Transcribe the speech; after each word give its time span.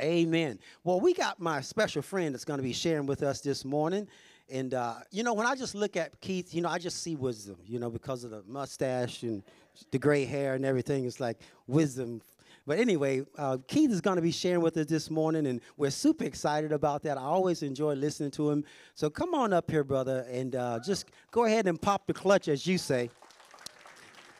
Amen. 0.00 0.58
Well, 0.84 1.00
we 1.00 1.12
got 1.12 1.40
my 1.40 1.60
special 1.60 2.02
friend 2.02 2.34
that's 2.34 2.44
going 2.44 2.58
to 2.58 2.62
be 2.62 2.72
sharing 2.72 3.06
with 3.06 3.22
us 3.22 3.40
this 3.40 3.64
morning. 3.64 4.06
And, 4.48 4.72
uh, 4.72 4.94
you 5.10 5.24
know, 5.24 5.34
when 5.34 5.46
I 5.46 5.56
just 5.56 5.74
look 5.74 5.96
at 5.96 6.20
Keith, 6.20 6.54
you 6.54 6.62
know, 6.62 6.68
I 6.68 6.78
just 6.78 7.02
see 7.02 7.16
wisdom, 7.16 7.56
you 7.66 7.78
know, 7.78 7.90
because 7.90 8.22
of 8.22 8.30
the 8.30 8.42
mustache 8.46 9.22
and 9.22 9.42
the 9.90 9.98
gray 9.98 10.24
hair 10.24 10.54
and 10.54 10.64
everything. 10.64 11.04
It's 11.04 11.20
like 11.20 11.38
wisdom. 11.66 12.22
But 12.64 12.78
anyway, 12.78 13.24
uh, 13.36 13.58
Keith 13.66 13.90
is 13.90 14.00
going 14.00 14.16
to 14.16 14.22
be 14.22 14.30
sharing 14.30 14.60
with 14.60 14.76
us 14.76 14.86
this 14.86 15.10
morning, 15.10 15.46
and 15.46 15.60
we're 15.76 15.90
super 15.90 16.24
excited 16.24 16.70
about 16.70 17.02
that. 17.02 17.18
I 17.18 17.22
always 17.22 17.62
enjoy 17.62 17.94
listening 17.94 18.30
to 18.32 18.50
him. 18.50 18.64
So 18.94 19.10
come 19.10 19.34
on 19.34 19.52
up 19.52 19.70
here, 19.70 19.84
brother, 19.84 20.26
and 20.30 20.54
uh, 20.54 20.78
just 20.84 21.06
go 21.30 21.44
ahead 21.44 21.66
and 21.66 21.80
pop 21.80 22.06
the 22.06 22.14
clutch, 22.14 22.46
as 22.46 22.66
you 22.66 22.78
say. 22.78 23.10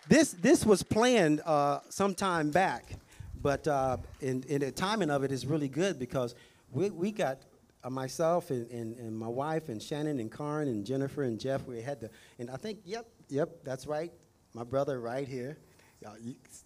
This, 0.09 0.33
this 0.33 0.65
was 0.65 0.83
planned 0.83 1.41
uh, 1.45 1.81
some 1.89 2.15
time 2.15 2.51
back. 2.51 2.93
But 3.41 3.67
uh, 3.69 3.99
in, 4.21 4.43
in 4.49 4.61
the 4.61 4.73
timing 4.73 5.11
of 5.11 5.25
it 5.25 5.33
is 5.33 5.47
really 5.47 5.69
good 5.69 5.99
because 5.99 6.35
we, 6.73 6.91
we 6.91 7.13
got 7.13 7.39
uh, 7.85 7.91
myself 7.91 8.51
and, 8.51 8.69
and, 8.71 8.97
and 8.97 9.17
my 9.17 9.29
wife 9.29 9.69
and 9.69 9.81
Shannon 9.81 10.19
and 10.19 10.31
Karen 10.31 10.69
and 10.69 10.85
Jennifer 10.85 11.23
and 11.23 11.39
Jeff. 11.39 11.67
We 11.67 11.81
had 11.81 12.01
to, 12.01 12.11
and 12.39 12.51
I 12.51 12.57
think, 12.57 12.81
yep, 12.85 13.07
yep, 13.29 13.51
that's 13.65 13.87
right. 13.87 14.13
My 14.55 14.65
brother 14.65 15.01
right 15.01 15.29
here. 15.29 15.59
Uh, 16.07 16.13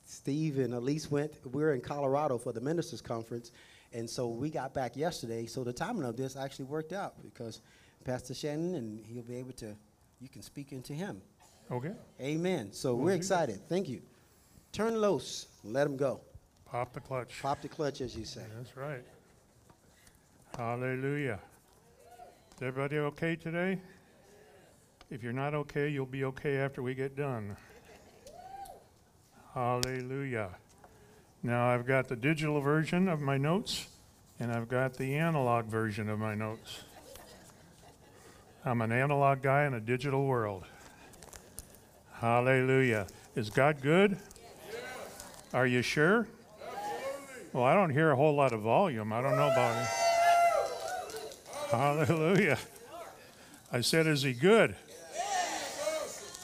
Steve 0.04 0.58
and 0.58 0.74
Elise 0.74 1.10
went, 1.10 1.32
we 1.52 1.62
were 1.62 1.72
in 1.72 1.80
Colorado 1.80 2.38
for 2.38 2.52
the 2.52 2.60
ministers 2.60 3.00
conference. 3.00 3.50
And 3.92 4.08
so 4.08 4.28
we 4.28 4.50
got 4.50 4.72
back 4.72 4.96
yesterday. 4.96 5.46
So 5.46 5.64
the 5.64 5.72
timing 5.72 6.04
of 6.04 6.16
this 6.16 6.36
actually 6.36 6.66
worked 6.66 6.92
out 6.92 7.14
because 7.22 7.60
Pastor 8.04 8.34
Shannon, 8.34 8.74
and 8.74 9.04
he'll 9.06 9.22
be 9.22 9.36
able 9.36 9.52
to, 9.52 9.76
you 10.20 10.28
can 10.28 10.42
speak 10.42 10.72
into 10.72 10.92
him. 10.92 11.20
Okay. 11.70 11.92
Amen. 12.20 12.72
So 12.72 12.94
we're 12.94 13.12
excited. 13.12 13.60
Thank 13.68 13.88
you. 13.88 14.02
Turn 14.72 14.98
loose. 14.98 15.48
Let 15.64 15.86
him 15.86 15.96
go. 15.96 16.20
Pop 16.72 16.94
the 16.94 17.00
clutch. 17.00 17.42
Pop 17.42 17.60
the 17.60 17.68
clutch, 17.68 18.00
as 18.00 18.16
you 18.16 18.24
say. 18.24 18.40
That's 18.56 18.78
right. 18.78 19.04
Hallelujah. 20.56 21.38
Is 22.56 22.62
everybody 22.62 22.96
okay 22.96 23.36
today? 23.36 23.78
If 25.10 25.22
you're 25.22 25.34
not 25.34 25.52
okay, 25.52 25.90
you'll 25.90 26.06
be 26.06 26.24
okay 26.24 26.56
after 26.56 26.82
we 26.82 26.94
get 26.94 27.14
done. 27.14 27.58
Hallelujah. 29.52 30.48
Now 31.42 31.68
I've 31.68 31.86
got 31.86 32.08
the 32.08 32.16
digital 32.16 32.58
version 32.62 33.06
of 33.06 33.20
my 33.20 33.36
notes, 33.36 33.86
and 34.40 34.50
I've 34.50 34.68
got 34.70 34.94
the 34.94 35.16
analog 35.16 35.66
version 35.66 36.08
of 36.08 36.18
my 36.18 36.34
notes. 36.34 36.80
I'm 38.64 38.80
an 38.80 38.92
analog 38.92 39.42
guy 39.42 39.66
in 39.66 39.74
a 39.74 39.80
digital 39.80 40.24
world. 40.24 40.64
Hallelujah. 42.14 43.08
Is 43.36 43.50
God 43.50 43.82
good? 43.82 44.12
Yes. 44.72 45.26
Are 45.52 45.66
you 45.66 45.82
sure? 45.82 46.26
Well, 47.52 47.64
I 47.64 47.74
don't 47.74 47.90
hear 47.90 48.10
a 48.10 48.16
whole 48.16 48.34
lot 48.34 48.52
of 48.52 48.62
volume. 48.62 49.12
I 49.12 49.20
don't 49.20 49.36
know 49.36 49.50
about 49.50 49.76
it. 49.76 49.88
Hallelujah. 51.70 52.58
I 53.70 53.82
said, 53.82 54.06
Is 54.06 54.22
he 54.22 54.32
good? 54.32 54.74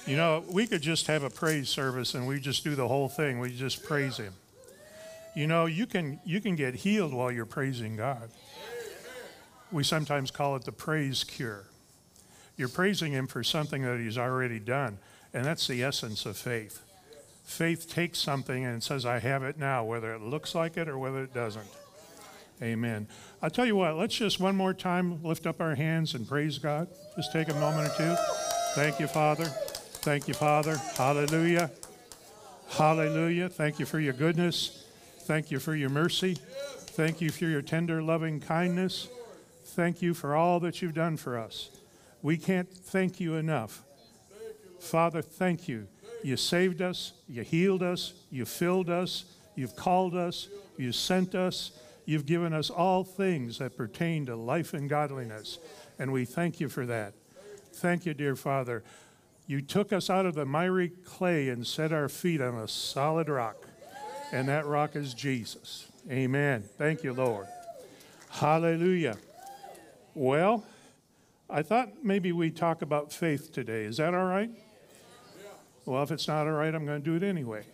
You 0.06 0.16
know, 0.16 0.42
we 0.50 0.66
could 0.66 0.80
just 0.80 1.06
have 1.06 1.22
a 1.22 1.30
praise 1.30 1.68
service 1.68 2.14
and 2.14 2.26
we 2.26 2.40
just 2.40 2.64
do 2.64 2.74
the 2.74 2.88
whole 2.88 3.08
thing. 3.08 3.40
We 3.40 3.54
just 3.54 3.84
praise 3.84 4.16
him. 4.16 4.32
You 5.36 5.46
know, 5.46 5.66
you 5.66 5.86
can 5.86 6.18
you 6.24 6.40
can 6.40 6.56
get 6.56 6.74
healed 6.74 7.12
while 7.12 7.30
you're 7.30 7.46
praising 7.46 7.96
God. 7.96 8.30
We 9.70 9.84
sometimes 9.84 10.30
call 10.30 10.56
it 10.56 10.64
the 10.64 10.72
praise 10.72 11.24
cure. 11.24 11.64
You're 12.56 12.70
praising 12.70 13.12
him 13.12 13.26
for 13.26 13.44
something 13.44 13.82
that 13.82 14.00
he's 14.00 14.16
already 14.16 14.58
done, 14.58 14.98
and 15.34 15.44
that's 15.44 15.66
the 15.66 15.82
essence 15.82 16.24
of 16.24 16.36
faith. 16.36 16.82
Faith 17.48 17.90
takes 17.90 18.18
something 18.18 18.66
and 18.66 18.82
says, 18.82 19.06
I 19.06 19.20
have 19.20 19.42
it 19.42 19.58
now, 19.58 19.82
whether 19.82 20.12
it 20.12 20.20
looks 20.20 20.54
like 20.54 20.76
it 20.76 20.86
or 20.86 20.98
whether 20.98 21.22
it 21.22 21.32
doesn't. 21.32 21.66
Amen. 22.62 23.08
I'll 23.40 23.48
tell 23.48 23.64
you 23.64 23.74
what, 23.74 23.96
let's 23.96 24.14
just 24.14 24.38
one 24.38 24.54
more 24.54 24.74
time 24.74 25.22
lift 25.22 25.46
up 25.46 25.58
our 25.58 25.74
hands 25.74 26.14
and 26.14 26.28
praise 26.28 26.58
God. 26.58 26.88
Just 27.16 27.32
take 27.32 27.48
a 27.48 27.54
moment 27.54 27.88
or 27.88 27.96
two. 27.96 28.14
Thank 28.74 29.00
you, 29.00 29.06
Father. 29.06 29.46
Thank 29.46 30.28
you, 30.28 30.34
Father. 30.34 30.76
Hallelujah. 30.76 31.70
Hallelujah. 32.68 33.48
Thank 33.48 33.78
you 33.78 33.86
for 33.86 33.98
your 33.98 34.12
goodness. 34.12 34.84
Thank 35.20 35.50
you 35.50 35.58
for 35.58 35.74
your 35.74 35.90
mercy. 35.90 36.34
Thank 36.34 37.22
you 37.22 37.30
for 37.30 37.46
your 37.46 37.62
tender, 37.62 38.02
loving 38.02 38.40
kindness. 38.40 39.08
Thank 39.64 40.02
you 40.02 40.12
for 40.12 40.36
all 40.36 40.60
that 40.60 40.82
you've 40.82 40.94
done 40.94 41.16
for 41.16 41.38
us. 41.38 41.70
We 42.20 42.36
can't 42.36 42.70
thank 42.70 43.20
you 43.20 43.36
enough. 43.36 43.82
Father, 44.80 45.22
thank 45.22 45.66
you 45.66 45.88
you 46.22 46.36
saved 46.36 46.82
us, 46.82 47.12
you 47.28 47.42
healed 47.42 47.82
us, 47.82 48.12
you 48.30 48.44
filled 48.44 48.90
us, 48.90 49.24
you've 49.54 49.76
called 49.76 50.14
us, 50.14 50.48
you 50.76 50.92
sent 50.92 51.34
us, 51.34 51.72
you've 52.04 52.26
given 52.26 52.52
us 52.52 52.70
all 52.70 53.04
things 53.04 53.58
that 53.58 53.76
pertain 53.76 54.26
to 54.26 54.36
life 54.36 54.74
and 54.74 54.88
godliness. 54.88 55.58
And 55.98 56.12
we 56.12 56.24
thank 56.24 56.60
you 56.60 56.68
for 56.68 56.86
that. 56.86 57.14
Thank 57.72 58.06
you, 58.06 58.14
dear 58.14 58.36
Father. 58.36 58.82
You 59.46 59.62
took 59.62 59.92
us 59.92 60.10
out 60.10 60.26
of 60.26 60.34
the 60.34 60.44
miry 60.44 60.88
clay 60.88 61.48
and 61.48 61.66
set 61.66 61.92
our 61.92 62.08
feet 62.08 62.40
on 62.40 62.54
a 62.54 62.68
solid 62.68 63.28
rock. 63.28 63.66
And 64.32 64.48
that 64.48 64.66
rock 64.66 64.94
is 64.94 65.14
Jesus. 65.14 65.88
Amen. 66.10 66.64
Thank 66.76 67.02
you, 67.02 67.12
Lord. 67.12 67.46
Hallelujah. 68.30 69.16
Well, 70.14 70.64
I 71.48 71.62
thought 71.62 72.04
maybe 72.04 72.32
we'd 72.32 72.56
talk 72.56 72.82
about 72.82 73.12
faith 73.12 73.52
today. 73.52 73.84
Is 73.84 73.96
that 73.96 74.14
all 74.14 74.26
right? 74.26 74.50
Well, 75.88 76.02
if 76.02 76.10
it's 76.10 76.28
not 76.28 76.46
all 76.46 76.52
right, 76.52 76.74
I'm 76.74 76.84
going 76.84 77.02
to 77.02 77.04
do 77.04 77.16
it 77.16 77.26
anyway. 77.26 77.64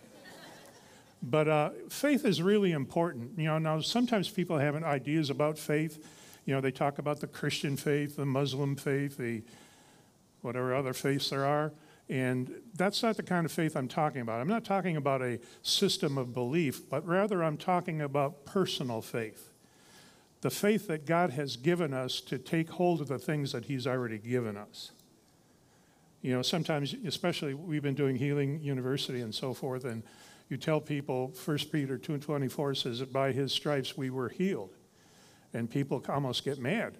But 1.21 1.49
uh, 1.49 1.69
faith 1.89 2.23
is 2.23 2.41
really 2.41 2.71
important. 2.71 3.37
You 3.37 3.45
know, 3.45 3.57
now 3.57 3.81
sometimes 3.81 4.29
people 4.29 4.57
have 4.57 4.81
ideas 4.83 5.29
about 5.29 5.57
faith. 5.57 6.01
You 6.45 6.55
know, 6.55 6.61
they 6.61 6.71
talk 6.71 6.97
about 6.97 7.19
the 7.19 7.27
Christian 7.27 7.75
faith, 7.75 8.15
the 8.15 8.25
Muslim 8.25 8.77
faith, 8.77 9.17
the 9.17 9.43
whatever 10.43 10.73
other 10.73 10.93
faiths 10.93 11.29
there 11.29 11.43
are. 11.43 11.73
And 12.07 12.53
that's 12.75 13.03
not 13.03 13.17
the 13.17 13.23
kind 13.23 13.45
of 13.45 13.51
faith 13.51 13.75
I'm 13.75 13.89
talking 13.89 14.21
about. 14.21 14.39
I'm 14.39 14.47
not 14.47 14.63
talking 14.63 14.95
about 14.95 15.21
a 15.21 15.37
system 15.61 16.17
of 16.17 16.33
belief, 16.33 16.89
but 16.89 17.05
rather 17.05 17.43
I'm 17.43 17.57
talking 17.57 18.01
about 18.01 18.45
personal 18.45 19.01
faith. 19.01 19.51
The 20.39 20.51
faith 20.51 20.87
that 20.87 21.05
God 21.05 21.31
has 21.31 21.57
given 21.57 21.93
us 21.93 22.21
to 22.21 22.37
take 22.37 22.69
hold 22.69 23.01
of 23.01 23.09
the 23.09 23.19
things 23.19 23.51
that 23.51 23.65
He's 23.65 23.85
already 23.85 24.19
given 24.19 24.55
us. 24.55 24.91
You 26.25 26.31
know, 26.31 26.41
sometimes, 26.41 26.95
especially 27.05 27.53
we've 27.53 27.83
been 27.83 27.93
doing 27.93 28.15
Healing 28.15 28.59
University 28.59 29.21
and 29.21 29.33
so 29.33 29.53
forth, 29.53 29.85
and 29.85 30.01
you 30.49 30.57
tell 30.57 30.81
people, 30.81 31.31
1 31.45 31.57
Peter 31.71 31.99
2.24 31.99 32.81
says 32.81 32.97
that 32.97 33.13
by 33.13 33.31
his 33.31 33.53
stripes 33.53 33.95
we 33.95 34.09
were 34.09 34.29
healed. 34.29 34.73
And 35.53 35.69
people 35.69 36.03
almost 36.09 36.43
get 36.43 36.57
mad. 36.57 36.97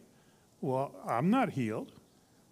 Well, 0.61 0.91
I'm 1.07 1.31
not 1.31 1.49
healed. 1.49 1.91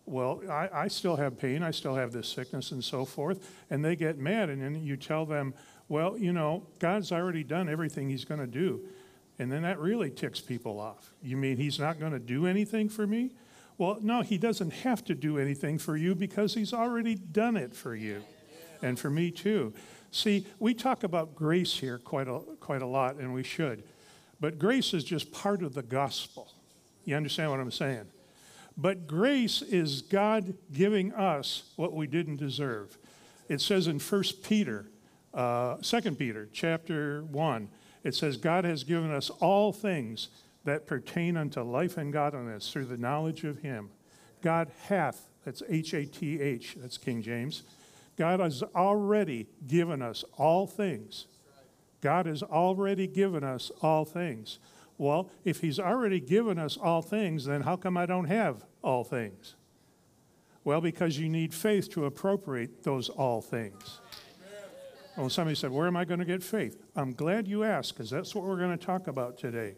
Well, 0.07 0.41
I, 0.49 0.67
I 0.73 0.87
still 0.87 1.15
have 1.15 1.37
pain. 1.37 1.61
I 1.61 1.69
still 1.69 1.93
have 1.93 2.11
this 2.11 2.27
sickness 2.27 2.71
and 2.71 2.83
so 2.83 3.05
forth. 3.05 3.47
And 3.69 3.85
they 3.85 3.95
get 3.95 4.17
mad. 4.17 4.49
And 4.49 4.59
then 4.59 4.83
you 4.83 4.97
tell 4.97 5.27
them, 5.27 5.53
well, 5.89 6.17
you 6.17 6.33
know, 6.33 6.65
God's 6.79 7.11
already 7.11 7.43
done 7.43 7.69
everything 7.69 8.09
he's 8.09 8.25
going 8.25 8.41
to 8.41 8.47
do. 8.47 8.81
And 9.37 9.51
then 9.51 9.61
that 9.61 9.77
really 9.77 10.09
ticks 10.09 10.41
people 10.41 10.79
off. 10.79 11.11
You 11.21 11.37
mean 11.37 11.57
he's 11.57 11.77
not 11.77 11.99
going 11.99 12.13
to 12.13 12.19
do 12.19 12.47
anything 12.47 12.89
for 12.89 13.05
me? 13.05 13.29
Well, 13.77 13.97
no, 14.01 14.21
he 14.21 14.37
doesn't 14.37 14.71
have 14.71 15.03
to 15.05 15.15
do 15.15 15.37
anything 15.37 15.77
for 15.77 15.97
you 15.97 16.15
because 16.15 16.53
he's 16.53 16.73
already 16.73 17.15
done 17.15 17.57
it 17.57 17.75
for 17.75 17.95
you 17.95 18.23
and 18.81 18.99
for 18.99 19.09
me 19.09 19.31
too. 19.31 19.73
See, 20.11 20.45
we 20.59 20.73
talk 20.73 21.03
about 21.03 21.33
grace 21.33 21.77
here 21.77 21.97
quite 21.97 22.27
a, 22.27 22.39
quite 22.59 22.83
a 22.83 22.87
lot, 22.87 23.15
and 23.15 23.33
we 23.33 23.41
should. 23.41 23.83
But 24.39 24.59
grace 24.59 24.93
is 24.93 25.03
just 25.03 25.31
part 25.31 25.63
of 25.63 25.73
the 25.73 25.81
gospel. 25.81 26.51
You 27.05 27.15
understand 27.15 27.49
what 27.49 27.59
I'm 27.59 27.71
saying? 27.71 28.05
But 28.77 29.07
grace 29.07 29.61
is 29.61 30.01
God 30.01 30.53
giving 30.71 31.13
us 31.13 31.71
what 31.75 31.93
we 31.93 32.07
didn't 32.07 32.37
deserve. 32.37 32.97
It 33.49 33.61
says 33.61 33.87
in 33.87 33.99
1 33.99 34.23
Peter, 34.43 34.85
uh, 35.33 35.77
2 35.81 36.01
Peter, 36.15 36.47
chapter 36.51 37.23
1, 37.23 37.69
it 38.03 38.15
says, 38.15 38.37
God 38.37 38.65
has 38.65 38.83
given 38.83 39.11
us 39.11 39.29
all 39.29 39.71
things 39.71 40.29
that 40.63 40.87
pertain 40.87 41.37
unto 41.37 41.61
life 41.61 41.97
and 41.97 42.13
godliness 42.13 42.71
through 42.71 42.85
the 42.85 42.97
knowledge 42.97 43.43
of 43.43 43.59
him. 43.59 43.89
God 44.41 44.71
hath, 44.87 45.29
that's 45.45 45.63
H 45.69 45.93
A 45.93 46.05
T 46.05 46.41
H, 46.41 46.75
that's 46.79 46.97
King 46.97 47.21
James. 47.21 47.63
God 48.17 48.39
has 48.39 48.63
already 48.75 49.47
given 49.67 50.01
us 50.01 50.23
all 50.37 50.67
things. 50.67 51.27
God 52.01 52.25
has 52.25 52.43
already 52.43 53.07
given 53.07 53.43
us 53.43 53.71
all 53.81 54.05
things. 54.05 54.59
Well, 54.97 55.29
if 55.43 55.61
He's 55.61 55.79
already 55.79 56.19
given 56.19 56.59
us 56.59 56.77
all 56.77 57.01
things, 57.01 57.45
then 57.45 57.61
how 57.61 57.77
come 57.77 57.97
I 57.97 58.05
don't 58.05 58.25
have 58.25 58.65
all 58.83 59.03
things? 59.03 59.55
Well, 60.63 60.81
because 60.81 61.17
you 61.17 61.29
need 61.29 61.53
faith 61.53 61.89
to 61.91 62.05
appropriate 62.05 62.83
those 62.83 63.09
all 63.09 63.41
things. 63.41 63.99
Well, 65.17 65.29
somebody 65.29 65.55
said, 65.55 65.71
Where 65.71 65.87
am 65.87 65.95
I 65.95 66.05
going 66.05 66.19
to 66.19 66.25
get 66.25 66.43
faith? 66.43 66.81
I'm 66.95 67.13
glad 67.13 67.47
you 67.47 67.63
asked, 67.63 67.95
because 67.95 68.09
that's 68.09 68.35
what 68.35 68.45
we're 68.45 68.57
going 68.57 68.77
to 68.77 68.85
talk 68.85 69.07
about 69.07 69.37
today. 69.37 69.75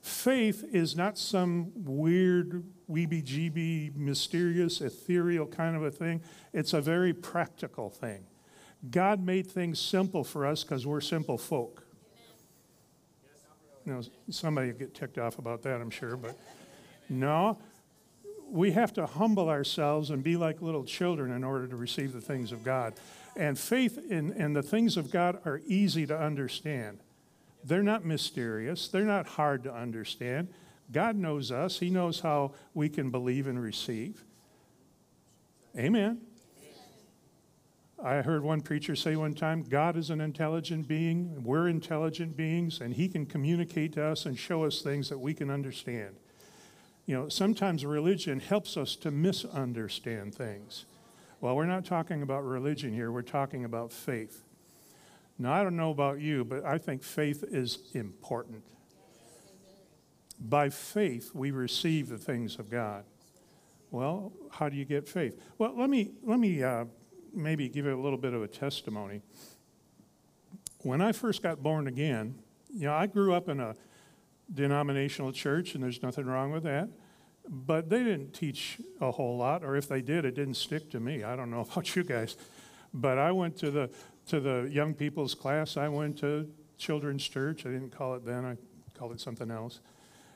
Faith 0.00 0.64
is 0.72 0.96
not 0.96 1.18
some 1.18 1.72
weird, 1.74 2.64
weeby 2.90 3.22
jeeby, 3.22 3.94
mysterious, 3.94 4.80
ethereal 4.80 5.46
kind 5.46 5.76
of 5.76 5.82
a 5.82 5.90
thing. 5.90 6.22
It's 6.52 6.72
a 6.72 6.80
very 6.80 7.12
practical 7.12 7.90
thing. 7.90 8.24
God 8.90 9.22
made 9.22 9.46
things 9.46 9.78
simple 9.78 10.24
for 10.24 10.46
us 10.46 10.64
because 10.64 10.86
we're 10.86 11.02
simple 11.02 11.36
folk. 11.36 11.84
Know, 13.84 14.02
somebody 14.28 14.70
will 14.70 14.78
get 14.78 14.94
ticked 14.94 15.18
off 15.18 15.38
about 15.38 15.62
that, 15.62 15.80
I'm 15.80 15.90
sure, 15.90 16.16
but 16.16 16.38
no. 17.08 17.58
We 18.50 18.72
have 18.72 18.92
to 18.94 19.06
humble 19.06 19.48
ourselves 19.48 20.10
and 20.10 20.22
be 20.22 20.36
like 20.36 20.62
little 20.62 20.84
children 20.84 21.32
in 21.32 21.44
order 21.44 21.66
to 21.66 21.76
receive 21.76 22.12
the 22.12 22.20
things 22.20 22.52
of 22.52 22.64
God. 22.64 22.94
And 23.36 23.58
faith 23.58 23.98
in, 24.10 24.32
in 24.32 24.54
the 24.54 24.62
things 24.62 24.96
of 24.96 25.10
God 25.10 25.40
are 25.44 25.60
easy 25.66 26.06
to 26.06 26.18
understand. 26.18 27.00
They're 27.64 27.82
not 27.82 28.04
mysterious, 28.04 28.88
they're 28.88 29.04
not 29.04 29.26
hard 29.26 29.64
to 29.64 29.74
understand. 29.74 30.48
God 30.92 31.16
knows 31.16 31.52
us, 31.52 31.78
He 31.78 31.90
knows 31.90 32.20
how 32.20 32.52
we 32.74 32.88
can 32.88 33.10
believe 33.10 33.46
and 33.46 33.60
receive. 33.60 34.24
Amen. 35.78 36.22
I 38.02 38.22
heard 38.22 38.42
one 38.42 38.62
preacher 38.62 38.96
say 38.96 39.14
one 39.14 39.34
time 39.34 39.62
God 39.62 39.96
is 39.96 40.08
an 40.08 40.22
intelligent 40.22 40.88
being, 40.88 41.44
we're 41.44 41.68
intelligent 41.68 42.34
beings, 42.36 42.80
and 42.80 42.94
He 42.94 43.08
can 43.08 43.26
communicate 43.26 43.92
to 43.94 44.04
us 44.04 44.24
and 44.24 44.38
show 44.38 44.64
us 44.64 44.80
things 44.80 45.10
that 45.10 45.18
we 45.18 45.34
can 45.34 45.50
understand. 45.50 46.16
You 47.04 47.16
know, 47.16 47.28
sometimes 47.28 47.84
religion 47.84 48.40
helps 48.40 48.76
us 48.76 48.96
to 48.96 49.10
misunderstand 49.10 50.34
things. 50.34 50.86
Well, 51.40 51.56
we're 51.56 51.66
not 51.66 51.84
talking 51.84 52.22
about 52.22 52.44
religion 52.44 52.94
here, 52.94 53.12
we're 53.12 53.22
talking 53.22 53.64
about 53.64 53.92
faith. 53.92 54.44
Now, 55.40 55.54
I 55.54 55.62
don't 55.62 55.74
know 55.74 55.90
about 55.90 56.20
you, 56.20 56.44
but 56.44 56.66
I 56.66 56.76
think 56.76 57.02
faith 57.02 57.42
is 57.50 57.78
important. 57.94 58.62
By 60.38 60.68
faith, 60.68 61.30
we 61.32 61.50
receive 61.50 62.10
the 62.10 62.18
things 62.18 62.58
of 62.58 62.70
God. 62.70 63.04
Well, 63.90 64.34
how 64.50 64.68
do 64.68 64.76
you 64.76 64.84
get 64.84 65.08
faith? 65.08 65.40
Well, 65.56 65.72
let 65.74 65.88
me, 65.88 66.10
let 66.22 66.38
me 66.38 66.62
uh, 66.62 66.84
maybe 67.32 67.70
give 67.70 67.86
you 67.86 67.94
a 67.94 68.02
little 68.02 68.18
bit 68.18 68.34
of 68.34 68.42
a 68.42 68.48
testimony. 68.48 69.22
When 70.82 71.00
I 71.00 71.12
first 71.12 71.42
got 71.42 71.62
born 71.62 71.86
again, 71.86 72.34
you 72.70 72.84
know, 72.84 72.94
I 72.94 73.06
grew 73.06 73.32
up 73.32 73.48
in 73.48 73.60
a 73.60 73.74
denominational 74.52 75.32
church, 75.32 75.74
and 75.74 75.82
there's 75.82 76.02
nothing 76.02 76.26
wrong 76.26 76.52
with 76.52 76.64
that. 76.64 76.90
But 77.48 77.88
they 77.88 78.04
didn't 78.04 78.34
teach 78.34 78.78
a 79.00 79.10
whole 79.10 79.38
lot, 79.38 79.64
or 79.64 79.74
if 79.74 79.88
they 79.88 80.02
did, 80.02 80.26
it 80.26 80.34
didn't 80.34 80.54
stick 80.54 80.90
to 80.90 81.00
me. 81.00 81.24
I 81.24 81.34
don't 81.34 81.50
know 81.50 81.60
about 81.72 81.96
you 81.96 82.04
guys. 82.04 82.36
But 82.92 83.18
I 83.18 83.32
went 83.32 83.56
to 83.58 83.70
the, 83.70 83.90
to 84.30 84.38
the 84.38 84.68
young 84.70 84.94
people's 84.94 85.34
class, 85.34 85.76
I 85.76 85.88
went 85.88 86.18
to 86.18 86.48
children's 86.78 87.26
church. 87.26 87.66
I 87.66 87.70
didn't 87.70 87.90
call 87.90 88.14
it 88.14 88.24
then, 88.24 88.44
I 88.44 88.56
called 88.96 89.12
it 89.12 89.20
something 89.20 89.50
else. 89.50 89.80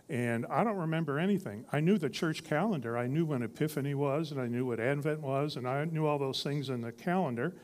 And 0.09 0.45
I 0.47 0.65
don't 0.65 0.77
remember 0.77 1.19
anything. 1.19 1.65
I 1.73 1.79
knew 1.79 1.97
the 1.97 2.11
church 2.11 2.43
calendar. 2.43 2.99
I 2.99 3.07
knew 3.07 3.25
when 3.25 3.43
Epiphany 3.43 3.95
was, 3.95 4.33
and 4.33 4.41
I 4.41 4.49
knew 4.49 4.67
what 4.67 4.81
Advent 4.81 5.21
was, 5.21 5.55
and 5.57 5.67
I 5.67 5.85
knew 5.85 6.07
all 6.07 6.19
those 6.19 6.43
things 6.43 6.71
in 6.71 6.81
the 6.81 6.91
calendar, 6.91 7.55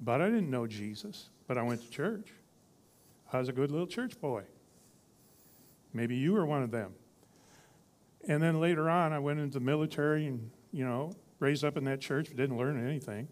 but 0.00 0.20
I 0.20 0.26
didn't 0.26 0.50
know 0.50 0.66
Jesus. 0.66 1.30
But 1.46 1.56
I 1.56 1.62
went 1.62 1.80
to 1.82 1.90
church. 1.90 2.32
I 3.32 3.38
was 3.38 3.48
a 3.48 3.52
good 3.52 3.70
little 3.70 3.86
church 3.86 4.20
boy. 4.20 4.42
Maybe 5.94 6.16
you 6.16 6.32
were 6.32 6.44
one 6.44 6.64
of 6.64 6.72
them. 6.72 6.92
And 8.26 8.42
then 8.42 8.60
later 8.60 8.90
on, 8.90 9.12
I 9.12 9.20
went 9.20 9.38
into 9.38 9.60
the 9.60 9.64
military 9.64 10.26
and, 10.26 10.50
you 10.72 10.84
know, 10.84 11.12
raised 11.38 11.64
up 11.64 11.76
in 11.76 11.84
that 11.84 12.00
church, 12.00 12.26
but 12.28 12.36
didn't 12.36 12.58
learn 12.58 12.84
anything. 12.84 13.28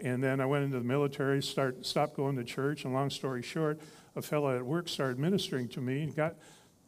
And 0.00 0.22
then 0.22 0.40
I 0.40 0.46
went 0.46 0.64
into 0.64 0.78
the 0.78 0.84
military, 0.84 1.42
start, 1.42 1.86
stopped 1.86 2.16
going 2.16 2.36
to 2.36 2.44
church, 2.44 2.84
and 2.84 2.92
long 2.92 3.10
story 3.10 3.42
short, 3.42 3.80
a 4.16 4.22
fellow 4.22 4.56
at 4.56 4.64
work 4.64 4.88
started 4.88 5.18
ministering 5.18 5.68
to 5.68 5.80
me 5.80 6.02
and 6.02 6.14
got 6.14 6.36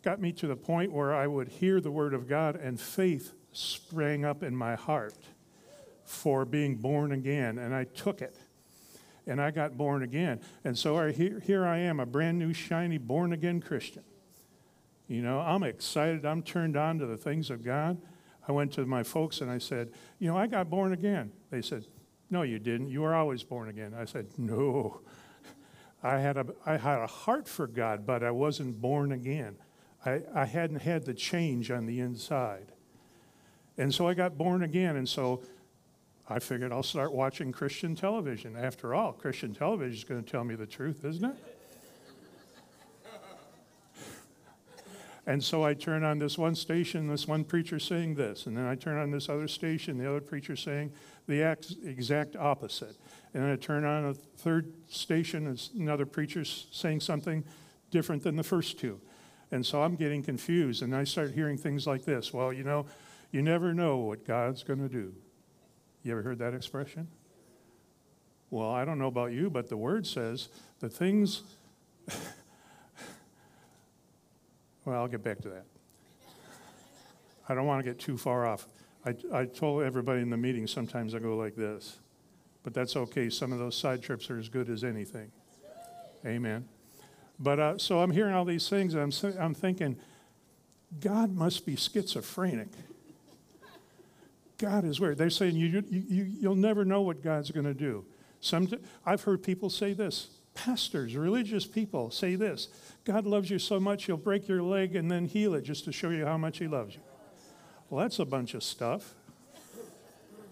got 0.04 0.20
me 0.20 0.30
to 0.32 0.46
the 0.46 0.56
point 0.56 0.92
where 0.92 1.14
I 1.14 1.26
would 1.26 1.48
hear 1.48 1.80
the 1.80 1.90
word 1.90 2.12
of 2.12 2.28
God 2.28 2.56
and 2.56 2.78
faith 2.78 3.32
sprang 3.52 4.24
up 4.24 4.42
in 4.42 4.54
my 4.54 4.74
heart 4.74 5.16
for 6.04 6.44
being 6.44 6.76
born 6.76 7.10
again. 7.12 7.58
And 7.58 7.74
I 7.74 7.84
took 7.84 8.20
it. 8.20 8.36
And 9.26 9.40
I 9.40 9.50
got 9.50 9.78
born 9.78 10.02
again. 10.02 10.42
And 10.64 10.76
so 10.76 10.98
I, 10.98 11.12
here, 11.12 11.40
here 11.40 11.64
I 11.64 11.78
am, 11.78 11.98
a 11.98 12.04
brand 12.04 12.38
new, 12.38 12.52
shiny, 12.52 12.98
born 12.98 13.32
again 13.32 13.62
Christian. 13.62 14.04
You 15.08 15.22
know, 15.22 15.40
I'm 15.40 15.62
excited. 15.62 16.26
I'm 16.26 16.42
turned 16.42 16.76
on 16.76 16.98
to 16.98 17.06
the 17.06 17.16
things 17.16 17.48
of 17.48 17.64
God. 17.64 17.96
I 18.46 18.52
went 18.52 18.72
to 18.74 18.84
my 18.84 19.02
folks 19.02 19.40
and 19.40 19.50
I 19.50 19.56
said, 19.56 19.92
You 20.18 20.28
know, 20.28 20.36
I 20.36 20.46
got 20.46 20.68
born 20.68 20.92
again. 20.92 21.32
They 21.50 21.62
said, 21.62 21.86
No, 22.34 22.42
you 22.42 22.58
didn't. 22.58 22.88
You 22.88 23.02
were 23.02 23.14
always 23.14 23.44
born 23.44 23.68
again. 23.68 23.94
I 23.96 24.06
said, 24.06 24.26
No. 24.36 25.02
I 26.02 26.18
had 26.18 26.36
a, 26.36 26.46
I 26.66 26.76
had 26.76 26.98
a 26.98 27.06
heart 27.06 27.46
for 27.46 27.68
God, 27.68 28.04
but 28.04 28.24
I 28.24 28.32
wasn't 28.32 28.80
born 28.80 29.12
again. 29.12 29.54
I, 30.04 30.22
I 30.34 30.44
hadn't 30.44 30.80
had 30.80 31.04
the 31.04 31.14
change 31.14 31.70
on 31.70 31.86
the 31.86 32.00
inside. 32.00 32.72
And 33.78 33.94
so 33.94 34.08
I 34.08 34.14
got 34.14 34.36
born 34.36 34.64
again. 34.64 34.96
And 34.96 35.08
so 35.08 35.42
I 36.28 36.40
figured 36.40 36.72
I'll 36.72 36.82
start 36.82 37.12
watching 37.12 37.52
Christian 37.52 37.94
television. 37.94 38.56
After 38.56 38.96
all, 38.96 39.12
Christian 39.12 39.54
television 39.54 39.96
is 39.96 40.02
going 40.02 40.24
to 40.24 40.28
tell 40.28 40.42
me 40.42 40.56
the 40.56 40.66
truth, 40.66 41.04
isn't 41.04 41.24
it? 41.24 41.53
And 45.26 45.42
so 45.42 45.64
I 45.64 45.72
turn 45.72 46.04
on 46.04 46.18
this 46.18 46.36
one 46.36 46.54
station, 46.54 47.08
this 47.08 47.26
one 47.26 47.44
preacher 47.44 47.78
saying 47.78 48.14
this, 48.14 48.46
and 48.46 48.56
then 48.56 48.66
I 48.66 48.74
turn 48.74 48.98
on 48.98 49.10
this 49.10 49.28
other 49.28 49.48
station, 49.48 49.96
the 49.96 50.08
other 50.08 50.20
preacher 50.20 50.54
saying 50.54 50.92
the 51.26 51.56
exact 51.84 52.36
opposite. 52.36 52.96
And 53.32 53.42
then 53.42 53.50
I 53.50 53.56
turn 53.56 53.84
on 53.84 54.04
a 54.04 54.14
third 54.14 54.72
station, 54.88 55.56
another 55.74 56.04
preacher 56.04 56.44
saying 56.44 57.00
something 57.00 57.42
different 57.90 58.22
than 58.22 58.36
the 58.36 58.42
first 58.42 58.78
two. 58.78 59.00
And 59.50 59.64
so 59.64 59.82
I'm 59.82 59.96
getting 59.96 60.22
confused, 60.22 60.82
and 60.82 60.94
I 60.94 61.04
start 61.04 61.32
hearing 61.32 61.56
things 61.56 61.86
like 61.86 62.04
this 62.04 62.32
Well, 62.32 62.52
you 62.52 62.64
know, 62.64 62.86
you 63.30 63.40
never 63.40 63.72
know 63.72 63.96
what 63.96 64.26
God's 64.26 64.62
going 64.62 64.80
to 64.80 64.88
do. 64.88 65.14
You 66.02 66.12
ever 66.12 66.22
heard 66.22 66.38
that 66.40 66.52
expression? 66.52 67.08
Well, 68.50 68.70
I 68.70 68.84
don't 68.84 68.98
know 68.98 69.06
about 69.06 69.32
you, 69.32 69.48
but 69.48 69.70
the 69.70 69.76
word 69.76 70.06
says 70.06 70.50
the 70.80 70.90
things. 70.90 71.42
well, 74.84 75.00
I'll 75.00 75.08
get 75.08 75.22
back 75.22 75.40
to 75.42 75.48
that. 75.50 75.64
I 77.48 77.54
don't 77.54 77.66
want 77.66 77.84
to 77.84 77.90
get 77.90 77.98
too 77.98 78.16
far 78.16 78.46
off. 78.46 78.66
I, 79.04 79.14
I 79.32 79.44
told 79.44 79.82
everybody 79.82 80.22
in 80.22 80.30
the 80.30 80.36
meeting 80.36 80.66
sometimes 80.66 81.14
I 81.14 81.18
go 81.18 81.36
like 81.36 81.56
this, 81.56 81.98
but 82.62 82.72
that's 82.72 82.96
okay. 82.96 83.28
Some 83.28 83.52
of 83.52 83.58
those 83.58 83.76
side 83.76 84.02
trips 84.02 84.30
are 84.30 84.38
as 84.38 84.48
good 84.48 84.70
as 84.70 84.82
anything. 84.82 85.30
Amen. 86.24 86.66
But 87.38 87.58
uh, 87.58 87.78
so 87.78 88.00
I'm 88.00 88.10
hearing 88.10 88.34
all 88.34 88.44
these 88.44 88.68
things, 88.68 88.94
and 88.94 89.02
I'm, 89.02 89.34
I'm 89.38 89.54
thinking, 89.54 89.96
God 91.00 91.34
must 91.34 91.66
be 91.66 91.76
schizophrenic. 91.76 92.68
God 94.58 94.84
is 94.84 95.00
weird. 95.00 95.18
They're 95.18 95.30
saying 95.30 95.56
you, 95.56 95.84
you, 95.90 96.24
you, 96.40 96.48
will 96.48 96.56
never 96.56 96.84
know 96.84 97.02
what 97.02 97.22
God's 97.22 97.50
going 97.50 97.66
to 97.66 97.74
do. 97.74 98.04
Some, 98.40 98.68
I've 99.04 99.22
heard 99.22 99.42
people 99.42 99.68
say 99.68 99.92
this. 99.92 100.28
Pastors, 100.54 101.16
religious 101.16 101.66
people 101.66 102.10
say 102.10 102.36
this 102.36 102.68
God 103.04 103.26
loves 103.26 103.50
you 103.50 103.58
so 103.58 103.78
much, 103.80 104.04
he'll 104.04 104.16
break 104.16 104.48
your 104.48 104.62
leg 104.62 104.96
and 104.96 105.10
then 105.10 105.26
heal 105.26 105.54
it 105.54 105.62
just 105.62 105.84
to 105.84 105.92
show 105.92 106.10
you 106.10 106.24
how 106.24 106.38
much 106.38 106.58
he 106.58 106.68
loves 106.68 106.94
you. 106.94 107.00
Well, 107.90 108.02
that's 108.02 108.18
a 108.18 108.24
bunch 108.24 108.54
of 108.54 108.62
stuff. 108.62 109.14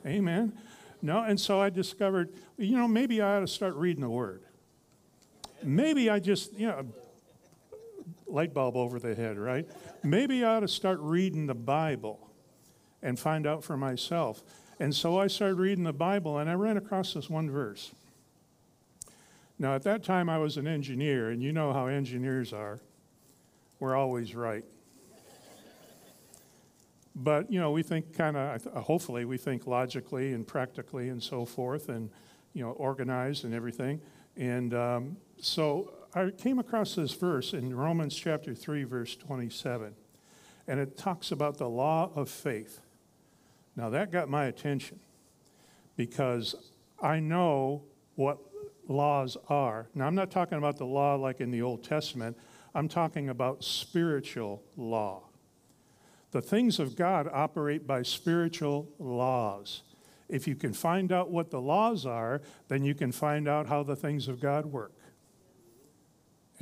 Amen. 0.05 0.53
No, 1.01 1.23
and 1.23 1.41
so 1.41 1.61
I 1.61 1.71
discovered, 1.71 2.33
you 2.57 2.77
know, 2.77 2.89
maybe 2.89 3.21
I 3.21 3.37
ought 3.37 3.41
to 3.41 3.49
start 3.49 3.75
reading 3.75 4.03
the 4.03 4.11
Word 4.11 4.43
maybe 5.65 6.11
I 6.11 6.19
just, 6.19 6.53
you 6.55 6.67
know, 6.67 6.87
light 8.27 8.55
bulb 8.55 8.77
over 8.77 8.99
the 8.99 9.15
head, 9.15 9.39
right? 9.39 9.69
Maybe 10.03 10.45
I 10.45 10.57
ought 10.57 10.61
to 10.61 10.69
start 10.69 10.99
reading 11.01 11.47
the 11.47 11.55
Bible 11.55 12.31
and 13.03 13.19
find 13.19 13.47
out 13.47 13.65
for 13.65 13.77
myself. 13.77 14.43
And 14.81 14.95
so 14.95 15.19
I 15.19 15.27
started 15.27 15.57
reading 15.57 15.85
the 15.85 15.93
Bible 15.93 16.39
and 16.39 16.49
I 16.49 16.55
ran 16.55 16.77
across 16.77 17.15
this 17.15 17.29
one 17.29 17.51
verse. 17.51 17.93
Now, 19.63 19.77
at 19.77 19.85
that 19.85 20.03
time, 20.03 20.29
I 20.29 20.39
was 20.39 20.57
an 20.57 20.67
engineer, 20.67 21.31
and 21.31 21.41
you 21.41 21.53
know 21.53 21.73
how 21.73 21.87
engineers 21.87 22.53
are. 22.53 22.81
We're 23.79 23.95
always 23.95 24.35
right. 24.35 24.65
But, 27.15 27.49
you 27.49 27.61
know, 27.61 27.71
we 27.71 27.85
think 27.85 28.13
kind 28.13 28.37
of, 28.37 28.65
hopefully, 28.65 29.25
we 29.25 29.37
think 29.37 29.69
logically 29.69 30.33
and 30.33 30.45
practically 30.45 31.11
and 31.11 31.23
so 31.23 31.45
forth, 31.45 31.91
and, 31.91 32.11
you 32.55 32.65
know, 32.65 32.73
organized 32.73 33.45
and 33.45 33.55
everything. 33.55 34.01
And 34.37 34.75
um, 34.75 35.17
so 35.41 35.93
I 36.13 36.31
came 36.31 36.59
across 36.59 36.97
this 36.97 37.13
verse 37.13 37.53
in 37.53 37.73
Romans 37.73 38.17
chapter 38.17 38.57
3, 38.57 38.83
verse 38.83 39.15
27, 39.15 39.95
and 40.67 40.81
it 40.81 40.99
talks 40.99 41.31
about 41.31 41.59
the 41.59 41.69
law 41.69 42.11
of 42.17 42.29
faith. 42.29 42.81
Now 43.77 43.91
that 43.91 44.11
got 44.11 44.29
my 44.29 44.47
attention 44.47 44.99
because 45.95 46.57
I 47.01 47.21
know 47.21 47.85
what 48.17 48.41
laws 48.93 49.37
are. 49.49 49.89
Now 49.95 50.07
I'm 50.07 50.15
not 50.15 50.31
talking 50.31 50.59
about 50.59 50.77
the 50.77 50.87
law 50.87 51.17
like 51.17 51.41
in 51.41 51.51
the 51.51 51.63
Old 51.63 51.83
Testament, 51.83 52.37
I'm 52.75 52.89
talking 52.89 53.29
about 53.29 53.65
spiritual 53.65 54.63
law. 54.77 55.25
The 56.31 56.41
things 56.41 56.79
of 56.79 56.97
God 56.97 57.29
operate 57.31 57.87
by 57.87 58.03
spiritual 58.03 58.89
laws. 58.99 59.83
If 60.29 60.49
you 60.49 60.55
can 60.55 60.73
find 60.73 61.13
out 61.13 61.31
what 61.31 61.51
the 61.51 61.61
laws 61.61 62.07
are, 62.07 62.41
then 62.69 62.85
you 62.85 62.95
can 62.95 63.13
find 63.13 63.47
out 63.47 63.67
how 63.67 63.83
the 63.83 63.97
things 63.97 64.29
of 64.29 64.41
God 64.41 64.65
work. 64.65 64.95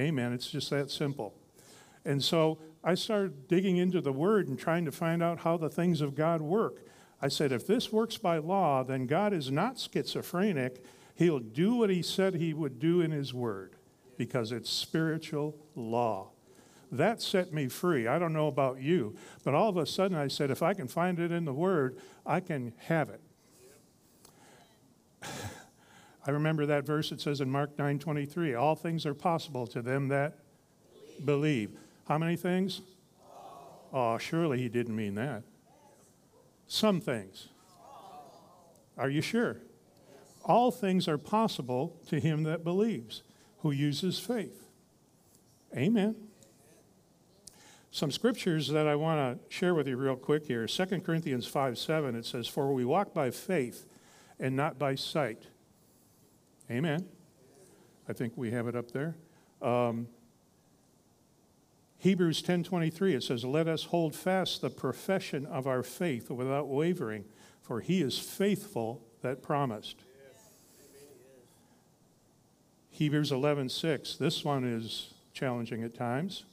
Amen. 0.00 0.32
It's 0.32 0.50
just 0.50 0.70
that 0.70 0.90
simple. 0.90 1.34
And 2.04 2.24
so 2.24 2.58
I 2.82 2.94
started 2.94 3.46
digging 3.46 3.76
into 3.76 4.00
the 4.00 4.12
Word 4.12 4.48
and 4.48 4.58
trying 4.58 4.86
to 4.86 4.92
find 4.92 5.22
out 5.22 5.40
how 5.40 5.56
the 5.56 5.68
things 5.68 6.00
of 6.00 6.14
God 6.16 6.40
work. 6.40 6.78
I 7.22 7.28
said, 7.28 7.52
if 7.52 7.66
this 7.66 7.92
works 7.92 8.16
by 8.16 8.38
law, 8.38 8.82
then 8.82 9.06
God 9.06 9.32
is 9.32 9.50
not 9.50 9.78
schizophrenic. 9.78 10.82
He'll 11.20 11.38
do 11.38 11.74
what 11.74 11.90
He 11.90 12.00
said 12.00 12.34
He 12.34 12.54
would 12.54 12.78
do 12.80 13.02
in 13.02 13.10
His 13.10 13.34
Word 13.34 13.76
because 14.16 14.52
it's 14.52 14.70
spiritual 14.70 15.54
law. 15.74 16.30
that 16.90 17.20
set 17.20 17.52
me 17.52 17.68
free. 17.68 18.06
I 18.06 18.18
don't 18.18 18.32
know 18.32 18.48
about 18.48 18.80
you, 18.80 19.14
but 19.44 19.54
all 19.54 19.68
of 19.68 19.76
a 19.76 19.84
sudden 19.84 20.16
I 20.16 20.28
said, 20.28 20.50
if 20.50 20.62
I 20.62 20.72
can 20.72 20.88
find 20.88 21.20
it 21.20 21.30
in 21.30 21.44
the 21.44 21.52
Word, 21.52 21.98
I 22.24 22.40
can 22.40 22.72
have 22.78 23.10
it. 23.10 23.20
I 26.26 26.30
remember 26.30 26.64
that 26.66 26.86
verse 26.86 27.12
it 27.12 27.20
says 27.20 27.42
in 27.42 27.50
Mark 27.50 27.76
9:23, 27.76 28.58
all 28.58 28.74
things 28.74 29.04
are 29.04 29.14
possible 29.14 29.66
to 29.66 29.82
them 29.82 30.08
that 30.08 30.38
believe. 31.22 31.72
How 32.08 32.16
many 32.16 32.36
things? 32.36 32.80
Oh, 33.92 34.16
surely 34.16 34.56
he 34.56 34.70
didn't 34.70 34.96
mean 34.96 35.16
that. 35.16 35.42
Some 36.66 36.98
things. 36.98 37.48
Are 38.96 39.10
you 39.10 39.20
sure? 39.20 39.58
All 40.50 40.72
things 40.72 41.06
are 41.06 41.16
possible 41.16 41.96
to 42.08 42.18
him 42.18 42.42
that 42.42 42.64
believes, 42.64 43.22
who 43.58 43.70
uses 43.70 44.18
faith. 44.18 44.66
Amen. 45.76 46.16
Some 47.92 48.10
scriptures 48.10 48.66
that 48.66 48.88
I 48.88 48.96
want 48.96 49.38
to 49.38 49.54
share 49.54 49.76
with 49.76 49.86
you 49.86 49.96
real 49.96 50.16
quick 50.16 50.48
here. 50.48 50.66
2 50.66 50.86
Corinthians 51.02 51.46
5 51.46 51.78
7, 51.78 52.16
it 52.16 52.26
says, 52.26 52.48
For 52.48 52.74
we 52.74 52.84
walk 52.84 53.14
by 53.14 53.30
faith 53.30 53.86
and 54.40 54.56
not 54.56 54.76
by 54.76 54.96
sight. 54.96 55.44
Amen. 56.68 57.06
I 58.08 58.12
think 58.12 58.32
we 58.34 58.50
have 58.50 58.66
it 58.66 58.74
up 58.74 58.90
there. 58.90 59.14
Um, 59.62 60.08
Hebrews 61.98 62.42
10:23 62.42 63.14
it 63.14 63.22
says 63.22 63.44
let 63.44 63.68
us 63.68 63.84
hold 63.84 64.16
fast 64.16 64.62
the 64.62 64.70
profession 64.70 65.46
of 65.46 65.68
our 65.68 65.84
faith 65.84 66.28
without 66.28 66.66
wavering 66.66 67.26
for 67.60 67.80
he 67.82 68.00
is 68.00 68.18
faithful 68.18 69.06
that 69.20 69.42
promised. 69.42 70.02
Hebrews 73.00 73.30
11:6 73.30 74.18
this 74.18 74.44
one 74.44 74.62
is 74.62 75.14
challenging 75.32 75.82
at 75.82 75.94
times 75.94 76.44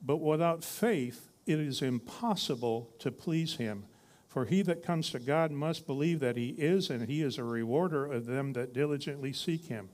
but 0.00 0.22
without 0.22 0.64
faith 0.64 1.28
it 1.44 1.60
is 1.60 1.82
impossible 1.82 2.88
to 2.98 3.12
please 3.12 3.56
him 3.56 3.84
for 4.26 4.46
he 4.46 4.62
that 4.62 4.82
comes 4.82 5.10
to 5.10 5.18
God 5.18 5.50
must 5.50 5.86
believe 5.86 6.18
that 6.20 6.38
he 6.38 6.54
is 6.56 6.88
and 6.88 7.06
he 7.06 7.20
is 7.20 7.36
a 7.36 7.44
rewarder 7.44 8.10
of 8.10 8.24
them 8.24 8.54
that 8.54 8.72
diligently 8.72 9.34
seek 9.34 9.66
him. 9.66 9.90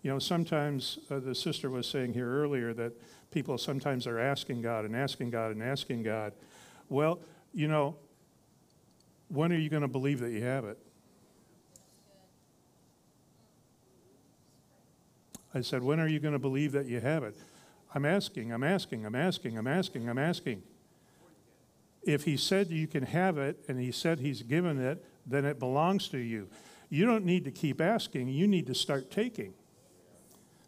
You 0.00 0.12
know 0.12 0.18
sometimes 0.18 0.98
uh, 1.10 1.18
the 1.18 1.34
sister 1.34 1.68
was 1.68 1.86
saying 1.86 2.14
here 2.14 2.26
earlier 2.26 2.72
that 2.72 2.94
people 3.30 3.58
sometimes 3.58 4.06
are 4.06 4.18
asking 4.18 4.62
God 4.62 4.86
and 4.86 4.96
asking 4.96 5.28
God 5.28 5.50
and 5.50 5.62
asking 5.62 6.04
God. 6.04 6.32
Well, 6.88 7.20
you 7.52 7.68
know, 7.68 7.96
when 9.28 9.52
are 9.52 9.58
you 9.58 9.68
going 9.68 9.82
to 9.82 9.88
believe 9.88 10.20
that 10.20 10.30
you 10.30 10.42
have 10.42 10.64
it? 10.64 10.78
I 15.54 15.60
said, 15.60 15.82
when 15.82 16.00
are 16.00 16.08
you 16.08 16.18
going 16.18 16.32
to 16.32 16.38
believe 16.38 16.72
that 16.72 16.86
you 16.86 17.00
have 17.00 17.22
it? 17.22 17.36
I'm 17.94 18.04
asking, 18.04 18.52
I'm 18.52 18.64
asking, 18.64 19.06
I'm 19.06 19.14
asking, 19.14 19.56
I'm 19.56 19.68
asking, 19.68 20.08
I'm 20.08 20.18
asking. 20.18 20.62
If 22.02 22.24
he 22.24 22.36
said 22.36 22.70
you 22.70 22.88
can 22.88 23.04
have 23.04 23.38
it 23.38 23.64
and 23.68 23.78
he 23.78 23.92
said 23.92 24.18
he's 24.18 24.42
given 24.42 24.80
it, 24.80 25.04
then 25.26 25.44
it 25.44 25.58
belongs 25.58 26.08
to 26.08 26.18
you. 26.18 26.48
You 26.90 27.06
don't 27.06 27.24
need 27.24 27.44
to 27.44 27.50
keep 27.50 27.80
asking, 27.80 28.28
you 28.28 28.46
need 28.48 28.66
to 28.66 28.74
start 28.74 29.10
taking. 29.10 29.54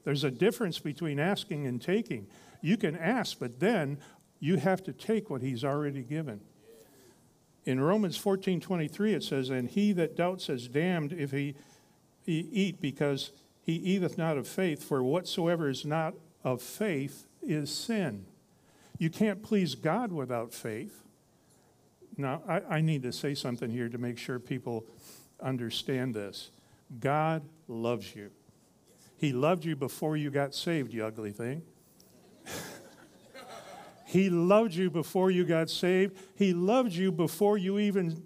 There's 0.04 0.22
a 0.22 0.30
difference 0.30 0.78
between 0.78 1.18
asking 1.18 1.66
and 1.66 1.82
taking. 1.82 2.28
You 2.62 2.76
can 2.76 2.96
ask, 2.96 3.38
but 3.40 3.58
then 3.58 3.98
you 4.38 4.56
have 4.56 4.82
to 4.84 4.92
take 4.92 5.30
what 5.30 5.42
he's 5.42 5.64
already 5.64 6.02
given. 6.02 6.40
In 7.64 7.80
Romans 7.80 8.16
14 8.16 8.60
23, 8.60 9.14
it 9.14 9.24
says, 9.24 9.50
And 9.50 9.68
he 9.68 9.92
that 9.94 10.16
doubts 10.16 10.48
is 10.48 10.68
damned 10.68 11.12
if 11.12 11.32
he, 11.32 11.56
he 12.22 12.48
eat, 12.52 12.80
because 12.80 13.32
he 13.66 13.72
eateth 13.72 14.16
not 14.16 14.38
of 14.38 14.46
faith, 14.46 14.84
for 14.84 15.02
whatsoever 15.02 15.68
is 15.68 15.84
not 15.84 16.14
of 16.44 16.62
faith 16.62 17.26
is 17.42 17.68
sin. 17.68 18.24
You 18.96 19.10
can't 19.10 19.42
please 19.42 19.74
God 19.74 20.12
without 20.12 20.54
faith. 20.54 21.02
Now, 22.16 22.42
I, 22.48 22.60
I 22.76 22.80
need 22.80 23.02
to 23.02 23.12
say 23.12 23.34
something 23.34 23.68
here 23.68 23.88
to 23.88 23.98
make 23.98 24.18
sure 24.18 24.38
people 24.38 24.86
understand 25.42 26.14
this. 26.14 26.52
God 27.00 27.42
loves 27.66 28.14
you. 28.14 28.30
He 29.16 29.32
loved 29.32 29.64
you 29.64 29.74
before 29.74 30.16
you 30.16 30.30
got 30.30 30.54
saved, 30.54 30.94
you 30.94 31.04
ugly 31.04 31.32
thing. 31.32 31.62
he 34.06 34.30
loved 34.30 34.74
you 34.74 34.90
before 34.90 35.32
you 35.32 35.44
got 35.44 35.70
saved. 35.70 36.16
He 36.36 36.52
loved 36.52 36.92
you 36.92 37.10
before 37.10 37.58
you 37.58 37.80
even 37.80 38.22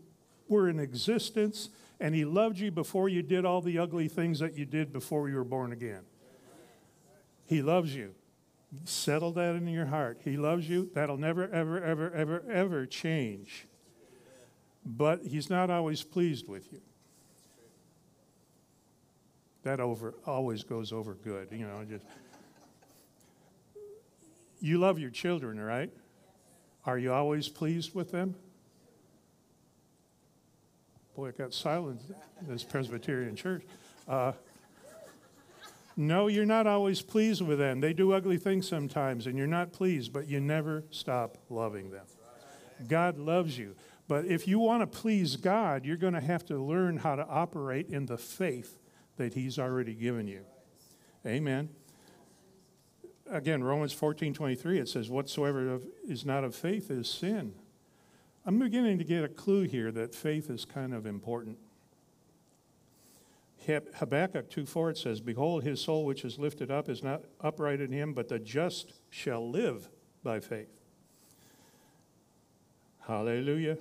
were 0.49 0.69
in 0.69 0.79
existence. 0.79 1.71
And 2.01 2.15
He 2.15 2.25
loved 2.25 2.59
you 2.59 2.71
before 2.71 3.09
you 3.09 3.23
did 3.23 3.45
all 3.45 3.61
the 3.61 3.79
ugly 3.79 4.09
things 4.09 4.39
that 4.41 4.57
you 4.57 4.65
did 4.65 4.93
before 4.93 5.29
you 5.29 5.37
were 5.37 5.45
born 5.45 5.73
again. 5.73 6.03
He 7.47 7.63
loves 7.63 7.95
you. 7.95 8.15
Settle 8.85 9.33
that 9.33 9.57
in 9.57 9.69
your 9.69 9.87
heart. 9.87 10.21
He 10.25 10.37
loves 10.37 10.69
you. 10.69 10.91
That'll 10.95 11.17
never, 11.17 11.49
ever, 11.51 11.83
ever, 11.83 12.13
ever, 12.13 12.45
ever 12.51 12.87
change. 12.87 13.67
But 14.85 15.25
He's 15.25 15.51
not 15.51 15.71
always 15.71 16.03
pleased 16.03 16.49
with 16.49 16.73
you 16.73 16.81
that 19.63 19.79
over 19.79 20.15
always 20.25 20.63
goes 20.63 20.91
over 20.91 21.13
good 21.13 21.47
you 21.53 21.67
know 21.67 21.85
just 21.87 22.03
you 24.61 24.79
love 24.79 24.99
your 24.99 25.11
children, 25.11 25.59
right? 25.59 25.91
Are 26.85 26.99
you 26.99 27.13
always 27.13 27.49
pleased 27.49 27.95
with 27.95 28.13
them? 28.13 28.35
Boy, 31.21 31.29
it 31.29 31.37
got 31.37 31.53
silent 31.53 32.01
this 32.49 32.65
Presbyterian 32.65 33.37
church. 33.37 33.63
Uh, 34.09 34.33
no, 35.95 36.29
you're 36.29 36.47
not 36.47 36.67
always 36.67 37.03
pleased 37.03 37.43
with 37.43 37.59
them. 37.59 37.81
They 37.81 37.93
do 37.93 38.13
ugly 38.13 38.39
things 38.39 38.67
sometimes, 38.67 39.27
and 39.27 39.37
you're 39.37 39.47
not 39.47 39.71
pleased, 39.71 40.15
but 40.15 40.29
you 40.29 40.41
never 40.41 40.83
stop 40.89 41.37
loving 41.51 41.91
them. 41.91 42.07
God 42.89 43.19
loves 43.19 43.59
you. 43.59 43.75
But 44.09 44.25
if 44.25 44.49
you 44.49 44.61
want 44.61 44.81
to 44.81 44.87
please 44.87 45.37
God, 45.37 45.85
you're 45.85 45.99
going 45.99 46.15
to 46.15 46.23
have 46.23 46.47
to 46.47 46.57
learn 46.57 46.97
how 46.97 47.17
to 47.17 47.27
operate 47.27 47.91
in 47.91 48.07
the 48.07 48.17
faith 48.17 48.79
that 49.19 49.35
He's 49.35 49.59
already 49.59 49.93
given 49.93 50.27
you. 50.27 50.47
Amen 51.27 51.69
again, 53.31 53.63
Romans 53.63 53.93
14 53.93 54.35
23, 54.35 54.81
it 54.81 54.89
says, 54.89 55.09
Whatsoever 55.09 55.81
is 56.09 56.25
not 56.25 56.45
of 56.45 56.55
faith 56.55 56.91
is 56.91 57.09
sin. 57.09 57.53
I'm 58.51 58.59
beginning 58.59 58.99
to 58.99 59.05
get 59.05 59.23
a 59.23 59.29
clue 59.29 59.63
here 59.63 59.93
that 59.93 60.13
faith 60.13 60.51
is 60.51 60.65
kind 60.65 60.93
of 60.93 61.07
important. 61.07 61.57
Habakkuk 63.65 64.51
2:4 64.51 64.91
it 64.91 64.99
says, 64.99 65.21
Behold, 65.21 65.63
his 65.63 65.81
soul 65.81 66.05
which 66.05 66.25
is 66.25 66.37
lifted 66.37 66.69
up 66.69 66.89
is 66.89 67.01
not 67.01 67.23
upright 67.41 67.81
in 67.81 67.93
him, 67.93 68.13
but 68.13 68.27
the 68.27 68.41
just 68.41 68.93
shall 69.09 69.49
live 69.49 69.89
by 70.25 70.41
faith. 70.41 70.67
Hallelujah. 73.03 73.79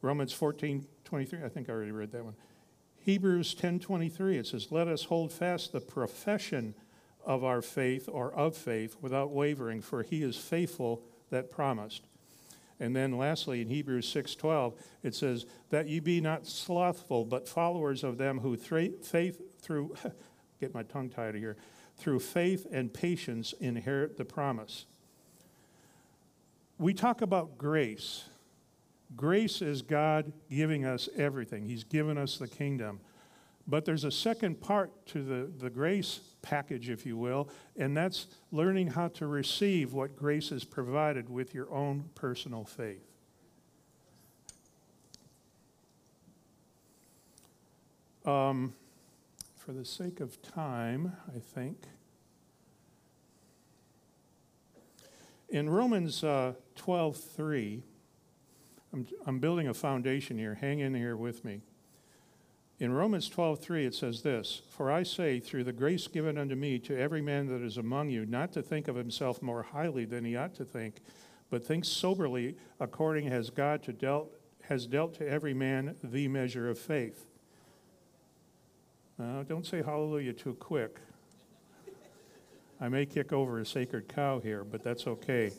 Romans 0.00 0.32
14 0.32 0.86
23, 1.04 1.44
I 1.44 1.50
think 1.50 1.68
I 1.68 1.74
already 1.74 1.92
read 1.92 2.12
that 2.12 2.24
one. 2.24 2.36
Hebrews 2.96 3.54
10:23 3.54 4.38
it 4.38 4.46
says 4.46 4.72
let 4.72 4.88
us 4.88 5.04
hold 5.04 5.32
fast 5.32 5.72
the 5.72 5.82
profession 5.82 6.74
of 7.26 7.44
our 7.44 7.60
faith 7.60 8.08
or 8.10 8.32
of 8.32 8.56
faith 8.56 8.96
without 9.02 9.32
wavering 9.32 9.82
for 9.82 10.02
he 10.02 10.22
is 10.22 10.38
faithful 10.38 11.04
that 11.30 11.50
promised. 11.50 12.04
And 12.80 12.94
then 12.94 13.18
lastly 13.18 13.60
in 13.60 13.68
Hebrews 13.68 14.06
6:12 14.06 14.74
it 15.02 15.14
says 15.14 15.46
that 15.70 15.88
ye 15.88 16.00
be 16.00 16.20
not 16.20 16.46
slothful 16.46 17.24
but 17.24 17.48
followers 17.48 18.04
of 18.04 18.18
them 18.18 18.40
who 18.40 18.56
faith 18.56 19.60
through 19.60 19.94
get 20.60 20.74
my 20.74 20.82
tongue 20.84 21.08
tied 21.08 21.34
here 21.34 21.56
through 21.96 22.20
faith 22.20 22.66
and 22.70 22.94
patience 22.94 23.52
inherit 23.60 24.16
the 24.16 24.24
promise. 24.24 24.86
We 26.78 26.94
talk 26.94 27.22
about 27.22 27.58
grace 27.58 28.24
Grace 29.16 29.62
is 29.62 29.82
God 29.82 30.32
giving 30.50 30.84
us 30.84 31.08
everything, 31.16 31.64
He's 31.64 31.84
given 31.84 32.18
us 32.18 32.38
the 32.38 32.48
kingdom. 32.48 33.00
But 33.68 33.84
there's 33.84 34.04
a 34.04 34.10
second 34.10 34.62
part 34.62 35.06
to 35.08 35.22
the, 35.22 35.50
the 35.58 35.68
grace 35.68 36.20
package, 36.40 36.88
if 36.88 37.04
you 37.04 37.18
will, 37.18 37.50
and 37.76 37.94
that's 37.94 38.26
learning 38.50 38.88
how 38.88 39.08
to 39.08 39.26
receive 39.26 39.92
what 39.92 40.16
grace 40.16 40.48
has 40.48 40.64
provided 40.64 41.28
with 41.28 41.52
your 41.52 41.70
own 41.70 42.08
personal 42.14 42.64
faith. 42.64 43.04
Um, 48.24 48.72
for 49.56 49.72
the 49.72 49.84
sake 49.84 50.20
of 50.20 50.40
time, 50.40 51.14
I 51.34 51.38
think. 51.38 51.76
In 55.50 55.68
Romans 55.68 56.24
uh, 56.24 56.54
12 56.76 57.16
3, 57.16 57.82
I'm, 58.94 59.06
I'm 59.26 59.38
building 59.38 59.68
a 59.68 59.74
foundation 59.74 60.38
here. 60.38 60.54
Hang 60.54 60.80
in 60.80 60.94
here 60.94 61.16
with 61.16 61.44
me. 61.44 61.60
In 62.80 62.92
Romans 62.92 63.28
12:3 63.28 63.86
it 63.86 63.94
says 63.94 64.22
this, 64.22 64.62
"For 64.68 64.90
I 64.90 65.02
say 65.02 65.40
through 65.40 65.64
the 65.64 65.72
grace 65.72 66.06
given 66.06 66.38
unto 66.38 66.54
me 66.54 66.78
to 66.80 66.96
every 66.96 67.20
man 67.20 67.48
that 67.48 67.60
is 67.60 67.76
among 67.76 68.10
you 68.10 68.24
not 68.24 68.52
to 68.52 68.62
think 68.62 68.86
of 68.86 68.94
himself 68.94 69.42
more 69.42 69.64
highly 69.64 70.04
than 70.04 70.24
he 70.24 70.36
ought 70.36 70.54
to 70.54 70.64
think, 70.64 71.00
but 71.50 71.64
think 71.64 71.84
soberly 71.84 72.56
according 72.78 73.26
as 73.28 73.50
God 73.50 73.82
to 73.82 73.92
dealt, 73.92 74.32
has 74.62 74.86
dealt 74.86 75.14
to 75.14 75.28
every 75.28 75.54
man 75.54 75.96
the 76.04 76.28
measure 76.28 76.70
of 76.70 76.78
faith." 76.78 77.26
Don't 79.18 79.66
say 79.66 79.82
hallelujah 79.82 80.32
too 80.32 80.54
quick. 80.54 81.00
I 82.80 82.88
may 82.88 83.06
kick 83.06 83.32
over 83.32 83.58
a 83.58 83.66
sacred 83.66 84.06
cow 84.06 84.38
here, 84.38 84.62
but 84.62 84.84
that's 84.84 85.08
okay. 85.08 85.50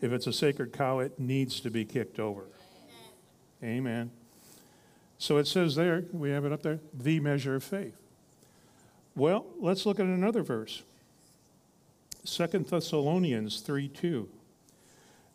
If 0.00 0.12
it's 0.12 0.28
a 0.28 0.32
sacred 0.32 0.72
cow, 0.72 1.00
it 1.00 1.18
needs 1.18 1.58
to 1.60 1.70
be 1.70 1.84
kicked 1.84 2.20
over. 2.20 2.46
Amen. 3.60 4.12
So 5.18 5.36
it 5.36 5.48
says 5.48 5.74
there, 5.74 6.04
we 6.12 6.30
have 6.30 6.44
it 6.44 6.52
up 6.52 6.62
there, 6.62 6.78
the 6.94 7.18
measure 7.18 7.56
of 7.56 7.64
faith. 7.64 8.00
Well, 9.16 9.46
let's 9.58 9.84
look 9.84 9.98
at 9.98 10.06
another 10.06 10.42
verse. 10.42 10.84
Second 12.24 12.66
Thessalonians 12.66 13.60
3 13.60 13.88
2. 13.88 14.28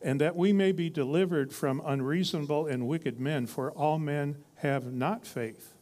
And 0.02 0.20
that 0.22 0.36
we 0.36 0.52
may 0.52 0.72
be 0.72 0.90
delivered 0.90 1.54
from 1.54 1.82
unreasonable 1.86 2.66
and 2.68 2.88
wicked 2.88 3.20
men, 3.20 3.46
for 3.46 3.72
all 3.72 4.00
men 4.00 4.38
have 4.56 4.92
not 4.92 5.26
faith. 5.26 5.74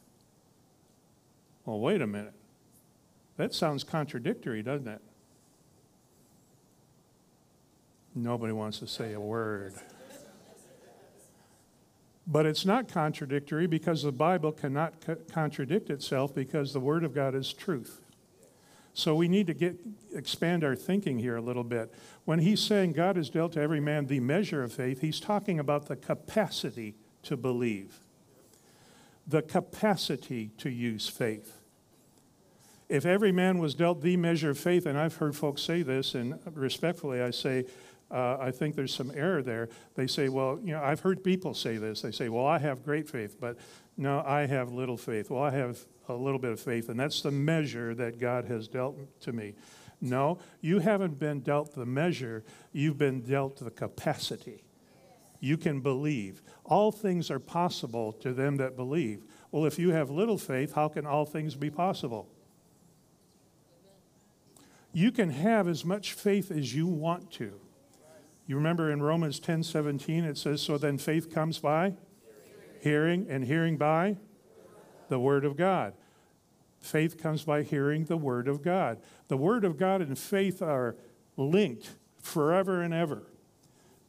Well, 1.65 1.79
wait 1.79 2.01
a 2.01 2.07
minute. 2.07 2.33
That 3.37 3.53
sounds 3.53 3.83
contradictory, 3.83 4.61
doesn't 4.61 4.87
it? 4.87 5.01
Nobody 8.13 8.53
wants 8.53 8.79
to 8.79 8.87
say 8.87 9.13
a 9.13 9.19
word. 9.19 9.73
But 12.31 12.45
it's 12.45 12.65
not 12.65 12.87
contradictory 12.87 13.67
because 13.67 14.03
the 14.03 14.11
Bible 14.13 14.53
cannot 14.53 15.01
co- 15.05 15.17
contradict 15.33 15.89
itself 15.89 16.33
because 16.33 16.71
the 16.71 16.79
Word 16.79 17.03
of 17.03 17.13
God 17.13 17.35
is 17.35 17.51
truth. 17.51 17.99
So 18.93 19.15
we 19.15 19.27
need 19.27 19.47
to 19.47 19.53
get 19.53 19.77
expand 20.15 20.63
our 20.63 20.75
thinking 20.75 21.19
here 21.19 21.35
a 21.35 21.41
little 21.41 21.65
bit. 21.65 21.93
When 22.23 22.39
he's 22.39 22.61
saying 22.61 22.93
God 22.93 23.17
has 23.17 23.29
dealt 23.29 23.53
to 23.53 23.61
every 23.61 23.81
man 23.81 24.05
the 24.05 24.21
measure 24.21 24.63
of 24.63 24.71
faith, 24.71 25.01
he's 25.01 25.19
talking 25.19 25.59
about 25.59 25.87
the 25.87 25.97
capacity 25.97 26.95
to 27.23 27.35
believe. 27.35 27.99
The 29.27 29.41
capacity 29.41 30.51
to 30.59 30.69
use 30.69 31.09
faith. 31.09 31.57
If 32.87 33.05
every 33.05 33.33
man 33.33 33.59
was 33.59 33.75
dealt 33.75 34.01
the 34.01 34.15
measure 34.15 34.49
of 34.49 34.57
faith, 34.57 34.85
and 34.85 34.97
I've 34.97 35.15
heard 35.15 35.35
folks 35.35 35.61
say 35.61 35.81
this, 35.81 36.15
and 36.15 36.39
respectfully 36.53 37.21
I 37.21 37.31
say, 37.31 37.65
uh, 38.11 38.37
I 38.39 38.51
think 38.51 38.75
there's 38.75 38.93
some 38.93 39.11
error 39.15 39.41
there. 39.41 39.69
They 39.95 40.07
say, 40.07 40.29
well, 40.29 40.59
you 40.63 40.73
know, 40.73 40.83
I've 40.83 40.99
heard 40.99 41.23
people 41.23 41.53
say 41.53 41.77
this. 41.77 42.01
They 42.01 42.11
say, 42.11 42.29
well, 42.29 42.45
I 42.45 42.59
have 42.59 42.83
great 42.83 43.07
faith, 43.09 43.37
but 43.39 43.57
no, 43.97 44.23
I 44.25 44.45
have 44.45 44.71
little 44.71 44.97
faith. 44.97 45.29
Well, 45.29 45.43
I 45.43 45.51
have 45.51 45.79
a 46.09 46.13
little 46.13 46.39
bit 46.39 46.51
of 46.51 46.59
faith, 46.59 46.89
and 46.89 46.99
that's 46.99 47.21
the 47.21 47.31
measure 47.31 47.95
that 47.95 48.19
God 48.19 48.45
has 48.45 48.67
dealt 48.67 48.97
to 49.21 49.31
me. 49.31 49.55
No, 50.01 50.39
you 50.61 50.79
haven't 50.79 51.19
been 51.19 51.41
dealt 51.41 51.75
the 51.75 51.85
measure, 51.85 52.43
you've 52.71 52.97
been 52.97 53.21
dealt 53.21 53.57
the 53.57 53.69
capacity. 53.69 54.63
You 55.39 55.57
can 55.57 55.79
believe. 55.79 56.41
All 56.65 56.91
things 56.91 57.31
are 57.31 57.39
possible 57.39 58.13
to 58.13 58.33
them 58.33 58.57
that 58.57 58.75
believe. 58.75 59.23
Well, 59.51 59.65
if 59.65 59.79
you 59.79 59.91
have 59.91 60.09
little 60.09 60.37
faith, 60.37 60.73
how 60.73 60.87
can 60.87 61.05
all 61.05 61.25
things 61.25 61.55
be 61.55 61.69
possible? 61.69 62.27
You 64.93 65.11
can 65.11 65.29
have 65.29 65.67
as 65.67 65.85
much 65.85 66.13
faith 66.13 66.51
as 66.51 66.75
you 66.75 66.87
want 66.87 67.31
to. 67.33 67.59
You 68.51 68.57
remember 68.57 68.91
in 68.91 69.01
Romans 69.01 69.39
10 69.39 69.63
17, 69.63 70.25
it 70.25 70.37
says, 70.37 70.61
So 70.61 70.77
then 70.77 70.97
faith 70.97 71.33
comes 71.33 71.59
by 71.59 71.93
hearing, 72.81 73.25
and 73.29 73.45
hearing 73.45 73.77
by 73.77 74.17
the 75.07 75.17
Word 75.21 75.45
of 75.45 75.55
God. 75.55 75.93
Faith 76.81 77.17
comes 77.17 77.43
by 77.43 77.63
hearing 77.63 78.03
the 78.03 78.17
Word 78.17 78.49
of 78.49 78.61
God. 78.61 78.99
The 79.29 79.37
Word 79.37 79.63
of 79.63 79.77
God 79.77 80.01
and 80.01 80.19
faith 80.19 80.61
are 80.61 80.97
linked 81.37 81.91
forever 82.21 82.81
and 82.81 82.93
ever. 82.93 83.23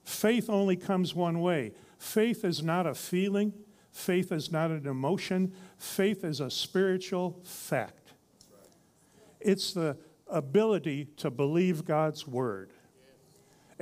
Faith 0.02 0.50
only 0.50 0.74
comes 0.74 1.14
one 1.14 1.40
way. 1.40 1.70
Faith 1.96 2.44
is 2.44 2.64
not 2.64 2.84
a 2.84 2.96
feeling, 2.96 3.52
faith 3.92 4.32
is 4.32 4.50
not 4.50 4.72
an 4.72 4.88
emotion, 4.88 5.52
faith 5.78 6.24
is 6.24 6.40
a 6.40 6.50
spiritual 6.50 7.38
fact. 7.44 8.10
It's 9.38 9.72
the 9.72 9.96
ability 10.26 11.10
to 11.18 11.30
believe 11.30 11.84
God's 11.84 12.26
Word 12.26 12.72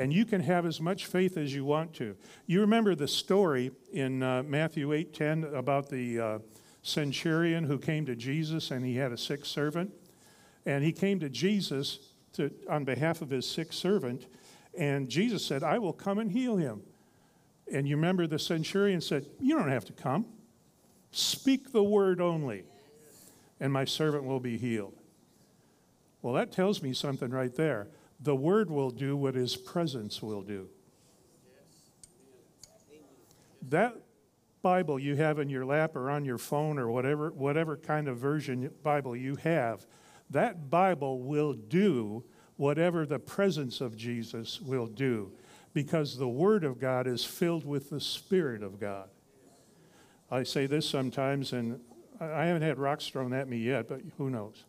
and 0.01 0.15
you 0.15 0.25
can 0.25 0.41
have 0.41 0.65
as 0.65 0.81
much 0.81 1.05
faith 1.05 1.37
as 1.37 1.55
you 1.55 1.63
want 1.63 1.93
to. 1.93 2.17
You 2.47 2.63
remember 2.63 2.95
the 2.95 3.07
story 3.07 3.71
in 3.93 4.23
uh, 4.23 4.43
Matthew 4.43 4.89
8:10 4.89 5.55
about 5.55 5.91
the 5.91 6.19
uh, 6.19 6.39
centurion 6.83 7.65
who 7.65 7.79
came 7.79 8.07
to 8.07 8.17
Jesus 8.17 8.71
and 8.71 8.83
he 8.83 8.97
had 8.97 9.13
a 9.13 9.19
sick 9.19 9.45
servant, 9.45 9.93
and 10.65 10.83
he 10.83 10.91
came 10.91 11.21
to 11.21 11.29
Jesus 11.29 11.99
to, 12.33 12.51
on 12.67 12.85
behalf 12.85 13.21
of 13.21 13.29
his 13.29 13.47
sick 13.47 13.75
servant, 13.75 14.27
and 14.77 15.07
Jesus 15.07 15.45
said, 15.45 15.63
"I 15.63 15.79
will 15.79 15.93
come 15.93 16.19
and 16.19 16.33
heal 16.33 16.57
him." 16.57 16.83
And 17.71 17.87
you 17.87 17.97
remember 17.97 18.27
the 18.27 18.39
centurion 18.39 19.03
said, 19.03 19.27
"You 19.39 19.59
don't 19.59 19.69
have 19.69 19.85
to 19.85 19.93
come. 19.93 20.25
Speak 21.11 21.73
the 21.73 21.85
word 21.85 22.23
only, 22.23 22.65
and 23.61 23.71
my 23.71 23.85
servant 23.85 24.25
will 24.25 24.41
be 24.41 24.57
healed." 24.57 24.97
Well, 26.23 26.33
that 26.35 26.53
tells 26.53 26.83
me 26.83 26.95
something 26.95 27.31
right 27.31 27.55
there 27.55 27.89
the 28.21 28.37
Word 28.37 28.71
will 28.71 28.91
do 28.91 29.17
what 29.17 29.35
His 29.35 29.57
presence 29.57 30.23
will 30.23 30.43
do. 30.43 30.69
That 33.69 33.97
Bible 34.63 34.99
you 34.99 35.17
have 35.17 35.39
in 35.39 35.49
your 35.49 35.65
lap 35.65 35.97
or 35.97 36.11
on 36.11 36.25
your 36.25 36.39
phone 36.39 36.79
or 36.79 36.91
whatever, 36.91 37.31
whatever 37.31 37.77
kind 37.77 38.09
of 38.09 38.19
version 38.19 38.71
Bible 38.83 39.17
you 39.17 39.37
have, 39.37 39.87
that 40.31 40.71
Bible 40.71 41.21
will 41.23 41.55
do 41.55 42.25
whatever 42.57 43.07
the 43.07 43.19
presence 43.19 43.81
of 43.81 43.97
Jesus 43.97 44.61
will 44.61 44.87
do 44.87 45.33
because 45.73 46.19
the 46.19 46.29
Word 46.29 46.65
of 46.65 46.79
God 46.79 47.07
is 47.07 47.25
filled 47.25 47.65
with 47.65 47.91
the 47.91 48.01
Spirit 48.01 48.63
of 48.63 48.79
God. 48.79 49.09
I 50.31 50.43
say 50.43 50.67
this 50.67 50.87
sometimes, 50.89 51.53
and 51.53 51.81
I 52.21 52.45
haven't 52.45 52.63
had 52.63 52.79
rocks 52.79 53.09
thrown 53.09 53.33
at 53.33 53.49
me 53.49 53.59
yet, 53.59 53.89
but 53.89 54.01
who 54.19 54.31
knows? 54.31 54.65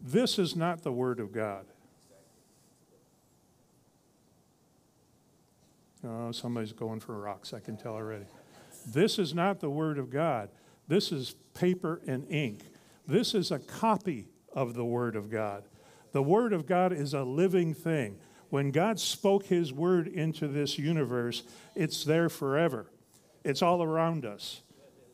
This 0.00 0.38
is 0.38 0.54
not 0.54 0.82
the 0.82 0.92
Word 0.92 1.20
of 1.20 1.32
God. 1.32 1.66
Oh, 6.06 6.30
somebody's 6.30 6.72
going 6.72 7.00
for 7.00 7.18
rocks, 7.18 7.52
I 7.52 7.60
can 7.60 7.76
tell 7.76 7.94
already. 7.94 8.24
This 8.86 9.18
is 9.18 9.34
not 9.34 9.60
the 9.60 9.70
Word 9.70 9.98
of 9.98 10.10
God. 10.10 10.48
This 10.86 11.10
is 11.10 11.34
paper 11.54 12.00
and 12.06 12.26
ink. 12.30 12.62
This 13.06 13.34
is 13.34 13.50
a 13.50 13.58
copy 13.58 14.28
of 14.52 14.74
the 14.74 14.84
Word 14.84 15.16
of 15.16 15.30
God. 15.30 15.64
The 16.12 16.22
Word 16.22 16.52
of 16.52 16.66
God 16.66 16.92
is 16.92 17.14
a 17.14 17.24
living 17.24 17.74
thing. 17.74 18.18
When 18.50 18.70
God 18.70 18.98
spoke 18.98 19.46
His 19.46 19.72
Word 19.72 20.06
into 20.06 20.48
this 20.48 20.78
universe, 20.78 21.42
it's 21.74 22.04
there 22.04 22.28
forever. 22.28 22.90
It's 23.44 23.60
all 23.60 23.82
around 23.82 24.24
us. 24.24 24.62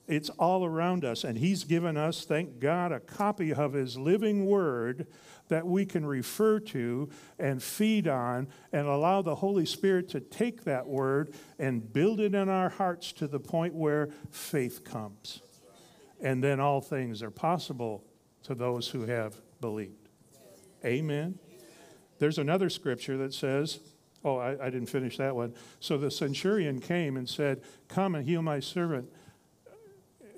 It's 0.07 0.29
all 0.31 0.65
around 0.65 1.05
us. 1.05 1.25
And 1.25 1.39
He's 1.39 1.65
given 1.65 1.97
us, 1.97 2.25
thank 2.25 2.59
God, 2.59 2.93
a 2.93 3.01
copy 3.01 3.55
of 3.55 3.73
His 3.73 3.97
living 3.97 4.47
Word 4.47 5.07
that 5.49 5.67
we 5.67 5.87
can 5.87 6.05
refer 6.05 6.59
to 6.59 7.09
and 7.39 7.63
feed 7.63 8.09
on 8.09 8.49
and 8.73 8.87
allow 8.87 9.23
the 9.23 9.37
Holy 9.37 9.67
Spirit 9.67 10.09
to 10.11 10.21
take 10.21 10.65
that 10.65 10.87
Word 10.87 11.35
and 11.59 11.93
build 11.93 12.21
it 12.21 12.35
in 12.35 12.49
our 12.49 12.69
hearts 12.69 13.13
to 13.13 13.27
the 13.27 13.41
point 13.41 13.75
where 13.75 14.11
faith 14.31 14.85
comes. 14.85 15.41
And 16.21 16.43
then 16.43 16.61
all 16.61 16.81
things 16.81 17.23
are 17.23 17.31
possible 17.31 18.05
to 18.45 18.55
those 18.55 18.89
who 18.89 19.07
have 19.07 19.37
believed. 19.61 20.09
Amen. 20.85 21.39
There's 22.19 22.39
another 22.39 22.69
scripture 22.71 23.17
that 23.19 23.35
says, 23.35 23.81
Oh, 24.23 24.39
I, 24.39 24.53
I 24.53 24.71
didn't 24.71 24.87
finish 24.87 25.19
that 25.19 25.37
one. 25.37 25.55
So 25.81 25.99
the 25.99 26.11
centurion 26.11 26.81
came 26.81 27.19
and 27.19 27.29
said, 27.29 27.63
Come 27.89 28.15
and 28.15 28.27
heal 28.27 28.41
my 28.41 28.61
servant 28.61 29.11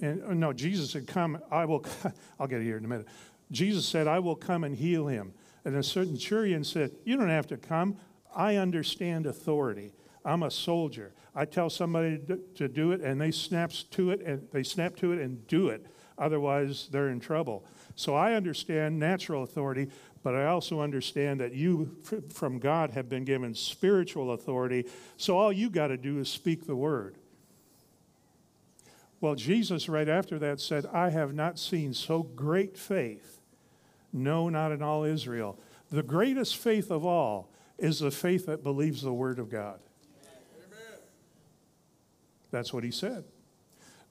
and 0.01 0.23
uh, 0.25 0.35
no, 0.35 0.53
Jesus 0.53 0.91
said, 0.91 1.07
Come, 1.07 1.39
I 1.51 1.65
will, 1.65 1.85
I'll 2.41 2.47
get 2.47 2.63
here 2.63 2.77
in 2.77 2.85
a 2.85 2.89
minute. 2.89 3.07
Jesus 3.51 3.87
said, 3.87 4.07
I 4.07 4.19
will 4.19 4.37
come 4.37 4.65
and 4.65 4.75
heal 4.75 5.07
him. 5.07 5.33
And 5.65 5.77
a 5.77 5.83
certain 5.83 6.17
centurion 6.17 6.65
said, 6.65 6.93
You 7.05 7.17
don't 7.17 7.29
have 7.29 7.47
to 7.49 7.57
come. 7.57 7.97
I 8.35 8.57
understand 8.57 9.27
authority. 9.27 9.93
I'm 10.25 10.43
a 10.43 10.51
soldier. 10.51 11.15
I 11.35 11.45
tell 11.45 11.71
somebody 11.71 12.21
to 12.57 12.69
do 12.69 12.93
it, 12.93 13.01
and 13.01 13.21
they 13.21 13.31
snaps 13.31 13.85
to 13.85 14.11
it, 14.11 14.21
and 14.23 14.47
they 14.53 14.63
snap 14.63 14.97
to 14.97 15.13
it 15.13 15.21
and 15.21 15.47
do 15.47 15.69
it. 15.69 15.87
Otherwise, 16.19 16.89
they're 16.91 17.11
in 17.11 17.21
trouble. 17.21 17.65
So 17.95 18.15
I 18.15 18.35
understand 18.35 18.99
natural 18.99 19.43
authority, 19.43 19.89
but 20.23 20.35
I 20.35 20.47
also 20.47 20.81
understand 20.81 21.41
that 21.41 21.55
you, 21.55 21.97
from 22.33 22.59
God, 22.59 22.91
have 22.91 23.09
been 23.09 23.25
given 23.25 23.55
spiritual 23.55 24.33
authority. 24.33 24.87
So 25.17 25.39
all 25.39 25.53
you 25.53 25.71
got 25.71 25.89
to 25.89 25.97
do 25.97 26.19
is 26.19 26.29
speak 26.29 26.67
the 26.67 26.77
word. 26.77 27.17
Well, 29.21 29.35
Jesus, 29.35 29.89
right 29.89 30.09
after 30.09 30.39
that, 30.39 30.61
said, 30.61 30.87
I 30.87 31.11
have 31.11 31.35
not 31.35 31.59
seen 31.59 31.95
so 31.95 32.23
great 32.23 32.77
faith, 32.77 33.41
no, 34.13 34.49
not 34.49 34.73
in 34.73 34.83
all 34.83 35.05
Israel. 35.05 35.59
The 35.91 36.03
greatest 36.03 36.57
faith 36.57 36.91
of 36.91 37.05
all 37.05 37.51
is 37.79 38.01
the 38.01 38.11
faith 38.11 38.47
that 38.47 38.63
believes 38.63 39.03
the 39.03 39.13
Word 39.13 39.39
of 39.39 39.51
God. 39.51 39.81
Amen. 40.57 40.99
That's 42.51 42.73
what 42.73 42.85
he 42.85 42.91
said. 42.91 43.25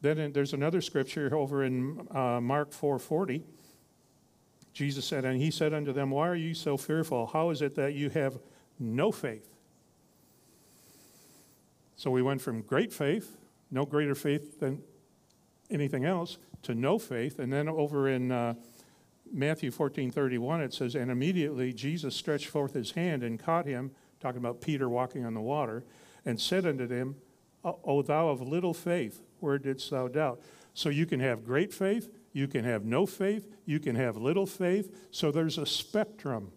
Then 0.01 0.17
in, 0.17 0.31
there's 0.33 0.53
another 0.53 0.81
scripture 0.81 1.35
over 1.35 1.63
in 1.63 2.07
uh, 2.11 2.39
Mark 2.41 2.71
4:40. 2.71 3.43
Jesus 4.73 5.05
said, 5.05 5.23
and 5.23 5.41
he 5.41 5.51
said 5.51 5.73
unto 5.73 5.93
them, 5.93 6.11
Why 6.11 6.27
are 6.27 6.35
you 6.35 6.53
so 6.53 6.75
fearful? 6.75 7.27
How 7.27 7.49
is 7.49 7.61
it 7.61 7.75
that 7.75 7.93
you 7.93 8.09
have 8.09 8.37
no 8.77 9.09
faith? 9.09 9.47
So 11.95 12.11
we 12.11 12.21
went 12.21 12.41
from 12.41 12.61
great 12.61 12.91
faith, 12.91 13.37
no 13.71 13.85
greater 13.85 14.15
faith 14.15 14.59
than 14.59 14.83
anything 15.69 16.06
else 16.06 16.38
to 16.63 16.75
no 16.75 16.97
faith. 16.99 17.39
And 17.39 17.51
then 17.51 17.67
over 17.67 18.08
in 18.08 18.32
uh, 18.32 18.56
Matthew 19.32 19.71
14 19.71 20.12
31, 20.12 20.62
it 20.62 20.73
says, 20.73 20.95
And 20.95 21.12
immediately 21.12 21.73
Jesus 21.73 22.15
stretched 22.15 22.47
forth 22.47 22.73
his 22.73 22.91
hand 22.91 23.23
and 23.23 23.39
caught 23.39 23.65
him, 23.65 23.91
talking 24.19 24.39
about 24.39 24.62
Peter 24.62 24.89
walking 24.89 25.25
on 25.25 25.34
the 25.34 25.41
water, 25.41 25.84
and 26.25 26.39
said 26.39 26.65
unto 26.65 26.88
him, 26.88 27.15
O 27.63 28.01
thou 28.01 28.30
of 28.30 28.41
little 28.41 28.73
faith, 28.73 29.21
where 29.39 29.58
didst 29.58 29.89
thou 29.89 30.08
doubt? 30.08 30.41
So 30.73 30.89
you 30.89 31.06
can 31.06 31.19
have 31.19 31.43
great 31.43 31.73
faith, 31.73 32.10
you 32.32 32.47
can 32.47 32.63
have 32.63 32.86
no 32.86 33.06
faith, 33.06 33.47
you 33.65 33.80
can 33.80 33.95
have 33.95 34.17
little 34.17 34.45
faith. 34.45 35.08
So 35.10 35.32
there's 35.32 35.58
a 35.58 35.65
spectrum 35.65 36.51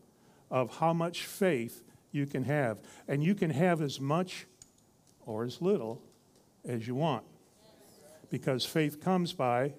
of 0.50 0.78
how 0.78 0.92
much 0.92 1.24
faith 1.24 1.82
you 2.10 2.26
can 2.26 2.44
have. 2.44 2.80
And 3.06 3.22
you 3.22 3.34
can 3.34 3.50
have 3.50 3.80
as 3.80 4.00
much 4.00 4.46
or 5.24 5.44
as 5.44 5.62
little 5.62 6.02
as 6.66 6.86
you 6.86 6.94
want. 6.94 7.24
Because 8.30 8.64
faith 8.64 9.00
comes 9.00 9.32
by, 9.32 9.72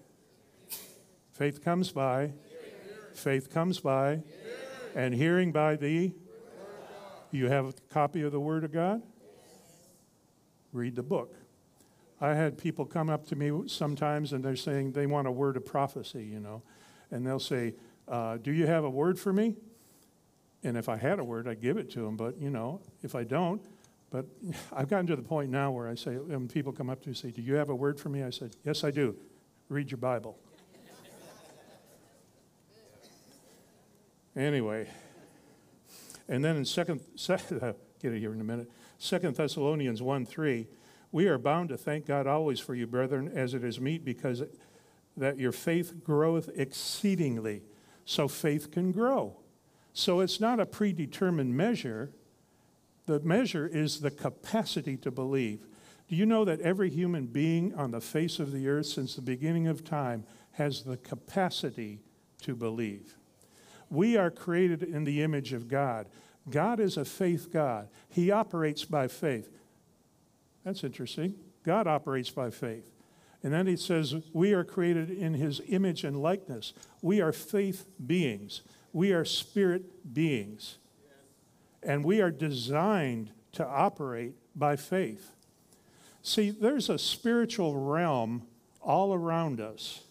faith 1.32 1.64
comes 1.64 1.92
by, 1.92 2.34
faith 3.14 3.52
comes 3.52 3.80
by, 3.80 4.22
and 4.96 5.14
hearing 5.14 5.52
by 5.52 5.76
the. 5.76 6.14
You 7.32 7.48
have 7.48 7.68
a 7.68 7.74
copy 7.94 8.24
of 8.24 8.32
the 8.32 8.40
Word 8.40 8.64
of 8.64 8.72
God? 8.72 9.04
Read 10.74 10.96
the 10.96 11.04
book. 11.04 11.36
I 12.22 12.34
had 12.34 12.58
people 12.58 12.86
come 12.86 13.10
up 13.10 13.26
to 13.28 13.36
me 13.36 13.68
sometimes 13.68 14.34
and 14.34 14.44
they're 14.44 14.56
saying 14.56 14.92
they 14.92 15.06
want 15.08 15.28
a 15.28 15.32
word 15.32 15.56
of 15.56 15.66
prophecy, 15.66 16.24
you 16.24 16.40
know, 16.40 16.64
and 17.12 17.26
they'll 17.26 17.40
say, 17.40 17.76
uh, 18.08 18.38
Do 18.38 18.52
you 18.52 18.68
have 18.68 18.84
a 18.84 18.90
word 18.90 19.18
for 19.18 19.32
me? 19.32 19.56
And 20.64 20.76
if 20.76 20.90
I 20.90 20.98
had 20.98 21.20
a 21.20 21.24
word, 21.24 21.48
I'd 21.48 21.62
give 21.62 21.78
it 21.78 21.90
to 21.92 22.02
them. 22.02 22.18
But, 22.18 22.38
you 22.38 22.50
know, 22.50 22.82
if 23.02 23.16
I 23.16 23.24
don't, 23.24 23.62
but 24.10 24.26
I've 24.74 24.90
gotten 24.90 25.08
to 25.08 25.16
the 25.16 25.22
point 25.22 25.52
now 25.52 25.72
where 25.72 25.88
I 25.88 25.96
say, 25.96 26.16
when 26.16 26.48
people 26.48 26.72
come 26.72 26.90
up 26.90 27.02
to 27.02 27.10
me 27.10 27.12
and 27.12 27.18
say, 27.18 27.32
Do 27.32 27.42
you 27.42 27.56
have 27.56 27.70
a 27.70 27.76
word 27.76 28.00
for 28.00 28.10
me? 28.10 28.24
I 28.24 28.30
said, 28.30 28.56
Yes, 28.64 28.84
I 28.84 28.92
do. 28.92 29.16
Read 29.70 29.92
your 29.92 29.98
Bible. 29.98 30.38
anyway, 34.36 34.88
and 36.28 36.44
then 36.44 36.56
in 36.56 36.66
second, 36.66 37.02
second 37.16 37.60
get 38.02 38.14
it 38.14 38.20
here 38.20 38.34
in 38.34 38.42
a 38.42 38.46
minute. 38.46 38.72
Second 38.98 39.36
Thessalonians 39.36 40.02
1 40.02 40.26
3, 40.26 40.68
we 41.12 41.28
are 41.28 41.38
bound 41.38 41.70
to 41.70 41.78
thank 41.78 42.06
God 42.06 42.28
always 42.28 42.60
for 42.60 42.76
you, 42.76 42.86
brethren, 42.86 43.32
as 43.34 43.54
it 43.54 43.64
is 43.64 43.80
meet, 43.80 44.06
because 44.06 44.44
that 45.18 45.38
your 45.38 45.52
faith 45.52 46.04
groweth 46.04 46.50
exceedingly. 46.56 47.64
So 48.06 48.28
faith 48.28 48.72
can 48.72 48.92
grow. 48.92 49.38
So 49.94 50.20
it's 50.20 50.40
not 50.40 50.60
a 50.60 50.66
predetermined 50.66 51.56
measure. 51.56 52.12
The 53.10 53.20
measure 53.22 53.66
is 53.66 54.02
the 54.02 54.12
capacity 54.12 54.96
to 54.98 55.10
believe. 55.10 55.66
Do 56.08 56.16
you 56.16 56.28
know 56.28 56.46
that 56.46 56.62
every 56.62 56.92
human 56.92 57.26
being 57.26 57.74
on 57.74 57.90
the 57.90 58.02
face 58.02 58.38
of 58.38 58.52
the 58.52 58.68
earth 58.70 58.86
since 58.86 59.16
the 59.16 59.24
beginning 59.24 59.66
of 59.66 59.84
time 59.84 60.26
has 60.52 60.84
the 60.84 60.96
capacity 60.96 62.02
to 62.44 62.54
believe? 62.54 63.16
We 63.90 64.16
are 64.16 64.30
created 64.30 64.84
in 64.84 65.06
the 65.06 65.24
image 65.24 65.54
of 65.54 65.68
God. 65.68 66.06
God 66.52 66.80
is 66.80 66.98
a 66.98 67.04
faith 67.06 67.52
God. 67.52 67.90
He 68.10 68.30
operates 68.30 68.86
by 68.86 69.08
faith. 69.08 69.50
That's 70.64 70.84
interesting. 70.84 71.34
God 71.64 71.88
operates 71.88 72.30
by 72.30 72.52
faith. 72.52 72.92
And 73.42 73.52
then 73.52 73.66
he 73.66 73.76
says, 73.76 74.14
We 74.34 74.54
are 74.54 74.64
created 74.64 75.10
in 75.10 75.34
his 75.34 75.64
image 75.68 76.04
and 76.04 76.22
likeness. 76.22 76.74
We 77.02 77.22
are 77.22 77.32
faith 77.32 77.88
beings. 78.06 78.62
We 78.94 79.14
are 79.14 79.26
spirit 79.26 80.14
beings. 80.14 80.78
And 81.82 82.04
we 82.04 82.22
are 82.22 82.32
designed 82.32 83.32
to 83.54 83.66
operate 83.66 84.36
by 84.56 84.76
faith. 84.76 85.32
See, 86.22 86.50
there's 86.50 86.90
a 86.90 87.00
spiritual 87.00 87.76
realm 87.76 88.44
all 88.82 89.14
around 89.14 89.62
us. 89.62 90.04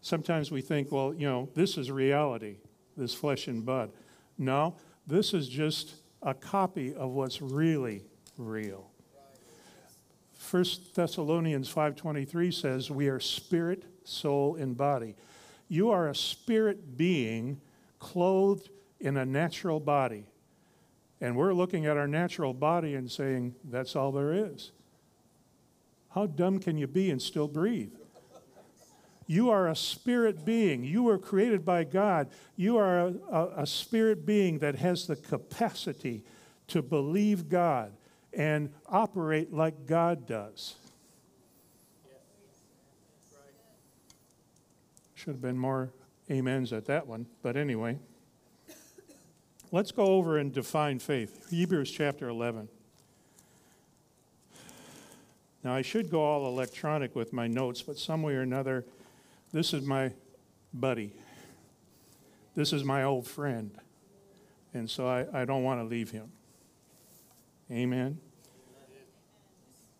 Sometimes 0.00 0.50
we 0.50 0.60
think, 0.60 0.92
well, 0.92 1.14
you 1.14 1.26
know, 1.26 1.48
this 1.54 1.78
is 1.78 1.90
reality, 1.90 2.56
this 2.96 3.14
flesh 3.14 3.48
and 3.48 3.64
blood. 3.64 3.90
No, 4.38 4.76
this 5.06 5.34
is 5.34 5.48
just 5.48 5.94
a 6.22 6.34
copy 6.34 6.94
of 6.94 7.10
what's 7.10 7.40
really 7.40 8.02
real. 8.36 8.90
1 10.50 10.64
Thessalonians 10.94 11.72
5:23 11.72 12.52
says 12.52 12.90
we 12.90 13.08
are 13.08 13.18
spirit, 13.18 13.84
soul 14.04 14.56
and 14.56 14.76
body. 14.76 15.16
You 15.68 15.90
are 15.90 16.08
a 16.08 16.14
spirit 16.14 16.96
being 16.96 17.60
clothed 17.98 18.70
in 19.06 19.16
a 19.16 19.24
natural 19.24 19.78
body. 19.78 20.26
And 21.20 21.36
we're 21.36 21.54
looking 21.54 21.86
at 21.86 21.96
our 21.96 22.08
natural 22.08 22.52
body 22.52 22.94
and 22.94 23.10
saying, 23.10 23.54
that's 23.62 23.94
all 23.94 24.10
there 24.10 24.32
is. 24.32 24.72
How 26.10 26.26
dumb 26.26 26.58
can 26.58 26.76
you 26.76 26.88
be 26.88 27.10
and 27.10 27.22
still 27.22 27.46
breathe? 27.46 27.94
You 29.28 29.50
are 29.50 29.68
a 29.68 29.76
spirit 29.76 30.44
being. 30.44 30.82
You 30.82 31.04
were 31.04 31.18
created 31.18 31.64
by 31.64 31.84
God. 31.84 32.30
You 32.56 32.78
are 32.78 32.98
a, 32.98 33.14
a, 33.30 33.52
a, 33.58 33.66
spirit 33.66 34.26
being 34.26 34.58
that 34.58 34.74
has 34.76 35.06
the 35.06 35.16
capacity 35.16 36.24
to 36.68 36.82
believe 36.82 37.48
God 37.48 37.92
and 38.32 38.72
operate 38.88 39.52
like 39.52 39.86
God 39.86 40.26
does. 40.26 40.74
Should 45.14 45.34
have 45.34 45.42
been 45.42 45.58
more 45.58 45.92
amens 46.28 46.72
at 46.72 46.86
that 46.86 47.06
one, 47.06 47.26
but 47.42 47.56
anyway. 47.56 47.98
Let's 49.72 49.90
go 49.90 50.06
over 50.06 50.38
and 50.38 50.52
define 50.52 51.00
faith. 51.00 51.50
Hebrews 51.50 51.90
chapter 51.90 52.28
11. 52.28 52.68
Now, 55.64 55.74
I 55.74 55.82
should 55.82 56.08
go 56.08 56.22
all 56.22 56.46
electronic 56.46 57.16
with 57.16 57.32
my 57.32 57.48
notes, 57.48 57.82
but 57.82 57.98
some 57.98 58.22
way 58.22 58.34
or 58.34 58.42
another, 58.42 58.84
this 59.52 59.74
is 59.74 59.82
my 59.84 60.12
buddy. 60.72 61.12
This 62.54 62.72
is 62.72 62.84
my 62.84 63.02
old 63.02 63.26
friend. 63.26 63.72
And 64.72 64.88
so 64.88 65.08
I, 65.08 65.26
I 65.32 65.44
don't 65.44 65.64
want 65.64 65.80
to 65.80 65.84
leave 65.84 66.12
him. 66.12 66.30
Amen. 67.70 68.20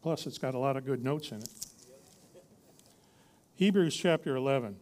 Plus, 0.03 0.27
it's 0.29 0.39
got 0.39 0.55
a 0.55 0.59
lot 0.59 0.77
of 0.77 0.87
good 0.87 1.03
notes 1.03 1.33
in 1.33 1.39
it. 1.39 1.49
Hebrews 3.57 3.97
chapter 3.97 4.37
11. 4.37 4.77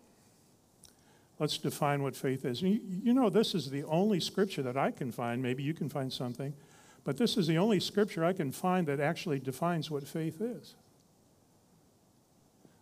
Let's 1.39 1.59
define 1.59 2.03
what 2.03 2.15
faith 2.15 2.45
is. 2.45 2.63
You, 2.63 2.81
you 3.03 3.13
know, 3.13 3.29
this 3.29 3.55
is 3.55 3.71
the 3.71 3.85
only 3.85 4.21
scripture 4.21 4.63
that 4.63 4.77
I 4.77 4.91
can 4.91 5.11
find. 5.11 5.43
Maybe 5.43 5.63
you 5.63 5.75
can 5.75 5.89
find 5.89 6.13
something. 6.13 6.55
But 7.03 7.17
this 7.17 7.37
is 7.37 7.47
the 7.47 7.59
only 7.59 7.81
scripture 7.81 8.25
I 8.25 8.33
can 8.33 8.53
find 8.53 8.87
that 8.87 9.01
actually 9.01 9.41
defines 9.41 9.91
what 9.91 10.07
faith 10.07 10.41
is. 10.41 10.75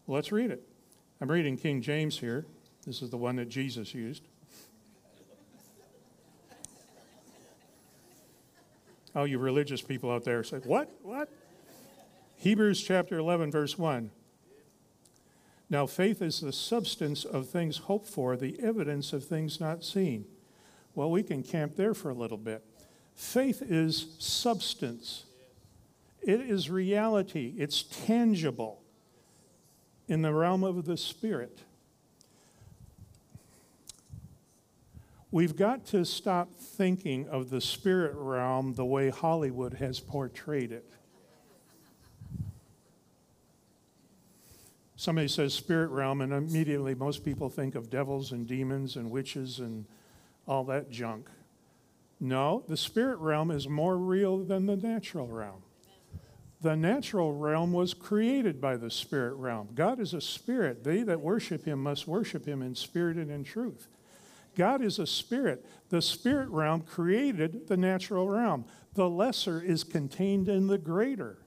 Let's 0.06 0.30
read 0.30 0.50
it. 0.50 0.62
I'm 1.20 1.30
reading 1.30 1.56
King 1.56 1.80
James 1.80 2.18
here. 2.18 2.44
This 2.86 3.00
is 3.00 3.10
the 3.10 3.16
one 3.16 3.36
that 3.36 3.48
Jesus 3.48 3.94
used. 3.94 4.22
Oh, 9.14 9.24
you 9.24 9.38
religious 9.38 9.82
people 9.82 10.10
out 10.10 10.24
there 10.24 10.42
say, 10.42 10.58
What? 10.58 10.90
What? 11.02 11.28
Hebrews 12.36 12.82
chapter 12.82 13.18
11, 13.18 13.50
verse 13.50 13.78
1. 13.78 14.10
Now, 15.72 15.86
faith 15.86 16.20
is 16.20 16.40
the 16.40 16.52
substance 16.52 17.24
of 17.24 17.48
things 17.48 17.78
hoped 17.78 18.06
for, 18.06 18.36
the 18.36 18.60
evidence 18.60 19.14
of 19.14 19.24
things 19.24 19.58
not 19.58 19.82
seen. 19.82 20.26
Well, 20.94 21.10
we 21.10 21.22
can 21.22 21.42
camp 21.42 21.76
there 21.76 21.94
for 21.94 22.10
a 22.10 22.14
little 22.14 22.36
bit. 22.36 22.62
Faith 23.14 23.62
is 23.62 24.14
substance, 24.18 25.24
it 26.20 26.42
is 26.42 26.68
reality, 26.68 27.54
it's 27.56 27.84
tangible 27.84 28.82
in 30.08 30.20
the 30.20 30.34
realm 30.34 30.62
of 30.62 30.84
the 30.84 30.98
Spirit. 30.98 31.60
We've 35.30 35.56
got 35.56 35.86
to 35.86 36.04
stop 36.04 36.54
thinking 36.54 37.26
of 37.28 37.48
the 37.48 37.62
spirit 37.62 38.12
realm 38.14 38.74
the 38.74 38.84
way 38.84 39.08
Hollywood 39.08 39.72
has 39.72 40.00
portrayed 40.00 40.70
it. 40.70 40.92
Somebody 45.02 45.26
says 45.26 45.52
spirit 45.52 45.90
realm, 45.90 46.20
and 46.20 46.32
immediately 46.32 46.94
most 46.94 47.24
people 47.24 47.48
think 47.48 47.74
of 47.74 47.90
devils 47.90 48.30
and 48.30 48.46
demons 48.46 48.94
and 48.94 49.10
witches 49.10 49.58
and 49.58 49.84
all 50.46 50.62
that 50.62 50.90
junk. 50.90 51.28
No, 52.20 52.62
the 52.68 52.76
spirit 52.76 53.18
realm 53.18 53.50
is 53.50 53.68
more 53.68 53.96
real 53.96 54.44
than 54.44 54.66
the 54.66 54.76
natural 54.76 55.26
realm. 55.26 55.62
The 56.60 56.76
natural 56.76 57.34
realm 57.34 57.72
was 57.72 57.94
created 57.94 58.60
by 58.60 58.76
the 58.76 58.92
spirit 58.92 59.34
realm. 59.34 59.70
God 59.74 59.98
is 59.98 60.14
a 60.14 60.20
spirit. 60.20 60.84
They 60.84 61.02
that 61.02 61.20
worship 61.20 61.64
him 61.64 61.82
must 61.82 62.06
worship 62.06 62.46
him 62.46 62.62
in 62.62 62.76
spirit 62.76 63.16
and 63.16 63.28
in 63.28 63.42
truth. 63.42 63.88
God 64.54 64.82
is 64.82 65.00
a 65.00 65.06
spirit. 65.08 65.66
The 65.88 66.00
spirit 66.00 66.48
realm 66.50 66.82
created 66.82 67.66
the 67.66 67.76
natural 67.76 68.28
realm. 68.28 68.66
The 68.94 69.10
lesser 69.10 69.60
is 69.60 69.82
contained 69.82 70.48
in 70.48 70.68
the 70.68 70.78
greater. 70.78 71.38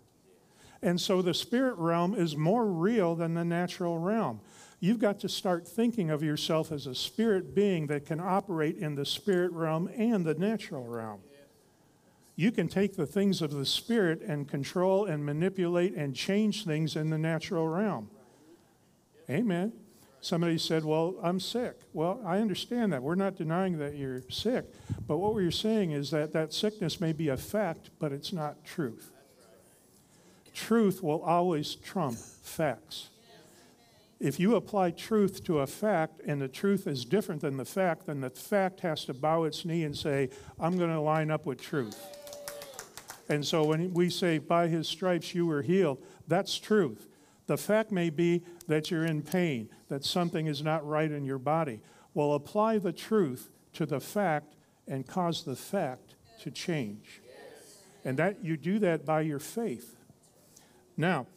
And 0.82 1.00
so 1.00 1.22
the 1.22 1.34
spirit 1.34 1.76
realm 1.78 2.14
is 2.14 2.36
more 2.36 2.66
real 2.66 3.16
than 3.16 3.34
the 3.34 3.46
natural 3.46 3.98
realm. 3.98 4.42
You've 4.80 5.00
got 5.00 5.20
to 5.22 5.30
start 5.30 5.68
thinking 5.68 6.10
of 6.10 6.22
yourself 6.22 6.72
as 6.72 6.86
a 6.86 6.94
spirit 6.94 7.56
being 7.56 7.88
that 7.88 8.06
can 8.06 8.20
operate 8.20 8.78
in 8.78 8.96
the 8.96 9.06
spirit 9.06 9.52
realm 9.52 9.90
and 9.96 10.26
the 10.26 10.36
natural 10.36 10.86
realm. 10.86 11.22
You 12.36 12.52
can 12.52 12.68
take 12.68 12.96
the 12.96 13.06
things 13.06 13.42
of 13.42 13.52
the 13.52 13.66
spirit 13.66 14.22
and 14.22 14.48
control 14.48 15.06
and 15.06 15.26
manipulate 15.26 15.96
and 15.96 16.14
change 16.14 16.66
things 16.66 16.96
in 16.96 17.10
the 17.10 17.18
natural 17.18 17.68
realm. 17.68 18.10
Amen. 19.30 19.72
Somebody 20.20 20.58
said, 20.58 20.84
Well, 20.84 21.16
I'm 21.24 21.40
sick. 21.40 21.80
Well, 21.94 22.20
I 22.26 22.40
understand 22.40 22.92
that. 22.94 23.04
We're 23.04 23.16
not 23.16 23.36
denying 23.36 23.78
that 23.78 23.96
you're 23.96 24.24
sick. 24.30 24.66
But 25.08 25.18
what 25.18 25.34
we're 25.34 25.52
saying 25.52 25.92
is 25.92 26.12
that 26.12 26.34
that 26.34 26.52
sickness 26.52 27.00
may 27.00 27.14
be 27.14 27.30
a 27.30 27.38
fact, 27.38 27.92
but 28.00 28.12
it's 28.12 28.34
not 28.34 28.66
truth. 28.66 29.12
Truth 30.56 31.04
will 31.04 31.22
always 31.22 31.76
trump 31.76 32.18
facts. 32.18 33.10
If 34.22 34.40
you 34.40 34.56
apply 34.56 34.92
truth 34.92 35.44
to 35.44 35.60
a 35.60 35.68
fact 35.68 36.22
and 36.26 36.42
the 36.42 36.48
truth 36.48 36.88
is 36.88 37.04
different 37.04 37.42
than 37.42 37.58
the 37.58 37.66
fact, 37.66 38.06
then 38.06 38.22
the 38.22 38.30
fact 38.30 38.80
has 38.80 39.04
to 39.06 39.14
bow 39.14 39.44
its 39.44 39.66
knee 39.66 39.84
and 39.84 39.96
say, 39.96 40.30
I'm 40.58 40.78
going 40.78 40.90
to 40.90 41.02
line 41.02 41.30
up 41.30 41.46
with 41.46 41.62
truth. 41.62 42.02
And 43.28 43.46
so 43.46 43.66
when 43.66 43.94
we 43.94 44.10
say, 44.10 44.38
by 44.38 44.70
his 44.70 44.88
stripes 44.88 45.36
you 45.36 45.46
were 45.46 45.62
healed, 45.62 46.02
that's 46.28 46.58
truth. 46.58 47.08
The 47.48 47.58
fact 47.58 47.92
may 47.92 48.10
be 48.10 48.44
that 48.68 48.90
you're 48.90 49.06
in 49.06 49.22
pain, 49.24 49.70
that 49.90 50.06
something 50.06 50.48
is 50.48 50.64
not 50.64 50.88
right 50.88 51.12
in 51.12 51.26
your 51.26 51.38
body. 51.38 51.82
Well, 52.14 52.34
apply 52.34 52.78
the 52.78 52.94
truth 52.94 53.50
to 53.74 53.86
the 53.86 54.00
fact 54.00 54.56
and 54.88 55.06
cause 55.06 55.44
the 55.44 55.58
fact 55.58 56.16
to 56.42 56.50
change. 56.50 57.22
And 58.06 58.18
that 58.18 58.44
you 58.44 58.56
do 58.56 58.80
that 58.80 59.06
by 59.06 59.22
your 59.22 59.40
faith. 59.40 59.95
Now, 60.98 61.28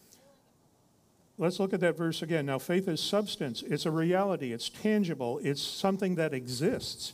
let's 1.37 1.59
look 1.59 1.73
at 1.73 1.81
that 1.81 1.97
verse 1.97 2.23
again. 2.23 2.47
Now, 2.47 2.59
faith 2.59 2.89
is 2.89 3.01
substance, 3.01 3.63
it's 3.63 3.87
a 3.87 3.91
reality, 3.91 4.53
it's 4.53 4.69
tangible, 4.69 5.41
it's 5.43 5.63
something 5.63 6.15
that 6.17 6.35
exists. 6.35 7.13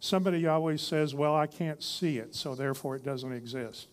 Somebody 0.00 0.46
always 0.46 0.82
says, 0.82 1.14
Well, 1.14 1.34
I 1.34 1.46
can't 1.46 1.82
see 1.82 2.18
it, 2.18 2.34
so 2.34 2.54
therefore 2.54 2.96
it 2.96 3.04
doesn't 3.04 3.32
exist 3.32 3.88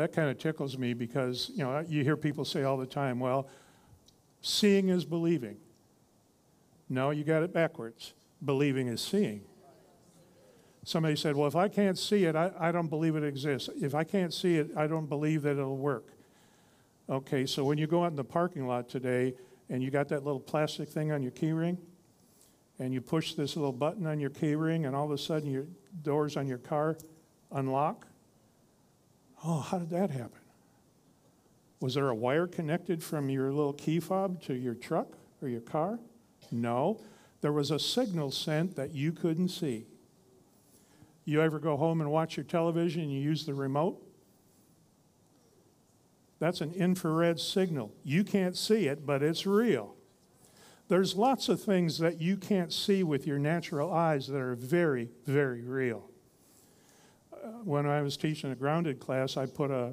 that 0.00 0.12
kind 0.12 0.30
of 0.30 0.38
tickles 0.38 0.78
me 0.78 0.94
because, 0.94 1.50
you 1.54 1.64
know, 1.64 1.84
you 1.86 2.02
hear 2.02 2.16
people 2.16 2.44
say 2.44 2.62
all 2.62 2.76
the 2.76 2.86
time, 2.86 3.20
well, 3.20 3.48
seeing 4.40 4.88
is 4.88 5.04
believing. 5.04 5.56
No, 6.88 7.10
you 7.10 7.24
got 7.24 7.42
it 7.42 7.52
backwards. 7.52 8.14
Believing 8.44 8.88
is 8.88 9.00
seeing. 9.00 9.42
Somebody 10.90 11.14
said, 11.14 11.36
well, 11.36 11.46
if 11.46 11.54
I 11.54 11.68
can't 11.68 11.96
see 11.96 12.24
it, 12.24 12.34
I, 12.34 12.50
I 12.58 12.72
don't 12.72 12.88
believe 12.88 13.14
it 13.14 13.22
exists. 13.22 13.68
If 13.80 13.94
I 13.94 14.02
can't 14.02 14.34
see 14.34 14.56
it, 14.56 14.72
I 14.76 14.88
don't 14.88 15.06
believe 15.06 15.42
that 15.42 15.52
it'll 15.52 15.76
work. 15.76 16.08
Okay, 17.08 17.46
so 17.46 17.62
when 17.62 17.78
you 17.78 17.86
go 17.86 18.02
out 18.02 18.10
in 18.10 18.16
the 18.16 18.24
parking 18.24 18.66
lot 18.66 18.88
today 18.88 19.34
and 19.68 19.84
you 19.84 19.92
got 19.92 20.08
that 20.08 20.24
little 20.24 20.40
plastic 20.40 20.88
thing 20.88 21.12
on 21.12 21.22
your 21.22 21.30
keyring, 21.30 21.78
and 22.80 22.92
you 22.92 23.00
push 23.00 23.34
this 23.34 23.54
little 23.54 23.72
button 23.72 24.04
on 24.04 24.18
your 24.18 24.30
keyring, 24.30 24.84
and 24.84 24.96
all 24.96 25.04
of 25.04 25.12
a 25.12 25.18
sudden 25.18 25.48
your 25.48 25.66
doors 26.02 26.36
on 26.36 26.48
your 26.48 26.58
car 26.58 26.98
unlock, 27.52 28.08
Oh, 29.44 29.60
how 29.60 29.78
did 29.78 29.90
that 29.90 30.10
happen? 30.10 30.40
Was 31.78 31.94
there 31.94 32.08
a 32.08 32.14
wire 32.16 32.48
connected 32.48 33.00
from 33.00 33.30
your 33.30 33.52
little 33.52 33.74
key 33.74 34.00
fob 34.00 34.42
to 34.42 34.54
your 34.54 34.74
truck 34.74 35.16
or 35.40 35.46
your 35.46 35.60
car? 35.60 36.00
No. 36.50 37.00
There 37.42 37.52
was 37.52 37.70
a 37.70 37.78
signal 37.78 38.32
sent 38.32 38.74
that 38.74 38.92
you 38.92 39.12
couldn't 39.12 39.50
see. 39.50 39.86
You 41.24 41.42
ever 41.42 41.58
go 41.58 41.76
home 41.76 42.00
and 42.00 42.10
watch 42.10 42.36
your 42.36 42.44
television 42.44 43.02
and 43.02 43.12
you 43.12 43.20
use 43.20 43.46
the 43.46 43.54
remote? 43.54 44.02
That's 46.38 46.60
an 46.60 46.72
infrared 46.72 47.38
signal. 47.38 47.92
You 48.02 48.24
can't 48.24 48.56
see 48.56 48.86
it, 48.86 49.04
but 49.04 49.22
it's 49.22 49.46
real. 49.46 49.94
There's 50.88 51.14
lots 51.14 51.48
of 51.48 51.62
things 51.62 51.98
that 51.98 52.20
you 52.20 52.36
can't 52.36 52.72
see 52.72 53.02
with 53.04 53.26
your 53.26 53.38
natural 53.38 53.92
eyes 53.92 54.26
that 54.26 54.40
are 54.40 54.54
very, 54.54 55.10
very 55.26 55.62
real 55.62 56.10
uh, 57.42 57.48
when 57.64 57.86
I 57.86 58.02
was 58.02 58.16
teaching 58.16 58.50
a 58.50 58.54
grounded 58.54 59.00
class, 59.00 59.36
I 59.36 59.46
put 59.46 59.70
a, 59.70 59.92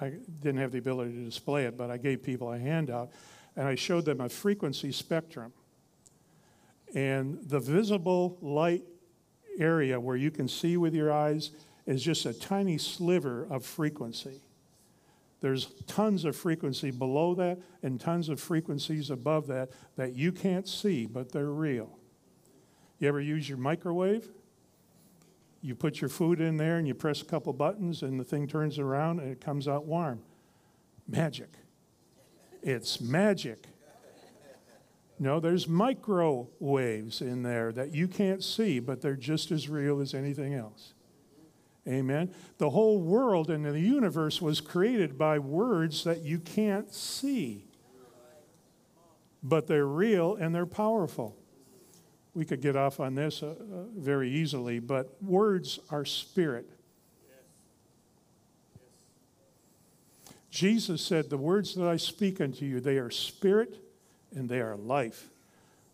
I 0.00 0.12
didn't 0.42 0.58
have 0.58 0.72
the 0.72 0.78
ability 0.78 1.12
to 1.12 1.24
display 1.24 1.64
it, 1.64 1.76
but 1.76 1.90
I 1.90 1.96
gave 1.96 2.22
people 2.22 2.52
a 2.52 2.58
handout, 2.58 3.10
and 3.56 3.66
I 3.66 3.74
showed 3.74 4.04
them 4.04 4.20
a 4.20 4.28
frequency 4.28 4.92
spectrum. 4.92 5.52
And 6.94 7.38
the 7.48 7.60
visible 7.60 8.36
light 8.42 8.82
area 9.58 9.98
where 9.98 10.16
you 10.16 10.30
can 10.30 10.48
see 10.48 10.76
with 10.76 10.94
your 10.94 11.12
eyes 11.12 11.50
is 11.86 12.02
just 12.02 12.26
a 12.26 12.32
tiny 12.32 12.78
sliver 12.78 13.46
of 13.50 13.64
frequency. 13.64 14.40
There's 15.40 15.66
tons 15.86 16.24
of 16.24 16.36
frequency 16.36 16.90
below 16.90 17.34
that 17.34 17.58
and 17.82 17.98
tons 17.98 18.28
of 18.28 18.38
frequencies 18.40 19.10
above 19.10 19.46
that 19.46 19.70
that 19.96 20.14
you 20.14 20.32
can't 20.32 20.68
see, 20.68 21.06
but 21.06 21.32
they're 21.32 21.50
real. 21.50 21.98
You 22.98 23.08
ever 23.08 23.20
use 23.20 23.48
your 23.48 23.58
microwave? 23.58 24.28
You 25.62 25.74
put 25.74 26.00
your 26.00 26.10
food 26.10 26.40
in 26.40 26.56
there 26.56 26.76
and 26.76 26.86
you 26.86 26.94
press 26.94 27.22
a 27.22 27.24
couple 27.24 27.52
buttons 27.52 28.02
and 28.02 28.20
the 28.20 28.24
thing 28.24 28.46
turns 28.46 28.78
around 28.78 29.20
and 29.20 29.30
it 29.30 29.40
comes 29.40 29.66
out 29.66 29.86
warm. 29.86 30.20
Magic. 31.08 31.50
It's 32.62 33.00
magic. 33.00 33.66
No, 35.20 35.38
there's 35.38 35.68
microwaves 35.68 37.20
in 37.20 37.42
there 37.42 37.70
that 37.72 37.94
you 37.94 38.08
can't 38.08 38.42
see, 38.42 38.80
but 38.80 39.00
they're 39.00 39.14
just 39.14 39.52
as 39.52 39.68
real 39.68 40.00
as 40.00 40.14
anything 40.14 40.54
else. 40.54 40.94
Amen. 41.86 42.34
The 42.58 42.70
whole 42.70 43.00
world 43.00 43.50
and 43.50 43.64
the 43.64 43.78
universe 43.78 44.42
was 44.42 44.60
created 44.60 45.16
by 45.16 45.38
words 45.38 46.02
that 46.02 46.22
you 46.22 46.38
can't 46.38 46.92
see, 46.92 47.66
but 49.42 49.68
they're 49.68 49.86
real 49.86 50.34
and 50.34 50.52
they're 50.52 50.66
powerful 50.66 51.36
we 52.34 52.44
could 52.44 52.60
get 52.60 52.76
off 52.76 53.00
on 53.00 53.14
this 53.14 53.42
uh, 53.42 53.48
uh, 53.48 53.52
very 53.96 54.30
easily, 54.30 54.78
but 54.78 55.22
words 55.22 55.80
are 55.90 56.04
spirit. 56.04 56.68
Jesus 60.50 61.02
said, 61.02 61.30
The 61.30 61.36
words 61.36 61.74
that 61.74 61.86
I 61.86 61.96
speak 61.96 62.40
unto 62.40 62.64
you, 62.64 62.80
they 62.80 62.98
are 62.98 63.10
spirit 63.10 63.78
and 64.34 64.48
they 64.48 64.60
are 64.60 64.76
life. 64.76 65.28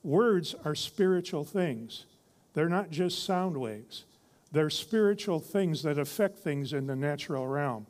Words 0.03 0.55
are 0.65 0.75
spiritual 0.75 1.45
things, 1.45 2.05
they're 2.55 2.69
not 2.69 2.91
just 2.91 3.25
sound 3.25 3.57
waves, 3.57 4.05
they're 4.53 4.71
spiritual 4.71 5.41
things 5.41 5.83
that 5.83 5.99
affect 5.99 6.39
things 6.39 6.73
in 6.73 6.87
the 6.87 6.97
natural 6.97 7.47
realm. 7.47 7.87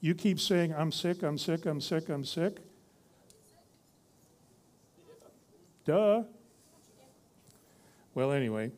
You 0.00 0.14
keep 0.14 0.38
saying, 0.40 0.74
I'm 0.74 0.92
sick, 0.92 1.22
I'm 1.22 1.38
sick, 1.38 1.64
I'm 1.66 1.80
sick, 1.80 2.08
I'm 2.08 2.24
sick. 2.24 2.58
Duh. 5.84 6.22
Well, 8.14 8.32
anyway. 8.32 8.70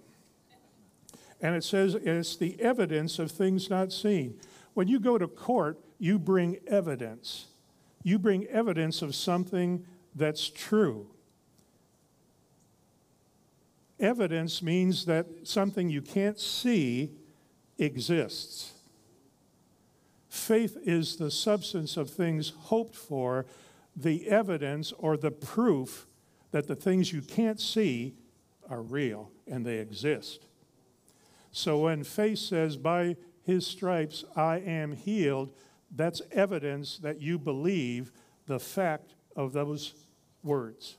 And 1.41 1.55
it 1.55 1.65
says 1.65 1.95
it's 1.95 2.37
the 2.37 2.61
evidence 2.61 3.19
of 3.19 3.31
things 3.31 3.69
not 3.69 3.93
seen. 3.93 4.39
When 4.75 4.89
you 4.89 4.99
go 4.99 5.19
to 5.19 5.29
court, 5.29 5.79
you 5.99 6.19
bring 6.19 6.59
evidence. 6.67 7.47
You 8.03 8.19
bring 8.19 8.47
evidence 8.47 9.03
of 9.03 9.15
something 9.15 9.85
that's 10.17 10.49
true. 10.49 11.07
Evidence 14.01 14.63
means 14.63 15.05
that 15.05 15.27
something 15.45 15.89
you 15.89 16.03
can't 16.03 16.41
see 16.41 17.13
exists. 17.79 18.73
Faith 20.29 20.77
is 20.83 21.17
the 21.17 21.31
substance 21.31 21.97
of 21.97 22.11
things 22.11 22.53
hoped 22.65 22.95
for, 22.95 23.47
the 23.95 24.29
evidence 24.29 24.93
or 24.99 25.17
the 25.17 25.31
proof 25.31 26.07
that 26.51 26.67
the 26.67 26.77
things 26.77 27.13
you 27.13 27.23
can't 27.23 27.61
see 27.61 28.15
are 28.69 28.83
real 28.83 29.31
and 29.47 29.65
they 29.65 29.79
exist. 29.79 30.47
So 31.53 31.79
when 31.79 32.05
faith 32.05 32.39
says, 32.39 32.77
By 32.77 33.17
his 33.43 33.67
stripes 33.67 34.25
I 34.35 34.59
am 34.59 34.93
healed, 34.93 35.53
that's 35.95 36.21
evidence 36.33 36.99
that 36.99 37.23
you 37.23 37.39
believe 37.39 38.13
the 38.47 38.61
fact 38.61 39.15
of 39.35 39.53
those 39.53 39.95
words. 40.47 40.97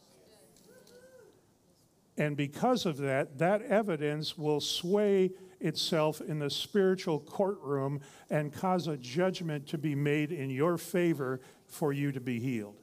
And 2.18 2.36
because 2.36 2.86
of 2.86 2.98
that, 2.98 3.38
that 3.38 3.62
evidence 3.64 4.38
will 4.38 4.60
sway 4.60 5.32
itself 5.60 6.20
in 6.22 6.40
the 6.40 6.50
spiritual 6.50 7.20
courtroom 7.20 8.02
and 8.30 8.54
cause 8.54 8.88
a 8.88 8.98
judgment 8.98 9.68
to 9.68 9.78
be 9.78 9.96
made 9.96 10.32
in 10.32 10.50
your 10.50 10.78
favor 10.78 11.40
for 11.68 11.94
you 11.94 12.12
to 12.12 12.20
be 12.20 12.40
healed. 12.40 12.76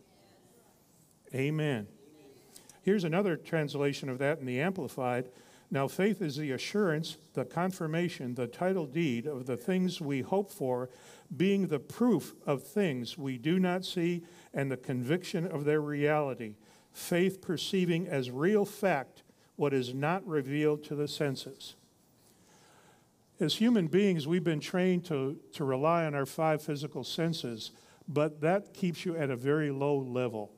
Amen. 1.35 1.88
Here's 2.83 3.05
another 3.05 3.37
translation 3.37 4.09
of 4.09 4.18
that 4.18 4.38
in 4.38 4.46
the 4.46 4.61
Amplified. 4.61 5.31
Now, 5.70 5.88
faith 5.88 6.22
is 6.22 6.37
the 6.37 6.53
assurance, 6.53 7.16
the 7.33 7.44
confirmation, 7.44 8.35
the 8.35 8.46
title 8.46 8.87
deed 8.87 9.27
of 9.27 9.46
the 9.46 9.57
things 9.57 10.00
we 10.00 10.20
hope 10.20 10.53
for, 10.53 10.90
being 11.37 11.66
the 11.66 11.81
proof 11.81 12.35
of 12.46 12.62
things 12.62 13.18
we 13.18 13.38
do 13.38 13.59
not 13.59 13.85
see 13.85 14.22
and 14.54 14.70
the 14.70 14.76
conviction 14.76 15.46
of 15.46 15.64
their 15.64 15.80
reality. 15.80 16.54
Faith 16.92 17.42
perceiving 17.42 18.06
as 18.06 18.30
real 18.30 18.64
fact 18.64 19.22
what 19.56 19.74
is 19.74 19.92
not 19.92 20.26
revealed 20.26 20.84
to 20.84 20.94
the 20.94 21.08
senses. 21.08 21.74
As 23.40 23.56
human 23.56 23.88
beings, 23.88 24.26
we've 24.26 24.44
been 24.44 24.60
trained 24.60 25.04
to, 25.06 25.38
to 25.54 25.64
rely 25.64 26.04
on 26.04 26.14
our 26.14 26.26
five 26.26 26.62
physical 26.62 27.02
senses, 27.02 27.72
but 28.06 28.40
that 28.40 28.72
keeps 28.72 29.04
you 29.04 29.16
at 29.16 29.30
a 29.30 29.36
very 29.36 29.70
low 29.70 29.98
level 29.98 30.52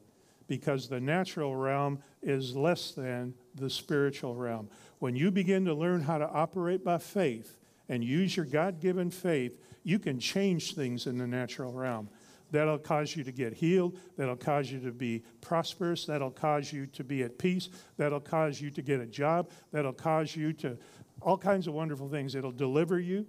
because 0.46 0.88
the 0.88 1.00
natural 1.00 1.56
realm 1.56 1.98
is 2.22 2.54
less 2.54 2.92
than 2.92 3.34
the 3.54 3.70
spiritual 3.70 4.34
realm. 4.34 4.68
When 4.98 5.16
you 5.16 5.30
begin 5.30 5.64
to 5.64 5.74
learn 5.74 6.02
how 6.02 6.18
to 6.18 6.28
operate 6.28 6.84
by 6.84 6.98
faith 6.98 7.56
and 7.88 8.04
use 8.04 8.36
your 8.36 8.46
God 8.46 8.80
given 8.80 9.10
faith, 9.10 9.58
you 9.82 9.98
can 9.98 10.20
change 10.20 10.74
things 10.74 11.06
in 11.06 11.18
the 11.18 11.26
natural 11.26 11.72
realm. 11.72 12.08
That'll 12.50 12.78
cause 12.78 13.16
you 13.16 13.24
to 13.24 13.32
get 13.32 13.54
healed. 13.54 13.98
That'll 14.16 14.36
cause 14.36 14.70
you 14.70 14.78
to 14.80 14.92
be 14.92 15.22
prosperous. 15.40 16.06
That'll 16.06 16.30
cause 16.30 16.72
you 16.72 16.86
to 16.86 17.04
be 17.04 17.22
at 17.22 17.38
peace. 17.38 17.68
That'll 17.96 18.20
cause 18.20 18.60
you 18.60 18.70
to 18.70 18.82
get 18.82 19.00
a 19.00 19.06
job. 19.06 19.50
That'll 19.72 19.92
cause 19.92 20.36
you 20.36 20.52
to 20.54 20.78
all 21.20 21.38
kinds 21.38 21.66
of 21.66 21.74
wonderful 21.74 22.08
things. 22.08 22.34
It'll 22.34 22.52
deliver 22.52 23.00
you 23.00 23.26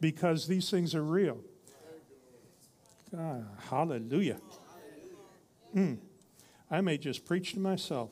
because 0.00 0.46
these 0.46 0.70
things 0.70 0.94
are 0.94 1.02
real. 1.02 1.38
God, 3.14 3.46
hallelujah. 3.70 4.38
Mm. 5.74 5.98
I 6.70 6.80
may 6.80 6.98
just 6.98 7.24
preach 7.24 7.54
to 7.54 7.60
myself. 7.60 8.10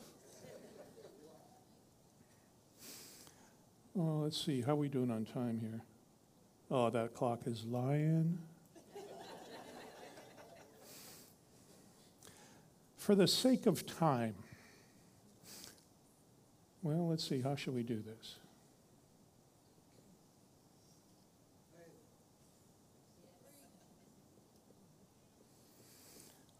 Oh, 3.97 4.19
let's 4.23 4.43
see. 4.43 4.61
How 4.61 4.73
are 4.73 4.75
we 4.75 4.89
doing 4.89 5.09
on 5.09 5.25
time 5.25 5.59
here? 5.59 5.81
Oh, 6.69 6.89
that 6.89 7.13
clock 7.13 7.41
is 7.45 7.65
lying. 7.65 8.37
For 13.07 13.15
the 13.15 13.25
sake 13.25 13.67
of 13.67 13.85
time, 13.85 14.35
well, 16.83 17.07
let's 17.07 17.25
see. 17.25 17.39
How 17.39 17.55
shall 17.55 17.71
we 17.73 17.81
do 17.81 18.03
this? 18.05 18.35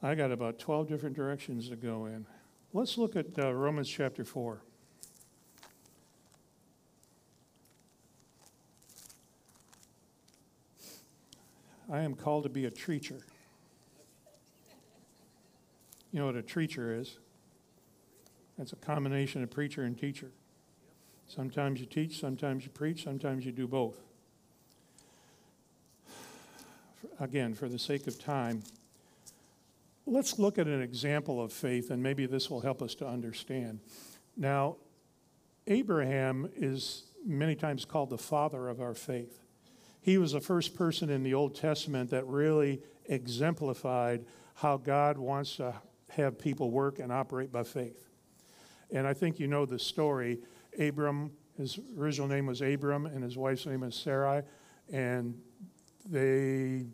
I 0.02 0.16
got 0.16 0.32
about 0.32 0.58
12 0.58 0.88
different 0.88 1.18
directions 1.18 1.68
to 1.68 1.76
go 1.76 2.06
in. 2.06 2.26
Let's 2.72 2.98
look 2.98 3.18
at 3.18 3.38
uh, 3.38 3.52
Romans 3.52 3.90
chapter 3.90 4.24
4. 4.24 4.62
I 11.92 12.00
am 12.00 12.16
called 12.16 12.44
to 12.44 12.50
be 12.50 12.64
a 12.64 12.72
treacher. 12.72 13.22
You 16.18 16.24
know 16.24 16.30
what 16.30 16.36
a 16.36 16.42
treacher 16.42 17.00
is? 17.00 17.20
That's 18.58 18.74
a 18.74 18.76
combination 18.76 19.44
of 19.44 19.52
preacher 19.52 19.84
and 19.84 19.96
teacher. 19.96 20.32
Sometimes 21.28 21.80
you 21.80 21.86
teach, 21.86 22.20
sometimes 22.20 22.64
you 22.64 22.72
preach, 22.72 23.04
sometimes 23.04 23.46
you 23.46 23.52
do 23.52 23.68
both. 23.68 24.00
Again, 27.20 27.54
for 27.54 27.70
the 27.70 27.78
sake 27.78 28.08
of 28.08 28.18
time, 28.18 28.64
let's 30.08 30.40
look 30.40 30.58
at 30.58 30.66
an 30.66 30.82
example 30.82 31.40
of 31.40 31.54
faith, 31.54 31.92
and 31.92 32.02
maybe 32.02 32.26
this 32.26 32.50
will 32.50 32.62
help 32.62 32.82
us 32.82 32.96
to 32.96 33.06
understand. 33.08 33.80
Now, 34.36 34.78
Abraham 35.68 36.50
is 36.56 37.04
many 37.24 37.54
times 37.54 37.86
called 37.86 38.10
the 38.10 38.18
father 38.18 38.70
of 38.70 38.82
our 38.82 38.96
faith. 38.96 39.40
He 40.02 40.18
was 40.18 40.32
the 40.32 40.42
first 40.42 40.74
person 40.74 41.12
in 41.12 41.22
the 41.22 41.36
Old 41.36 41.54
Testament 41.54 42.10
that 42.10 42.26
really 42.26 42.82
exemplified 43.06 44.26
how 44.56 44.78
God 44.78 45.20
wants 45.20 45.58
to 45.58 45.76
have 46.10 46.40
people 46.40 46.72
work 46.72 47.00
and 47.00 47.12
operate 47.12 47.52
by 47.52 47.64
faith. 47.64 48.08
And 48.92 49.06
I 49.06 49.14
think 49.14 49.40
you 49.40 49.48
know 49.48 49.66
the 49.66 49.80
story. 49.80 50.40
Abram, 50.80 51.32
his 51.58 51.80
original 51.98 52.28
name 52.28 52.46
was 52.46 52.62
Abram, 52.62 53.06
and 53.06 53.24
his 53.24 53.38
wife's 53.38 53.66
name 53.66 53.84
is 53.84 53.96
Sarai, 53.96 54.44
and 54.92 55.38
they 56.06 56.86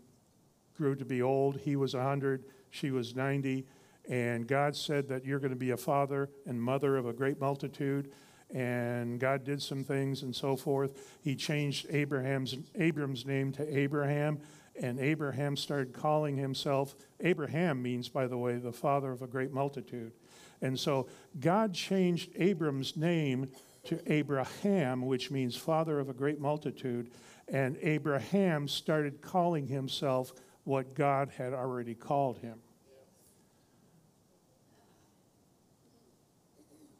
grew 0.76 0.95
to 0.95 1.06
be 1.06 1.21
old. 1.21 1.58
He 1.58 1.76
was 1.76 1.93
100, 1.93 2.45
she 2.71 2.91
was 2.91 3.15
90, 3.15 3.65
and 4.10 4.47
God 4.47 4.76
said 4.76 5.08
that 5.10 5.26
you're 5.26 5.39
going 5.39 5.52
to 5.52 5.58
be 5.58 5.71
a 5.71 5.78
father 5.78 6.30
and 6.45 6.62
mother 6.62 6.97
of 6.97 7.06
a 7.06 7.13
great 7.13 7.39
multitude. 7.39 8.12
And 8.54 9.19
God 9.19 9.43
did 9.43 9.62
some 9.62 9.84
things 9.84 10.21
and 10.21 10.36
so 10.36 10.56
forth. 10.56 11.17
He 11.21 11.36
changed 11.36 11.88
Abraham's 11.89 12.56
Abram's 12.76 13.26
name 13.26 13.52
to 13.54 13.78
Abraham, 13.78 14.39
and 14.81 14.99
Abraham 14.99 15.55
started 15.55 15.93
calling 15.93 16.38
himself 16.38 16.95
Abraham 17.19 17.81
means, 17.81 18.09
by 18.09 18.27
the 18.27 18.38
way, 18.38 18.57
the 18.57 18.71
father 18.71 19.12
of 19.12 19.21
a 19.21 19.27
great 19.27 19.51
multitude. 19.51 20.13
And 20.62 20.79
so 20.79 21.07
God 21.39 21.73
changed 21.73 22.31
Abram's 22.36 22.97
name 22.97 23.49
to 23.86 23.99
Abraham, 24.12 25.05
which 25.05 25.29
means 25.29 25.55
father 25.55 25.99
of 25.99 26.09
a 26.09 26.13
great 26.13 26.39
multitude. 26.39 27.12
And 27.47 27.77
Abraham 27.81 28.67
started 28.67 29.21
calling 29.21 29.67
himself 29.67 30.33
what 30.63 30.95
God 30.95 31.29
had 31.38 31.53
already 31.53 31.93
called 31.93 32.39
him. 32.39 32.59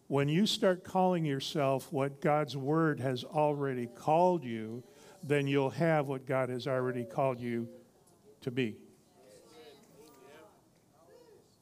When 0.08 0.28
you 0.28 0.46
start 0.46 0.84
calling 0.84 1.26
yourself 1.26 1.92
what 1.92 2.22
God's 2.22 2.56
word 2.56 3.00
has 3.00 3.24
already 3.24 3.88
called 3.88 4.44
you, 4.44 4.84
then 5.24 5.48
you'll 5.48 5.70
have 5.70 6.08
what 6.10 6.26
God 6.26 6.50
has 6.50 6.68
already 6.68 7.06
called 7.06 7.40
you 7.40 7.70
to 8.42 8.52
be. 8.52 8.76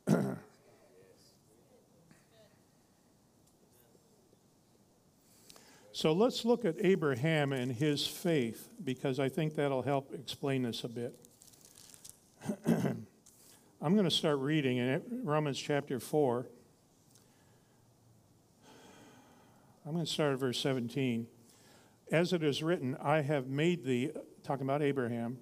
so 5.92 6.12
let's 6.12 6.44
look 6.44 6.66
at 6.66 6.76
Abraham 6.84 7.54
and 7.54 7.72
his 7.72 8.08
faith 8.08 8.68
because 8.84 9.20
I 9.20 9.30
think 9.30 9.54
that'll 9.56 9.84
help 9.84 10.12
explain 10.14 10.64
this 10.64 10.84
a 10.84 10.90
bit. 10.90 11.16
I'm 12.68 13.94
going 13.94 14.06
to 14.06 14.12
start 14.12 14.40
reading 14.40 14.78
in 14.78 15.02
Romans 15.24 15.60
chapter 15.60 16.00
4. 16.00 16.48
I'm 19.86 19.94
going 19.94 20.06
to 20.06 20.12
start 20.12 20.34
at 20.34 20.40
verse 20.40 20.60
17. 20.60 21.28
As 22.12 22.34
it 22.34 22.44
is 22.44 22.62
written, 22.62 22.98
I 23.02 23.22
have 23.22 23.48
made 23.48 23.86
thee, 23.86 24.12
talking 24.44 24.66
about 24.66 24.82
Abraham, 24.82 25.40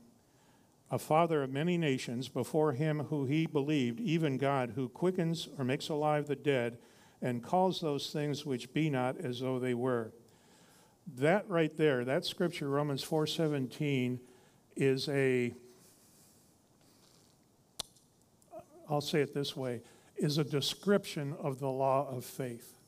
a 0.92 1.00
father 1.00 1.42
of 1.42 1.50
many 1.50 1.80
nations 1.80 2.30
before 2.30 2.74
him 2.74 3.06
who 3.10 3.26
he 3.26 3.48
believed, 3.48 4.00
even 4.00 4.38
God, 4.38 4.74
who 4.76 4.88
quickens 4.88 5.50
or 5.58 5.66
makes 5.66 5.90
alive 5.90 6.28
the 6.28 6.36
dead 6.36 6.78
and 7.24 7.44
calls 7.44 7.82
those 7.82 8.12
things 8.12 8.46
which 8.46 8.72
be 8.72 8.88
not 8.88 9.18
as 9.18 9.40
though 9.40 9.58
they 9.58 9.74
were. 9.74 10.14
That 11.18 11.50
right 11.50 11.76
there, 11.76 12.06
that 12.06 12.24
scripture, 12.24 12.70
Romans 12.70 13.04
4:17, 13.04 14.20
is 14.76 15.10
a 15.10 15.54
I'll 18.88 19.02
say 19.02 19.22
it 19.22 19.34
this 19.36 19.56
way, 19.56 19.82
is 20.18 20.40
a 20.40 20.44
description 20.44 21.36
of 21.40 21.60
the 21.60 21.70
law 21.70 22.08
of 22.10 22.26
faith. 22.26 22.79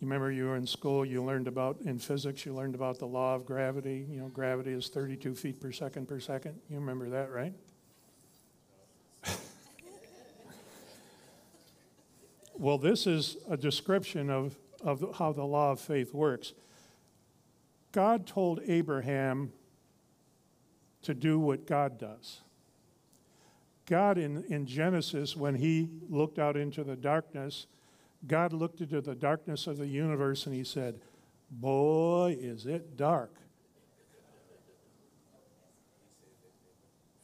You 0.00 0.06
remember 0.06 0.30
you 0.30 0.44
were 0.44 0.56
in 0.56 0.66
school, 0.66 1.06
you 1.06 1.24
learned 1.24 1.48
about, 1.48 1.78
in 1.86 1.98
physics, 1.98 2.44
you 2.44 2.52
learned 2.54 2.74
about 2.74 2.98
the 2.98 3.06
law 3.06 3.34
of 3.34 3.46
gravity. 3.46 4.06
You 4.10 4.20
know, 4.20 4.28
gravity 4.28 4.72
is 4.72 4.88
32 4.88 5.34
feet 5.34 5.58
per 5.58 5.72
second 5.72 6.06
per 6.06 6.20
second. 6.20 6.60
You 6.68 6.76
remember 6.76 7.08
that, 7.08 7.32
right? 7.32 7.54
well, 12.54 12.76
this 12.76 13.06
is 13.06 13.38
a 13.48 13.56
description 13.56 14.28
of, 14.28 14.54
of 14.82 15.16
how 15.16 15.32
the 15.32 15.44
law 15.44 15.72
of 15.72 15.80
faith 15.80 16.12
works. 16.12 16.52
God 17.92 18.26
told 18.26 18.60
Abraham 18.66 19.50
to 21.00 21.14
do 21.14 21.38
what 21.38 21.66
God 21.66 21.98
does. 21.98 22.42
God, 23.86 24.18
in, 24.18 24.44
in 24.48 24.66
Genesis, 24.66 25.34
when 25.34 25.54
he 25.54 25.88
looked 26.10 26.38
out 26.38 26.56
into 26.56 26.84
the 26.84 26.96
darkness, 26.96 27.66
God 28.26 28.52
looked 28.52 28.80
into 28.80 29.00
the 29.00 29.14
darkness 29.14 29.66
of 29.66 29.78
the 29.78 29.86
universe 29.86 30.46
and 30.46 30.54
he 30.54 30.64
said, 30.64 31.00
Boy, 31.50 32.36
is 32.40 32.66
it 32.66 32.96
dark. 32.96 33.34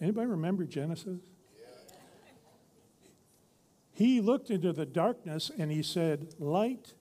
Anybody 0.00 0.26
remember 0.26 0.64
Genesis? 0.64 1.20
He 3.92 4.20
looked 4.20 4.50
into 4.50 4.72
the 4.72 4.86
darkness 4.86 5.50
and 5.56 5.70
he 5.70 5.82
said, 5.82 6.34
Light 6.38 6.94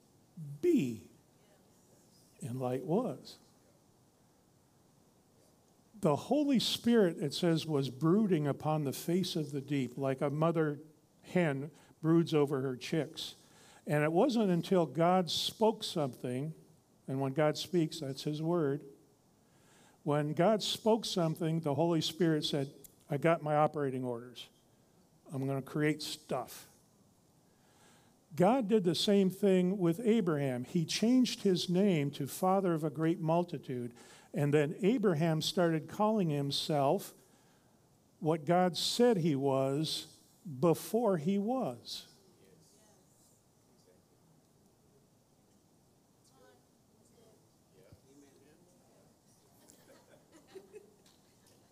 be. 0.62 1.10
And 2.42 2.60
light 2.60 2.84
was 2.84 3.38
the 6.02 6.16
Holy 6.16 6.60
Spirit, 6.60 7.18
it 7.20 7.34
says, 7.34 7.66
was 7.66 7.90
brooding 7.90 8.48
upon 8.48 8.84
the 8.84 8.92
face 8.92 9.36
of 9.36 9.52
the 9.52 9.62
deep, 9.62 9.98
like 9.98 10.22
a 10.22 10.30
mother 10.30 10.80
hen 11.34 11.70
broods 12.02 12.34
over 12.34 12.62
her 12.62 12.76
chicks. 12.76 13.36
And 13.88 14.04
it 14.04 14.12
wasn't 14.12 14.52
until 14.52 14.86
God 14.86 15.30
spoke 15.30 15.84
something, 15.84 16.54
and 17.08 17.20
when 17.20 17.34
God 17.34 17.58
speaks, 17.58 18.00
that's 18.00 18.24
His 18.24 18.42
word. 18.42 18.82
When 20.04 20.34
God 20.34 20.64
spoke 20.64 21.06
something, 21.06 21.60
the 21.60 21.74
Holy 21.74 22.02
Spirit 22.02 22.46
said, 22.46 22.70
I 23.10 23.18
got 23.18 23.44
my 23.44 23.56
operating 23.56 24.04
orders. 24.04 24.48
I'm 25.34 25.46
going 25.46 25.62
to 25.62 25.68
create 25.68 26.02
stuff. 26.02 26.68
God 28.36 28.70
did 28.70 28.84
the 28.84 28.96
same 28.96 29.30
thing 29.30 29.78
with 29.78 30.00
Abraham. 30.04 30.64
He 30.64 30.86
changed 30.86 31.44
his 31.44 31.70
name 31.70 32.12
to 32.12 32.28
father 32.28 32.74
of 32.74 32.84
a 32.84 32.90
great 32.90 33.20
multitude 33.20 33.92
and 34.34 34.54
then 34.54 34.76
Abraham 34.82 35.42
started 35.42 35.88
calling 35.88 36.30
himself 36.30 37.14
what 38.20 38.46
God 38.46 38.78
said 38.78 39.18
he 39.18 39.36
was 39.36 40.08
before 40.60 41.18
he 41.18 41.38
was. 41.38 42.06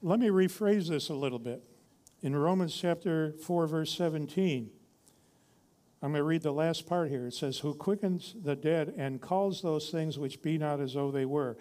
Let 0.02 0.20
me 0.20 0.28
rephrase 0.28 0.88
this 0.88 1.10
a 1.10 1.14
little 1.14 1.40
bit. 1.40 1.62
In 2.22 2.36
Romans 2.36 2.76
chapter 2.76 3.34
4, 3.34 3.68
verse 3.68 3.94
17, 3.94 4.70
I'm 6.02 6.12
going 6.12 6.20
to 6.20 6.24
read 6.24 6.42
the 6.42 6.54
last 6.54 6.88
part 6.88 7.10
here. 7.10 7.28
It 7.28 7.34
says, 7.34 7.60
Who 7.60 7.74
quickens 7.74 8.36
the 8.42 8.56
dead 8.56 8.94
and 8.98 9.20
calls 9.20 9.62
those 9.62 9.90
things 9.90 10.18
which 10.18 10.42
be 10.42 10.58
not 10.58 10.80
as 10.80 10.94
though 10.94 11.12
they 11.12 11.26
were. 11.26 11.58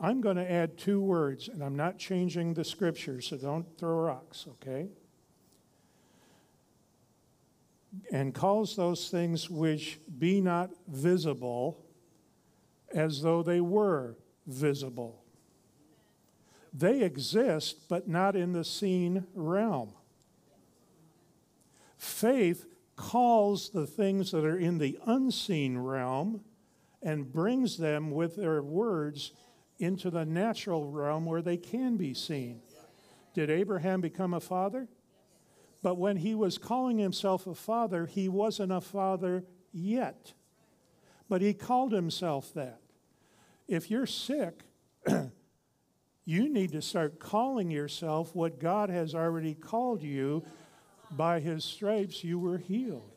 I'm 0.00 0.20
going 0.20 0.36
to 0.36 0.50
add 0.50 0.76
two 0.76 1.00
words, 1.00 1.48
and 1.48 1.62
I'm 1.62 1.76
not 1.76 1.96
changing 1.96 2.54
the 2.54 2.64
scripture, 2.64 3.20
so 3.20 3.36
don't 3.36 3.66
throw 3.78 4.00
rocks, 4.00 4.46
okay? 4.48 4.88
And 8.12 8.34
calls 8.34 8.74
those 8.74 9.08
things 9.08 9.48
which 9.48 10.00
be 10.18 10.40
not 10.40 10.70
visible 10.88 11.84
as 12.92 13.22
though 13.22 13.42
they 13.44 13.60
were 13.60 14.16
visible. 14.46 15.25
They 16.76 17.02
exist, 17.02 17.88
but 17.88 18.06
not 18.08 18.36
in 18.36 18.52
the 18.52 18.64
seen 18.64 19.26
realm. 19.34 19.94
Faith 21.96 22.66
calls 22.96 23.70
the 23.70 23.86
things 23.86 24.30
that 24.32 24.44
are 24.44 24.58
in 24.58 24.78
the 24.78 24.98
unseen 25.06 25.78
realm 25.78 26.42
and 27.02 27.32
brings 27.32 27.78
them 27.78 28.10
with 28.10 28.36
their 28.36 28.62
words 28.62 29.32
into 29.78 30.10
the 30.10 30.24
natural 30.24 30.90
realm 30.90 31.24
where 31.24 31.42
they 31.42 31.56
can 31.56 31.96
be 31.96 32.12
seen. 32.12 32.60
Did 33.34 33.50
Abraham 33.50 34.00
become 34.00 34.34
a 34.34 34.40
father? 34.40 34.88
But 35.82 35.96
when 35.96 36.16
he 36.16 36.34
was 36.34 36.58
calling 36.58 36.98
himself 36.98 37.46
a 37.46 37.54
father, 37.54 38.06
he 38.06 38.28
wasn't 38.28 38.72
a 38.72 38.80
father 38.80 39.44
yet. 39.72 40.32
But 41.28 41.42
he 41.42 41.54
called 41.54 41.92
himself 41.92 42.52
that. 42.54 42.80
If 43.68 43.90
you're 43.90 44.06
sick, 44.06 44.62
you 46.26 46.48
need 46.52 46.72
to 46.72 46.82
start 46.82 47.20
calling 47.20 47.70
yourself 47.70 48.34
what 48.34 48.58
God 48.60 48.90
has 48.90 49.14
already 49.14 49.54
called 49.54 50.02
you. 50.02 50.44
By 51.12 51.38
his 51.38 51.64
stripes, 51.64 52.24
you 52.24 52.38
were 52.38 52.58
healed. 52.58 53.12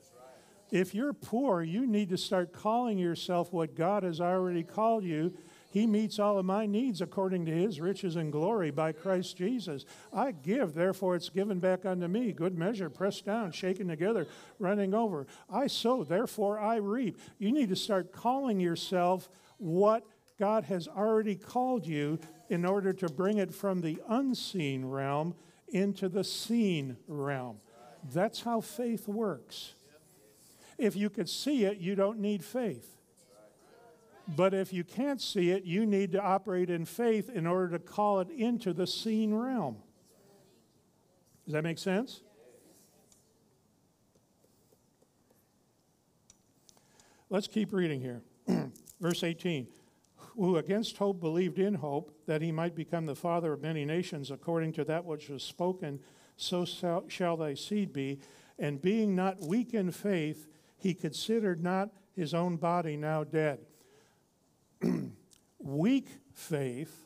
If 0.71 0.93
you're 0.93 1.13
poor, 1.13 1.63
you 1.63 1.87
need 1.87 2.09
to 2.09 2.17
start 2.17 2.53
calling 2.53 2.99
yourself 2.99 3.51
what 3.51 3.75
God 3.75 4.03
has 4.03 4.21
already 4.21 4.61
called 4.61 5.03
you. 5.03 5.33
He 5.71 5.87
meets 5.87 6.19
all 6.19 6.37
of 6.37 6.45
my 6.45 6.67
needs 6.67 7.01
according 7.01 7.45
to 7.45 7.51
his 7.51 7.81
riches 7.81 8.15
and 8.15 8.31
glory 8.31 8.69
by 8.69 8.91
Christ 8.91 9.37
Jesus. 9.37 9.85
I 10.13 10.31
give, 10.31 10.75
therefore 10.75 11.15
it's 11.15 11.29
given 11.29 11.59
back 11.59 11.85
unto 11.85 12.07
me. 12.07 12.31
Good 12.31 12.55
measure, 12.55 12.91
pressed 12.91 13.25
down, 13.25 13.51
shaken 13.51 13.87
together, 13.87 14.27
running 14.59 14.93
over. 14.93 15.25
I 15.49 15.65
sow, 15.65 16.03
therefore 16.03 16.59
I 16.59 16.75
reap. 16.75 17.19
You 17.39 17.51
need 17.51 17.69
to 17.69 17.75
start 17.75 18.11
calling 18.11 18.59
yourself 18.59 19.29
what 19.57 20.03
God 20.39 20.63
has 20.65 20.87
already 20.87 21.35
called 21.35 21.85
you 21.85 22.17
in 22.49 22.65
order 22.65 22.93
to 22.93 23.09
bring 23.09 23.37
it 23.37 23.53
from 23.53 23.81
the 23.81 24.01
unseen 24.07 24.85
realm 24.85 25.35
into 25.67 26.07
the 26.07 26.23
seen 26.23 26.95
realm. 27.07 27.57
That's 28.13 28.41
how 28.41 28.61
faith 28.61 29.07
works. 29.07 29.73
If 30.77 30.95
you 30.95 31.09
could 31.09 31.27
see 31.27 31.65
it, 31.65 31.79
you 31.79 31.93
don't 31.93 32.19
need 32.19 32.43
faith. 32.43 32.95
But 34.35 34.53
if 34.53 34.71
you 34.71 34.83
can't 34.83 35.19
see 35.19 35.51
it, 35.51 35.65
you 35.65 35.85
need 35.85 36.13
to 36.13 36.21
operate 36.21 36.69
in 36.69 36.85
faith 36.85 37.29
in 37.29 37.45
order 37.45 37.77
to 37.77 37.79
call 37.79 38.21
it 38.21 38.29
into 38.29 38.71
the 38.71 38.87
seen 38.87 39.33
realm. 39.33 39.77
Does 41.45 41.53
that 41.53 41.63
make 41.63 41.79
sense? 41.79 42.21
Let's 47.29 47.47
keep 47.47 47.73
reading 47.73 47.99
here. 47.99 48.21
Verse 49.01 49.23
18 49.23 49.67
who 50.35 50.57
against 50.57 50.97
hope 50.97 51.19
believed 51.19 51.59
in 51.59 51.75
hope 51.75 52.11
that 52.25 52.41
he 52.41 52.51
might 52.51 52.75
become 52.75 53.05
the 53.05 53.15
father 53.15 53.53
of 53.53 53.61
many 53.61 53.85
nations 53.85 54.31
according 54.31 54.73
to 54.73 54.83
that 54.85 55.05
which 55.05 55.29
was 55.29 55.43
spoken 55.43 55.99
so 56.37 56.65
shall 56.65 57.37
thy 57.37 57.53
seed 57.53 57.91
be. 57.91 58.19
And 58.57 58.81
being 58.81 59.15
not 59.15 59.41
weak 59.41 59.73
in 59.73 59.91
faith 59.91 60.47
he 60.77 60.93
considered 60.93 61.61
not 61.61 61.89
his 62.15 62.33
own 62.33 62.55
body 62.55 62.95
now 62.95 63.23
dead. 63.23 63.59
Weak 65.59 66.07
faith 66.33 67.05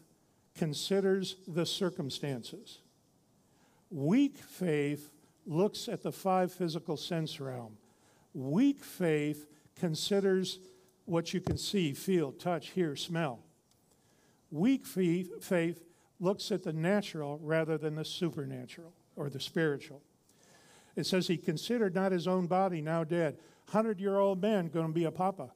considers 0.56 1.38
the 1.48 1.66
circumstances. 1.66 2.80
Weak 3.90 4.38
faith 4.38 5.10
looks 5.46 5.90
at 5.90 6.04
the 6.04 6.12
five 6.12 6.52
physical 6.52 6.98
sense 6.98 7.40
realm. 7.40 7.78
Weak 8.34 8.84
faith 8.84 9.48
considers 9.76 10.60
what 11.06 11.34
you 11.34 11.42
can 11.42 11.58
see, 11.58 11.94
feel, 11.94 12.32
touch, 12.32 12.70
hear, 12.70 12.96
smell. 12.96 13.40
Weak 14.52 14.86
faith 14.86 15.84
looks 16.20 16.52
at 16.52 16.64
the 16.64 16.74
natural 16.74 17.40
rather 17.42 17.78
than 17.78 17.96
the 17.96 18.06
supernatural 18.06 18.94
or 19.16 19.30
the 19.30 19.40
spiritual. 19.40 20.02
It 20.96 21.06
says 21.06 21.28
he 21.28 21.38
considered 21.38 21.96
not 21.96 22.12
his 22.12 22.28
own 22.28 22.48
body 22.48 22.82
now 22.82 23.04
dead. 23.04 23.38
100 23.66 24.00
year 24.00 24.18
old 24.18 24.42
man 24.42 24.68
going 24.68 24.88
to 24.88 24.94
be 24.94 25.06
a 25.06 25.12
papa. 25.12 25.52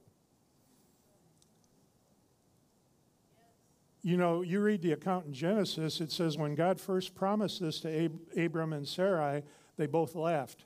You 4.02 4.16
know, 4.16 4.42
you 4.42 4.60
read 4.60 4.82
the 4.82 4.92
account 4.92 5.26
in 5.26 5.32
Genesis, 5.32 6.00
it 6.00 6.10
says 6.12 6.38
when 6.38 6.54
God 6.54 6.80
first 6.80 7.14
promised 7.14 7.60
this 7.60 7.80
to 7.80 8.04
Ab- 8.04 8.20
Abram 8.36 8.72
and 8.72 8.86
Sarai, 8.86 9.42
they 9.76 9.86
both 9.86 10.14
laughed. 10.14 10.64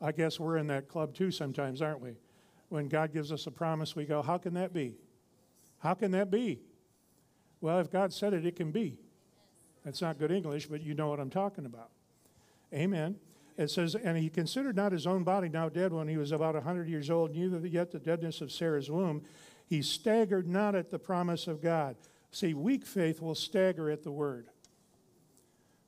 I 0.00 0.12
guess 0.12 0.38
we're 0.38 0.58
in 0.58 0.66
that 0.68 0.88
club 0.88 1.14
too 1.14 1.30
sometimes, 1.30 1.80
aren't 1.80 2.00
we? 2.00 2.16
When 2.68 2.88
God 2.88 3.12
gives 3.12 3.32
us 3.32 3.46
a 3.46 3.50
promise, 3.50 3.96
we 3.96 4.04
go, 4.04 4.22
How 4.22 4.38
can 4.38 4.54
that 4.54 4.72
be? 4.72 4.96
How 5.78 5.94
can 5.94 6.10
that 6.12 6.30
be? 6.30 6.60
Well, 7.60 7.78
if 7.80 7.90
God 7.90 8.12
said 8.12 8.34
it, 8.34 8.44
it 8.44 8.56
can 8.56 8.70
be. 8.70 8.98
That's 9.84 10.02
not 10.02 10.18
good 10.18 10.32
English, 10.32 10.66
but 10.66 10.82
you 10.82 10.94
know 10.94 11.08
what 11.08 11.20
I'm 11.20 11.30
talking 11.30 11.64
about. 11.64 11.90
Amen. 12.74 13.16
It 13.56 13.70
says, 13.70 13.94
And 13.94 14.18
he 14.18 14.28
considered 14.28 14.76
not 14.76 14.92
his 14.92 15.06
own 15.06 15.22
body 15.24 15.48
now 15.48 15.68
dead 15.68 15.92
when 15.92 16.08
he 16.08 16.16
was 16.16 16.32
about 16.32 16.54
a 16.54 16.58
100 16.58 16.88
years 16.88 17.08
old, 17.08 17.34
neither 17.34 17.64
yet 17.66 17.90
the 17.90 17.98
deadness 17.98 18.40
of 18.40 18.52
Sarah's 18.52 18.90
womb. 18.90 19.22
He 19.66 19.82
staggered 19.82 20.46
not 20.46 20.74
at 20.74 20.90
the 20.90 20.98
promise 20.98 21.46
of 21.46 21.62
God. 21.62 21.96
See, 22.30 22.52
weak 22.52 22.84
faith 22.84 23.22
will 23.22 23.34
stagger 23.34 23.90
at 23.90 24.02
the 24.02 24.12
word. 24.12 24.48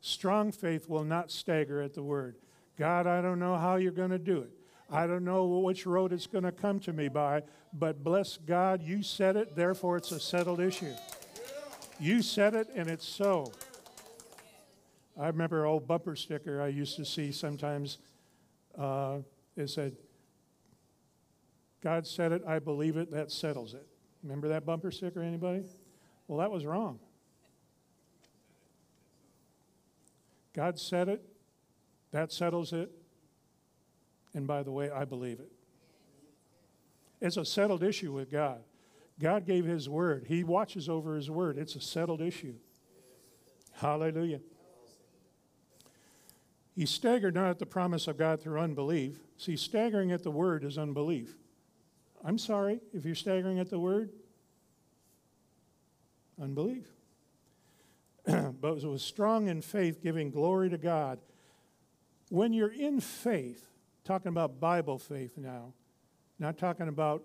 Strong 0.01 0.53
faith 0.53 0.89
will 0.89 1.05
not 1.05 1.31
stagger 1.31 1.83
at 1.83 1.95
the 1.95 2.03
word. 2.03 2.37
God, 2.79 3.07
I 3.07 3.21
don't 3.21 3.39
know 3.39 3.57
how 3.57 3.77
you're 3.77 3.91
going 3.93 4.11
to 4.11 4.19
do 4.19 4.39
it. 4.39 4.51
I 4.91 5.07
don't 5.07 5.25
know 5.25 5.47
which 5.47 5.85
road 5.85 6.13
it's 6.13 6.27
going 6.27 6.45
to 6.45 6.53
come 6.53 6.81
to 6.81 6.93
me 6.93 7.09
by, 7.09 7.43
but 7.73 8.03
bless 8.03 8.39
God, 8.39 8.83
you 8.83 9.03
said 9.03 9.37
it, 9.37 9.55
therefore 9.55 9.97
it's 9.97 10.13
a 10.13 10.21
settled 10.21 10.61
issue. 10.61 10.95
You 12.01 12.23
said 12.23 12.55
it, 12.55 12.69
and 12.75 12.89
it's 12.89 13.07
so. 13.07 13.53
I 15.21 15.27
remember 15.27 15.65
an 15.65 15.71
old 15.71 15.87
bumper 15.87 16.15
sticker 16.15 16.63
I 16.63 16.69
used 16.69 16.97
to 16.97 17.05
see 17.05 17.33
sometimes. 17.33 17.99
Uh, 18.79 19.19
it 19.57 19.69
said, 19.69 19.97
God 21.83 22.07
said 22.07 22.33
it, 22.33 22.43
I 22.47 22.61
believe 22.61 22.97
it, 22.97 23.11
that 23.11 23.33
settles 23.33 23.75
it. 23.75 23.87
Remember 24.23 24.49
that 24.49 24.65
bumper 24.65 24.91
sticker, 24.91 25.21
anybody? 25.21 25.65
Well, 26.29 26.39
that 26.39 26.51
was 26.51 26.65
wrong. 26.65 27.01
God 30.55 30.79
said 30.79 31.09
it, 31.09 31.23
that 32.11 32.33
settles 32.33 32.73
it. 32.73 32.91
And 34.35 34.47
by 34.47 34.63
the 34.63 34.71
way, 34.71 34.91
I 34.91 35.05
believe 35.05 35.41
it. 35.41 35.51
It's 37.21 37.37
a 37.37 37.45
settled 37.45 37.83
issue 37.83 38.13
with 38.13 38.31
God. 38.31 38.61
God 39.19 39.47
gave 39.47 39.65
His 39.65 39.89
word, 39.89 40.27
He 40.29 40.45
watches 40.45 40.89
over 40.89 41.17
His 41.17 41.31
word. 41.31 41.59
It's 41.59 41.75
a 41.75 41.81
settled 41.81 42.21
issue. 42.21 42.55
Hallelujah. 43.73 44.41
He 46.75 46.87
staggered 46.87 47.35
not 47.35 47.51
at 47.51 47.59
the 47.59 47.67
promise 47.67 48.07
of 48.07 48.17
God 48.17 48.41
through 48.41 48.61
unbelief. 48.61 49.19
See, 49.37 49.57
staggering 49.57 50.13
at 50.13 50.23
the 50.23 50.31
word 50.31 50.63
is 50.63 50.79
unbelief. 50.79 51.37
I'm 52.25 52.39
sorry 52.39 52.81
if 52.93 53.05
you're 53.05 53.17
staggering 53.17 53.59
at 53.59 53.71
the 53.71 53.79
word. 53.81 54.11
Unbelief. 56.41 56.87
but 58.27 58.85
was 58.85 59.03
strong 59.03 59.49
in 59.49 59.61
faith, 59.61 60.01
giving 60.01 60.31
glory 60.31 60.71
to 60.71 60.79
God 60.79 61.19
when 62.31 62.53
you're 62.53 62.73
in 62.73 63.01
faith, 63.01 63.67
talking 64.05 64.29
about 64.29 64.61
Bible 64.61 64.99
faith 64.99 65.37
now, 65.37 65.73
not 66.39 66.59
talking 66.59 66.89
about 66.89 67.25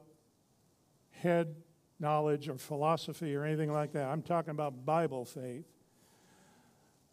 head 1.12 1.56
knowledge 2.00 2.50
or 2.50 2.58
philosophy 2.58 3.36
or 3.36 3.46
anything 3.46 3.72
like 3.72 3.94
that. 3.94 4.10
I'm 4.10 4.22
talking 4.22 4.52
about 4.52 4.86
Bible 4.86 5.26
faith. 5.26 5.66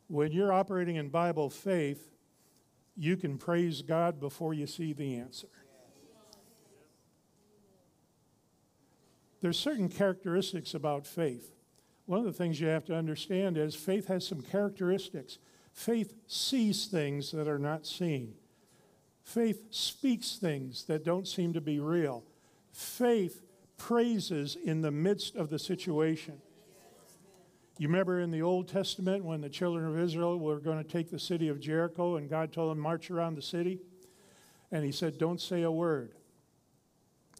When 0.09 0.32
you're 0.32 0.53
operating 0.53 0.97
in 0.97 1.09
Bible 1.09 1.49
faith, 1.49 2.11
you 2.97 3.16
can 3.16 3.38
praise 3.38 3.82
God 3.82 4.18
before 4.18 4.53
you 4.53 4.66
see 4.66 4.93
the 4.93 5.16
answer. 5.16 5.49
There's 9.41 9.59
certain 9.59 9.88
characteristics 9.88 10.74
about 10.74 11.07
faith. 11.07 11.55
One 12.07 12.18
of 12.18 12.26
the 12.26 12.32
things 12.32 12.61
you 12.61 12.66
have 12.66 12.84
to 12.86 12.97
understand 12.97 13.57
is 13.57 13.74
faith 13.74 14.09
has 14.09 14.26
some 14.26 14.43
characteristics. 14.43 15.38
Faith 15.73 16.14
sees 16.27 16.87
things 16.87 17.31
that 17.33 17.49
are 17.49 17.59
not 17.59 17.87
seen. 17.87 18.35
Faith 19.23 19.66
speaks 19.71 20.37
things 20.37 20.85
that 20.85 21.05
don't 21.05 21.29
seem 21.29 21.53
to 21.53 21.61
be 21.61 21.79
real. 21.79 22.25
Faith 22.73 23.43
praises 23.77 24.57
in 24.57 24.83
the 24.83 24.91
midst 24.91 25.37
of 25.37 25.51
the 25.51 25.59
situation. 25.59 26.41
You 27.79 27.89
remember 27.89 28.21
in 28.21 28.31
the 28.31 28.43
Old 28.43 28.68
Testament 28.68 29.25
when 29.25 29.41
the 29.41 29.49
children 29.49 29.87
of 29.87 29.99
Israel 29.99 30.39
were 30.39 30.61
going 30.61 30.77
to 30.77 30.85
take 30.85 31.11
the 31.11 31.18
city 31.18 31.49
of 31.49 31.61
Jericho 31.61 32.16
and 32.16 32.29
God 32.29 32.53
told 32.53 32.71
them, 32.71 32.79
march 32.79 33.11
around 33.11 33.37
the 33.37 33.43
city? 33.43 33.79
And 34.71 34.85
he 34.85 34.93
said, 34.93 35.16
don't 35.16 35.41
say 35.41 35.62
a 35.62 35.71
word. 35.71 36.12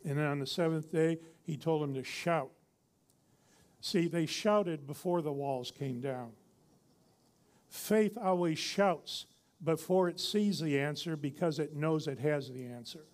And 0.05 0.17
then 0.19 0.25
on 0.25 0.39
the 0.39 0.47
seventh 0.47 0.91
day, 0.91 1.19
he 1.43 1.59
told 1.59 1.83
them 1.83 1.93
to 1.95 2.03
shout. 2.03 2.51
See, 3.83 4.09
they 4.09 4.25
shouted 4.25 4.87
before 4.87 5.21
the 5.21 5.33
walls 5.33 5.71
came 5.71 6.01
down. 6.01 6.31
Faith 7.71 8.19
always 8.21 8.59
shouts 8.59 9.27
before 9.63 10.09
it 10.09 10.19
sees 10.19 10.59
the 10.59 10.79
answer 10.79 11.17
because 11.17 11.61
it 11.61 11.75
knows 11.75 12.09
it 12.09 12.19
has 12.19 12.51
the 12.51 12.67
answer. 12.67 13.05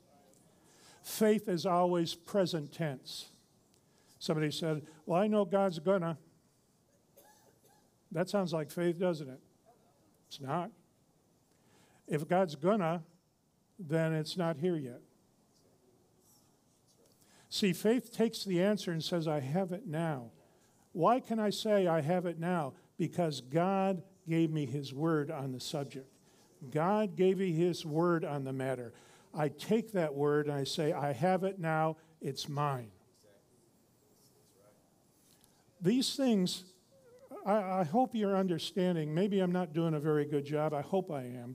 Faith 1.03 1.47
is 1.47 1.67
always 1.67 2.15
present 2.15 2.73
tense. 2.73 3.27
Somebody 4.19 4.51
said, 4.51 4.87
Well, 5.05 5.21
I 5.21 5.27
know 5.27 5.45
God's 5.45 5.79
gonna. 5.79 6.17
That 8.11 8.31
sounds 8.31 8.53
like 8.55 8.71
faith, 8.71 8.99
doesn't 8.99 9.29
it? 9.29 9.41
It's 10.29 10.41
not. 10.41 10.71
If 12.09 12.27
God's 12.27 12.55
gonna, 12.55 13.03
then 13.79 14.15
it's 14.15 14.39
not 14.39 14.57
here 14.57 14.77
yet. 14.77 15.03
See, 17.51 17.75
faith 17.75 18.11
takes 18.11 18.43
the 18.43 18.63
answer 18.63 18.91
and 18.91 19.05
says, 19.05 19.29
I 19.29 19.41
have 19.41 19.73
it 19.73 19.87
now. 19.87 20.31
Why 20.93 21.21
can 21.21 21.39
I 21.39 21.51
say 21.51 21.87
I 21.87 22.01
have 22.01 22.25
it 22.25 22.39
now? 22.39 22.73
Because 22.97 23.43
God 23.43 24.03
gave 24.29 24.51
me 24.51 24.67
His 24.67 24.93
word 24.93 25.31
on 25.31 25.53
the 25.53 25.61
subject. 25.61 26.09
God 26.71 27.17
gave 27.17 27.39
me 27.39 27.53
His 27.53 27.85
word 27.85 28.25
on 28.25 28.45
the 28.45 28.53
matter. 28.53 28.93
I 29.35 29.49
take 29.49 29.93
that 29.93 30.15
word 30.15 30.47
and 30.47 30.55
I 30.55 30.65
say, 30.65 30.93
I 30.93 31.13
have 31.13 31.45
it 31.45 31.59
now, 31.59 31.97
it's 32.21 32.49
mine. 32.49 32.91
These 35.81 36.17
things, 36.17 36.65
I, 37.45 37.81
I, 37.81 37.85
hope 37.85 38.15
you're 38.15 38.37
understanding. 38.37 39.15
Maybe 39.15 39.41
I'm 39.41 39.53
not 39.53 39.75
doing 39.75 39.93
a 39.93 40.01
very 40.01 40.25
good 40.25 40.47
job. 40.47 40.73
I 40.73 40.81
hope 40.81 41.11
I 41.11 41.25
am. 41.25 41.55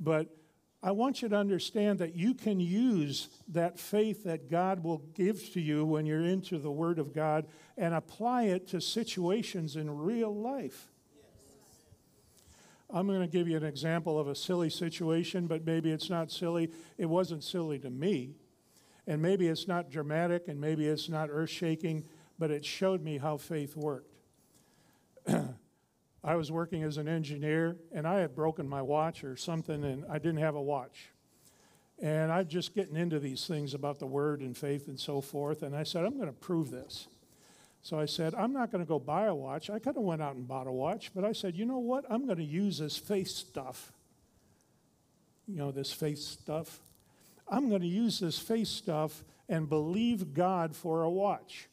But 0.00 0.28
I 0.82 0.92
want 0.92 1.22
you 1.22 1.28
to 1.28 1.36
understand 1.36 1.98
that 1.98 2.16
you 2.16 2.34
can 2.34 2.58
use 2.58 3.28
that 3.48 3.78
faith 3.78 4.24
that 4.24 4.50
God 4.50 4.82
will 4.82 5.02
give 5.14 5.52
to 5.52 5.60
you 5.60 5.84
when 5.84 6.06
you're 6.06 6.24
into 6.24 6.58
the 6.58 6.70
Word 6.70 6.98
of 6.98 7.12
God 7.12 7.46
and 7.76 7.94
apply 7.94 8.44
it 8.44 8.66
to 8.68 8.80
situations 8.80 9.76
in 9.76 9.90
real 9.90 10.34
life. 10.34 10.89
I'm 12.92 13.06
going 13.06 13.20
to 13.20 13.26
give 13.26 13.48
you 13.48 13.56
an 13.56 13.64
example 13.64 14.18
of 14.18 14.28
a 14.28 14.34
silly 14.34 14.70
situation, 14.70 15.46
but 15.46 15.64
maybe 15.64 15.90
it's 15.90 16.10
not 16.10 16.30
silly. 16.30 16.70
It 16.98 17.06
wasn't 17.06 17.44
silly 17.44 17.78
to 17.80 17.90
me. 17.90 18.34
And 19.06 19.22
maybe 19.22 19.48
it's 19.48 19.66
not 19.66 19.90
dramatic 19.90 20.48
and 20.48 20.60
maybe 20.60 20.86
it's 20.86 21.08
not 21.08 21.28
earth 21.30 21.50
shaking, 21.50 22.04
but 22.38 22.50
it 22.50 22.64
showed 22.64 23.02
me 23.02 23.18
how 23.18 23.36
faith 23.36 23.76
worked. 23.76 24.14
I 26.22 26.34
was 26.34 26.52
working 26.52 26.82
as 26.82 26.96
an 26.96 27.08
engineer 27.08 27.76
and 27.92 28.06
I 28.06 28.20
had 28.20 28.34
broken 28.34 28.68
my 28.68 28.82
watch 28.82 29.24
or 29.24 29.36
something 29.36 29.84
and 29.84 30.04
I 30.10 30.18
didn't 30.18 30.38
have 30.38 30.54
a 30.54 30.62
watch. 30.62 31.10
And 32.02 32.32
I'm 32.32 32.48
just 32.48 32.74
getting 32.74 32.96
into 32.96 33.18
these 33.18 33.46
things 33.46 33.74
about 33.74 33.98
the 33.98 34.06
word 34.06 34.40
and 34.40 34.56
faith 34.56 34.88
and 34.88 34.98
so 34.98 35.20
forth. 35.20 35.62
And 35.62 35.76
I 35.76 35.82
said, 35.82 36.04
I'm 36.04 36.14
going 36.14 36.28
to 36.28 36.32
prove 36.32 36.70
this. 36.70 37.08
So 37.82 37.98
I 37.98 38.06
said, 38.06 38.34
I'm 38.34 38.52
not 38.52 38.70
going 38.70 38.84
to 38.84 38.88
go 38.88 38.98
buy 38.98 39.26
a 39.26 39.34
watch. 39.34 39.70
I 39.70 39.78
could 39.78 39.94
have 39.94 40.04
went 40.04 40.20
out 40.20 40.34
and 40.34 40.46
bought 40.46 40.66
a 40.66 40.72
watch, 40.72 41.12
but 41.14 41.24
I 41.24 41.32
said, 41.32 41.56
you 41.56 41.64
know 41.64 41.78
what? 41.78 42.04
I'm 42.10 42.26
going 42.26 42.38
to 42.38 42.44
use 42.44 42.78
this 42.78 42.96
faith 42.96 43.28
stuff. 43.28 43.92
You 45.46 45.56
know, 45.56 45.72
this 45.72 45.92
faith 45.92 46.18
stuff. 46.18 46.80
I'm 47.48 47.68
going 47.68 47.80
to 47.80 47.88
use 47.88 48.20
this 48.20 48.38
faith 48.38 48.68
stuff 48.68 49.24
and 49.48 49.68
believe 49.68 50.34
God 50.34 50.76
for 50.76 51.02
a 51.02 51.10
watch. 51.10 51.68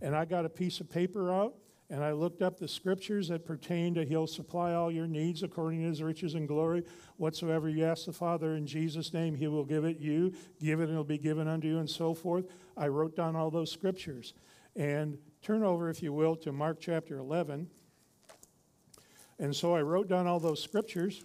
And 0.00 0.14
I 0.14 0.24
got 0.24 0.44
a 0.44 0.48
piece 0.48 0.80
of 0.80 0.88
paper 0.88 1.32
out 1.32 1.54
and 1.90 2.02
I 2.02 2.12
looked 2.12 2.40
up 2.40 2.58
the 2.58 2.66
scriptures 2.66 3.28
that 3.28 3.44
pertain 3.44 3.94
to 3.94 4.04
He'll 4.04 4.26
supply 4.26 4.72
all 4.72 4.90
your 4.90 5.06
needs 5.06 5.42
according 5.42 5.80
to 5.82 5.88
His 5.88 6.02
riches 6.02 6.34
and 6.34 6.48
glory. 6.48 6.82
Whatsoever 7.18 7.68
you 7.68 7.84
ask 7.84 8.06
the 8.06 8.12
Father 8.12 8.56
in 8.56 8.66
Jesus' 8.66 9.12
name, 9.12 9.34
He 9.34 9.48
will 9.48 9.64
give 9.64 9.84
it 9.84 9.98
you. 9.98 10.32
Give 10.60 10.80
it, 10.80 10.84
and 10.84 10.92
it'll 10.92 11.04
be 11.04 11.18
given 11.18 11.46
unto 11.46 11.68
you, 11.68 11.78
and 11.78 11.88
so 11.88 12.14
forth. 12.14 12.46
I 12.76 12.88
wrote 12.88 13.14
down 13.14 13.36
all 13.36 13.50
those 13.50 13.70
scriptures. 13.70 14.32
And 14.76 15.18
turn 15.42 15.62
over, 15.62 15.88
if 15.88 16.02
you 16.02 16.12
will, 16.12 16.36
to 16.36 16.52
Mark 16.52 16.78
chapter 16.80 17.18
11. 17.18 17.68
And 19.38 19.54
so 19.54 19.74
I 19.74 19.82
wrote 19.82 20.08
down 20.08 20.26
all 20.26 20.40
those 20.40 20.62
scriptures. 20.62 21.24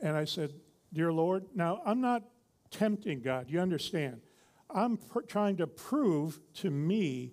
And 0.00 0.16
I 0.16 0.24
said, 0.24 0.52
Dear 0.92 1.12
Lord, 1.12 1.46
now 1.54 1.80
I'm 1.84 2.00
not 2.00 2.22
tempting 2.70 3.20
God, 3.20 3.50
you 3.50 3.60
understand. 3.60 4.20
I'm 4.70 4.96
pr- 4.96 5.20
trying 5.20 5.56
to 5.58 5.66
prove 5.66 6.40
to 6.54 6.70
me 6.70 7.32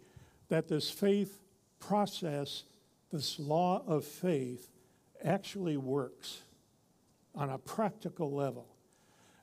that 0.50 0.68
this 0.68 0.89
faith 0.89 1.39
process, 1.80 2.64
this 3.12 3.39
law 3.39 3.84
of 3.88 4.06
faith, 4.06 4.70
actually 5.24 5.78
works 5.78 6.42
on 7.36 7.50
a 7.50 7.58
practical 7.58 8.32
level. 8.34 8.68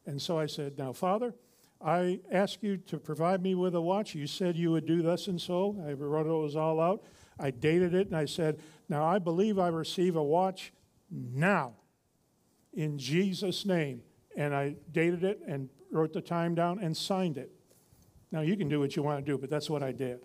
And 0.07 0.21
so 0.21 0.39
I 0.39 0.47
said, 0.47 0.79
Now, 0.79 0.93
Father, 0.93 1.35
I 1.81 2.21
ask 2.33 2.63
you 2.63 2.77
to 2.77 2.99
provide 2.99 3.43
me 3.43 3.55
with 3.55 3.75
a 3.75 3.81
watch. 3.81 4.15
You 4.15 4.27
said 4.27 4.57
you 4.57 4.73
would 4.73 4.87
do 4.87 5.01
thus 5.03 5.29
and 5.29 5.41
so. 5.41 5.77
I 5.87 5.93
wrote 5.93 6.27
it 6.27 6.57
all 6.57 6.81
out. 6.81 7.05
I 7.39 7.51
dated 7.51 7.95
it 7.95 8.09
and 8.09 8.17
I 8.17 8.25
said, 8.25 8.61
Now 8.89 9.05
I 9.05 9.19
believe 9.19 9.59
I 9.59 9.69
receive 9.69 10.17
a 10.17 10.23
watch 10.23 10.73
now 11.11 11.75
in 12.73 12.99
Jesus' 12.99 13.65
name. 13.65 14.03
And 14.37 14.55
I 14.55 14.77
dated 14.93 15.25
it 15.25 15.41
and 15.47 15.69
wrote 15.91 16.13
the 16.13 16.21
time 16.21 16.55
down 16.55 16.81
and 16.81 16.97
signed 16.97 17.39
it. 17.39 17.53
Now 18.33 18.41
you 18.41 18.57
can 18.57 18.69
do 18.69 18.81
what 18.81 18.97
you 18.97 19.03
want 19.03 19.25
to 19.25 19.33
do, 19.33 19.39
but 19.39 19.49
that's 19.49 19.71
what 19.71 19.83
I 19.83 19.93
did. 19.93 20.21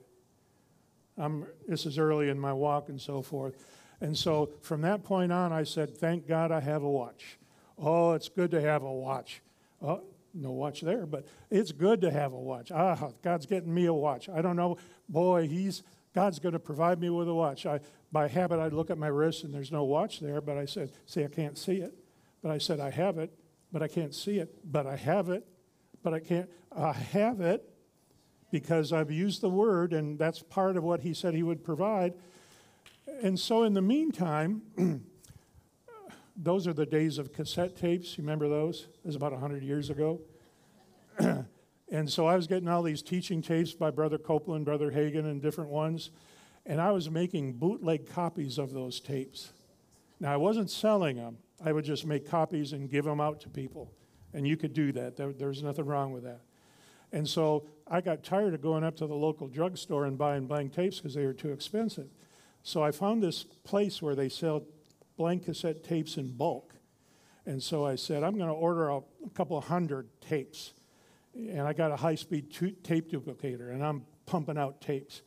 I'm, 1.18 1.46
this 1.68 1.86
is 1.86 2.00
early 2.00 2.30
in 2.30 2.40
my 2.40 2.54
walk 2.54 2.90
and 2.90 3.00
so 3.00 3.22
forth. 3.22 3.56
And 4.02 4.18
so 4.18 4.50
from 4.62 4.82
that 4.82 5.04
point 5.04 5.32
on, 5.32 5.54
I 5.54 5.64
said, 5.64 5.96
Thank 5.98 6.28
God 6.28 6.52
I 6.52 6.60
have 6.60 6.84
a 6.84 6.90
watch. 6.90 7.38
Oh, 7.78 8.14
it's 8.14 8.30
good 8.30 8.52
to 8.52 8.62
have 8.62 8.84
a 8.84 8.92
watch. 8.92 9.42
Oh, 9.82 10.02
no 10.34 10.52
watch 10.52 10.82
there, 10.82 11.06
but 11.06 11.26
it's 11.50 11.72
good 11.72 12.02
to 12.02 12.12
have 12.12 12.34
a 12.34 12.40
watch. 12.40 12.72
Ah, 12.72 13.12
God's 13.22 13.46
getting 13.46 13.74
me 13.74 13.86
a 13.86 13.94
watch. 13.94 14.30
I 14.30 14.42
don't 14.42 14.56
know, 14.56 14.78
boy, 15.08 15.48
he's 15.48 15.84
God's 16.14 16.40
going 16.40 16.54
to 16.54 16.60
provide 16.60 17.00
me 17.00 17.10
with 17.10 17.28
a 17.28 17.34
watch. 17.34 17.66
I, 17.66 17.80
by 18.12 18.28
habit, 18.28 18.60
I 18.60 18.68
look 18.68 18.92
at 18.92 18.98
my 18.98 19.08
wrist 19.08 19.44
and 19.44 19.54
there's 19.54 19.72
no 19.72 19.84
watch 19.84 20.20
there, 20.20 20.42
but 20.42 20.58
I 20.58 20.66
said, 20.66 20.92
see, 21.06 21.24
I 21.24 21.28
can't 21.28 21.58
see 21.58 21.78
it. 21.78 21.94
But 22.42 22.52
I 22.52 22.60
said, 22.60 22.80
I 22.80 22.92
have 22.92 23.18
it, 23.18 23.34
but 23.72 23.82
I 23.82 23.88
can't 23.88 24.14
see 24.14 24.38
it. 24.38 24.72
But 24.72 24.86
I 24.86 24.96
have 24.96 25.30
it, 25.30 25.46
but 26.04 26.14
I 26.14 26.20
can't. 26.20 26.50
I 26.76 26.94
have 26.94 27.42
it 27.42 27.68
because 28.52 28.94
I've 28.94 29.10
used 29.10 29.42
the 29.42 29.50
word, 29.50 29.94
and 29.94 30.20
that's 30.20 30.44
part 30.44 30.78
of 30.78 30.84
what 30.84 31.00
he 31.00 31.14
said 31.14 31.34
he 31.34 31.42
would 31.42 31.64
provide. 31.64 32.14
And 33.24 33.40
so, 33.40 33.64
in 33.64 33.74
the 33.74 33.82
meantime, 33.82 34.62
those 36.36 36.68
are 36.68 36.74
the 36.74 36.86
days 36.86 37.18
of 37.18 37.32
cassette 37.34 37.76
tapes. 37.76 38.18
You 38.18 38.24
remember 38.24 38.50
those? 38.50 38.88
It 39.04 39.08
was 39.08 39.16
about 39.16 39.32
100 39.32 39.64
years 39.64 39.90
ago. 39.90 40.22
and 41.92 42.10
so 42.10 42.26
I 42.26 42.36
was 42.36 42.48
getting 42.48 42.68
all 42.68 42.84
these 42.84 43.02
teaching 43.02 43.42
tapes 43.42 43.74
by 43.74 43.92
Brother 43.92 44.18
Copeland, 44.18 44.66
Brother 44.66 44.92
Hagin, 44.92 45.26
and 45.26 45.42
different 45.42 45.70
ones. 45.70 46.12
And 46.66 46.82
I 46.82 46.92
was 46.92 47.10
making 47.10 47.54
bootleg 47.54 48.10
copies 48.10 48.58
of 48.58 48.74
those 48.74 49.00
tapes. 49.00 49.52
Now, 50.20 50.34
I 50.34 50.38
wasn't 50.38 50.70
selling 50.70 51.18
them, 51.18 51.38
I 51.64 51.72
would 51.72 51.86
just 51.86 52.06
make 52.06 52.30
copies 52.30 52.74
and 52.74 52.90
give 52.90 53.06
them 53.06 53.20
out 53.20 53.42
to 53.42 53.50
people. 53.50 53.92
And 54.34 54.48
you 54.48 54.58
could 54.58 54.74
do 54.74 54.92
that, 54.94 55.18
there, 55.18 55.34
there's 55.34 55.62
nothing 55.62 55.86
wrong 55.86 56.12
with 56.12 56.24
that. 56.24 56.42
And 57.12 57.28
so 57.30 57.68
I 57.88 58.02
got 58.02 58.24
tired 58.24 58.56
of 58.56 58.62
going 58.62 58.84
up 58.84 58.96
to 58.98 59.08
the 59.08 59.14
local 59.14 59.48
drugstore 59.48 60.06
and 60.06 60.18
buying 60.18 60.48
blank 60.48 60.74
tapes 60.74 60.98
because 60.98 61.14
they 61.14 61.26
were 61.26 61.34
too 61.34 61.52
expensive. 61.52 62.08
So 62.64 62.82
I 62.82 62.92
found 62.92 63.22
this 63.22 63.44
place 63.44 64.02
where 64.02 64.16
they 64.16 64.30
sell 64.30 64.64
blank 65.18 65.46
cassette 65.46 65.84
tapes 65.84 66.18
in 66.18 66.32
bulk. 66.32 66.74
And 67.46 67.62
so 67.62 67.86
I 67.86 67.96
said, 67.96 68.24
I'm 68.24 68.38
going 68.38 68.50
to 68.50 68.56
order 68.56 68.90
a, 68.90 68.98
a 68.98 69.30
couple 69.34 69.60
hundred 69.60 70.08
tapes. 70.22 70.74
And 71.36 71.62
I 71.62 71.74
got 71.74 71.92
a 71.92 71.96
high 71.96 72.16
speed 72.16 72.52
tape 72.84 73.12
duplicator, 73.12 73.72
and 73.72 73.84
I'm 73.84 74.06
pumping 74.26 74.58
out 74.58 74.82
tapes. 74.82 75.22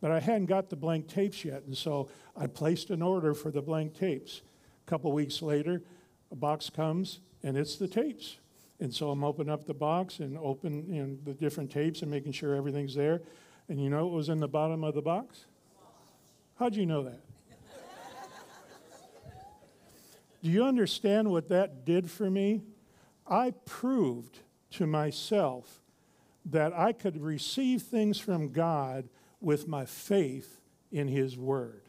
But 0.00 0.12
I 0.12 0.20
hadn't 0.20 0.46
got 0.46 0.68
the 0.68 0.76
blank 0.76 1.08
tapes 1.08 1.44
yet, 1.44 1.62
and 1.64 1.76
so 1.76 2.10
I 2.36 2.46
placed 2.46 2.90
an 2.90 3.00
order 3.00 3.32
for 3.32 3.50
the 3.50 3.62
blank 3.62 3.94
tapes. 3.94 4.42
A 4.86 4.90
couple 4.90 5.10
weeks 5.12 5.40
later, 5.40 5.82
a 6.30 6.36
box 6.36 6.68
comes, 6.68 7.20
and 7.42 7.56
it's 7.56 7.76
the 7.76 7.88
tapes. 7.88 8.36
And 8.78 8.92
so 8.92 9.10
I'm 9.10 9.24
opening 9.24 9.52
up 9.52 9.64
the 9.64 9.74
box 9.74 10.18
and 10.18 10.36
open 10.36 10.92
you 10.92 11.02
know, 11.02 11.16
the 11.24 11.32
different 11.32 11.70
tapes 11.70 12.02
and 12.02 12.10
making 12.10 12.32
sure 12.32 12.54
everything's 12.54 12.94
there. 12.94 13.22
And 13.68 13.80
you 13.80 13.88
know 13.88 14.04
what 14.06 14.14
was 14.14 14.28
in 14.28 14.38
the 14.38 14.48
bottom 14.48 14.84
of 14.84 14.94
the 14.94 15.02
box? 15.02 15.46
How'd 16.58 16.76
you 16.76 16.86
know 16.86 17.02
that? 17.04 17.20
Do 20.46 20.52
you 20.52 20.64
understand 20.64 21.32
what 21.32 21.48
that 21.48 21.84
did 21.84 22.08
for 22.08 22.30
me? 22.30 22.62
I 23.26 23.50
proved 23.64 24.38
to 24.74 24.86
myself 24.86 25.82
that 26.44 26.72
I 26.72 26.92
could 26.92 27.20
receive 27.20 27.82
things 27.82 28.20
from 28.20 28.52
God 28.52 29.08
with 29.40 29.66
my 29.66 29.84
faith 29.84 30.60
in 30.92 31.08
His 31.08 31.36
Word. 31.36 31.82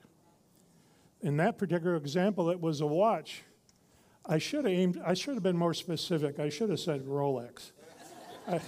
In 1.22 1.38
that 1.38 1.60
particular 1.60 1.96
example, 1.98 2.50
it 2.50 2.60
was 2.60 2.82
a 2.82 2.88
watch. 2.88 3.44
I 4.26 4.40
should 4.40 4.66
have 4.66 4.74
aimed, 4.74 5.00
I 5.06 5.14
should 5.14 5.36
have 5.36 5.44
been 5.44 5.56
more 5.56 5.76
specific. 5.76 6.40
I 6.40 6.50
should 6.50 6.72
have 6.72 6.80
said 6.80 7.06
Rolex. 7.06 7.74
I, 8.48 8.60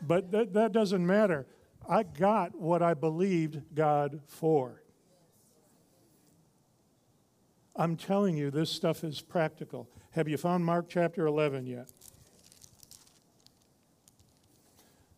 but 0.00 0.30
that, 0.30 0.54
that 0.54 0.72
doesn't 0.72 1.06
matter. 1.06 1.46
I 1.86 2.04
got 2.04 2.58
what 2.58 2.80
I 2.80 2.94
believed 2.94 3.74
God 3.74 4.22
for. 4.26 4.80
I'm 7.78 7.96
telling 7.96 8.36
you, 8.36 8.50
this 8.50 8.70
stuff 8.70 9.04
is 9.04 9.20
practical. 9.20 9.88
Have 10.12 10.28
you 10.28 10.38
found 10.38 10.64
Mark 10.64 10.86
chapter 10.88 11.26
11 11.26 11.66
yet? 11.66 11.88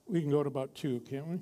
We 0.06 0.20
can 0.20 0.30
go 0.30 0.42
to 0.42 0.48
about 0.48 0.74
2, 0.74 1.00
can't 1.00 1.26
we? 1.28 1.38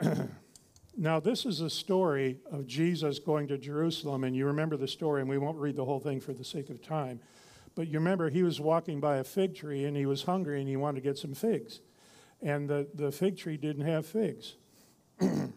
now, 0.96 1.18
this 1.18 1.44
is 1.44 1.60
a 1.60 1.70
story 1.70 2.38
of 2.50 2.66
Jesus 2.66 3.18
going 3.18 3.48
to 3.48 3.58
Jerusalem, 3.58 4.22
and 4.24 4.36
you 4.36 4.46
remember 4.46 4.76
the 4.76 4.86
story, 4.86 5.22
and 5.22 5.30
we 5.30 5.38
won't 5.38 5.58
read 5.58 5.74
the 5.74 5.84
whole 5.84 6.00
thing 6.00 6.20
for 6.20 6.32
the 6.32 6.44
sake 6.44 6.70
of 6.70 6.80
time. 6.80 7.18
But 7.74 7.88
you 7.88 7.98
remember 7.98 8.28
he 8.28 8.42
was 8.42 8.60
walking 8.60 9.00
by 9.00 9.16
a 9.16 9.24
fig 9.24 9.54
tree 9.54 9.84
and 9.86 9.96
he 9.96 10.06
was 10.06 10.24
hungry 10.24 10.60
and 10.60 10.68
he 10.68 10.76
wanted 10.76 11.02
to 11.02 11.08
get 11.08 11.18
some 11.18 11.34
figs. 11.34 11.80
And 12.42 12.68
the, 12.68 12.88
the 12.94 13.12
fig 13.12 13.38
tree 13.38 13.56
didn't 13.56 13.86
have 13.86 14.04
figs. 14.04 14.56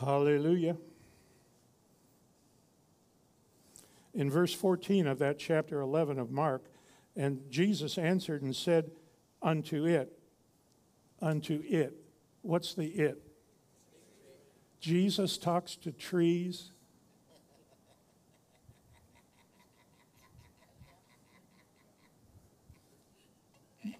Hallelujah. 0.00 0.76
In 4.14 4.30
verse 4.30 4.52
14 4.54 5.06
of 5.06 5.18
that 5.18 5.38
chapter 5.38 5.80
11 5.80 6.18
of 6.18 6.30
Mark, 6.30 6.64
and 7.16 7.40
Jesus 7.50 7.98
answered 7.98 8.42
and 8.42 8.54
said 8.54 8.90
unto 9.42 9.84
it, 9.86 10.12
unto 11.20 11.62
it. 11.66 11.94
What's 12.42 12.74
the 12.74 12.86
it? 12.86 13.22
Jesus 14.80 15.36
talks 15.38 15.76
to 15.76 15.90
trees 15.90 16.70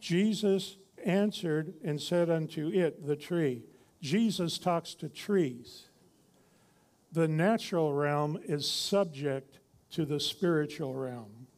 Jesus 0.07 0.77
answered 1.05 1.75
and 1.83 2.01
said 2.01 2.31
unto 2.31 2.69
it, 2.69 3.05
the 3.05 3.17
tree. 3.17 3.65
Jesus 4.01 4.57
talks 4.57 4.95
to 4.95 5.09
trees. 5.09 5.87
The 7.11 7.27
natural 7.27 7.93
realm 7.93 8.39
is 8.45 8.71
subject 8.71 9.59
to 9.91 10.05
the 10.05 10.21
spiritual 10.21 10.95
realm. 10.95 11.49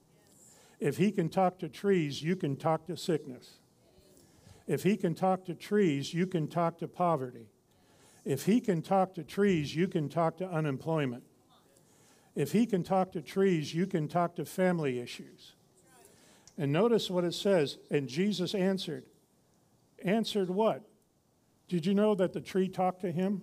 If 0.81 0.97
he 0.97 1.13
can 1.13 1.29
talk 1.29 1.59
to 1.59 1.69
trees, 1.69 2.23
you 2.23 2.37
can 2.37 2.57
talk 2.57 2.87
to 2.87 2.97
sickness. 2.97 3.59
If 4.67 4.83
he 4.83 4.97
can 4.97 5.15
talk 5.15 5.45
to 5.45 5.55
trees, 5.55 6.15
you 6.15 6.27
can 6.27 6.49
talk 6.49 6.79
to 6.79 6.89
poverty. 6.89 7.51
If 8.25 8.47
he 8.47 8.63
can 8.63 8.81
talk 8.81 9.13
to 9.17 9.25
trees, 9.25 9.77
you 9.77 9.89
can 9.89 10.09
talk 10.09 10.39
to 10.39 10.49
unemployment. 10.49 11.25
If 12.35 12.53
he 12.53 12.65
can 12.65 12.83
talk 12.83 13.13
to 13.13 13.21
trees, 13.21 13.75
you 13.75 13.87
can 13.87 14.09
talk 14.09 14.37
to 14.37 14.47
family 14.47 15.01
issues. 15.01 15.53
And 16.59 16.73
notice 16.73 17.09
what 17.09 17.25
it 17.25 17.35
says. 17.35 17.79
And 17.91 18.09
Jesus 18.09 18.55
answered. 18.55 19.05
Answered 20.05 20.51
what? 20.51 20.83
Did 21.69 21.87
you 21.87 21.95
know 21.95 22.15
that 22.17 22.33
the 22.33 22.41
tree 22.41 22.69
talked 22.69 23.03
to 23.03 23.13
him? 23.13 23.43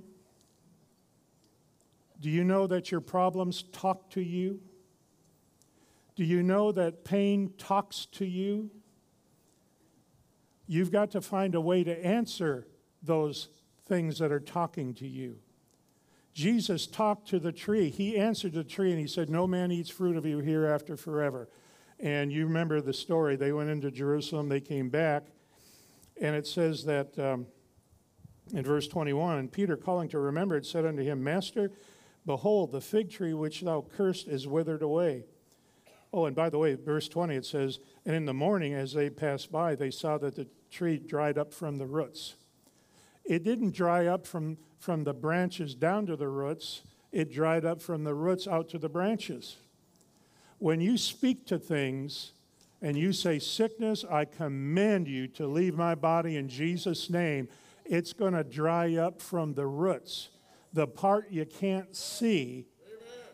Do 2.19 2.29
you 2.29 2.43
know 2.43 2.67
that 2.67 2.91
your 2.91 3.01
problems 3.01 3.63
talk 3.71 4.09
to 4.11 4.21
you? 4.21 4.59
Do 6.15 6.23
you 6.23 6.43
know 6.43 6.71
that 6.71 7.03
pain 7.03 7.53
talks 7.57 8.05
to 8.13 8.25
you? 8.25 8.71
You've 10.67 10.91
got 10.91 11.11
to 11.11 11.21
find 11.21 11.55
a 11.55 11.61
way 11.61 11.83
to 11.83 12.05
answer 12.05 12.67
those 13.03 13.49
things 13.85 14.17
that 14.19 14.31
are 14.31 14.39
talking 14.39 14.93
to 14.95 15.07
you. 15.07 15.37
Jesus 16.33 16.87
talked 16.87 17.29
to 17.29 17.39
the 17.39 17.51
tree. 17.51 17.89
He 17.89 18.17
answered 18.17 18.53
the 18.53 18.63
tree 18.63 18.91
and 18.91 18.99
he 18.99 19.07
said, 19.07 19.29
No 19.29 19.45
man 19.45 19.71
eats 19.71 19.89
fruit 19.89 20.17
of 20.17 20.25
you 20.25 20.39
hereafter 20.39 20.97
forever. 20.97 21.47
And 21.99 22.31
you 22.31 22.45
remember 22.45 22.81
the 22.81 22.93
story. 22.93 23.35
They 23.35 23.51
went 23.51 23.69
into 23.69 23.91
Jerusalem, 23.91 24.49
they 24.49 24.59
came 24.59 24.89
back, 24.89 25.27
and 26.19 26.35
it 26.35 26.45
says 26.45 26.83
that 26.85 27.17
um, 27.17 27.47
in 28.53 28.63
verse 28.63 28.87
21 28.87 29.37
And 29.37 29.51
Peter, 29.51 29.77
calling 29.77 30.09
to 30.09 30.19
remember 30.19 30.57
it, 30.57 30.65
said 30.65 30.85
unto 30.85 31.03
him, 31.03 31.23
Master, 31.23 31.71
behold, 32.25 32.71
the 32.71 32.81
fig 32.81 33.09
tree 33.09 33.33
which 33.33 33.61
thou 33.61 33.85
cursed 33.95 34.27
is 34.27 34.47
withered 34.47 34.81
away. 34.81 35.23
Oh, 36.13 36.25
and 36.25 36.35
by 36.35 36.49
the 36.49 36.57
way, 36.57 36.75
verse 36.75 37.09
20 37.09 37.35
it 37.35 37.45
says, 37.45 37.79
And 38.05 38.15
in 38.15 38.25
the 38.25 38.33
morning 38.33 38.73
as 38.73 38.93
they 38.93 39.09
passed 39.09 39.51
by, 39.51 39.75
they 39.75 39.91
saw 39.91 40.17
that 40.19 40.35
the 40.35 40.47
tree 40.71 40.97
dried 40.97 41.37
up 41.37 41.53
from 41.53 41.77
the 41.77 41.85
roots. 41.85 42.35
It 43.25 43.43
didn't 43.43 43.73
dry 43.73 44.05
up 44.05 44.25
from, 44.25 44.57
from 44.77 45.03
the 45.03 45.13
branches 45.13 45.75
down 45.75 46.05
to 46.05 46.15
the 46.15 46.29
roots, 46.29 46.83
it 47.11 47.31
dried 47.31 47.65
up 47.65 47.81
from 47.81 48.03
the 48.03 48.13
roots 48.13 48.47
out 48.47 48.69
to 48.69 48.77
the 48.77 48.89
branches. 48.89 49.57
When 50.65 50.81
you 50.81 50.97
speak 50.97 51.45
to 51.45 51.59
things 51.59 52.31
and 52.81 52.97
you 52.97 53.13
say, 53.13 53.37
Sickness, 53.37 54.03
I 54.03 54.25
command 54.25 55.07
you 55.07 55.27
to 55.27 55.45
leave 55.45 55.75
my 55.75 55.93
body 55.93 56.37
in 56.37 56.49
Jesus' 56.49 57.07
name, 57.07 57.49
it's 57.85 58.13
going 58.13 58.33
to 58.33 58.43
dry 58.43 58.95
up 58.95 59.21
from 59.21 59.53
the 59.53 59.67
roots. 59.67 60.29
The 60.73 60.87
part 60.87 61.29
you 61.29 61.45
can't 61.45 61.95
see 61.95 62.65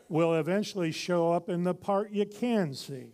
will 0.10 0.34
eventually 0.34 0.92
show 0.92 1.32
up 1.32 1.48
in 1.48 1.64
the 1.64 1.74
part 1.74 2.12
you 2.12 2.26
can 2.26 2.74
see. 2.74 3.14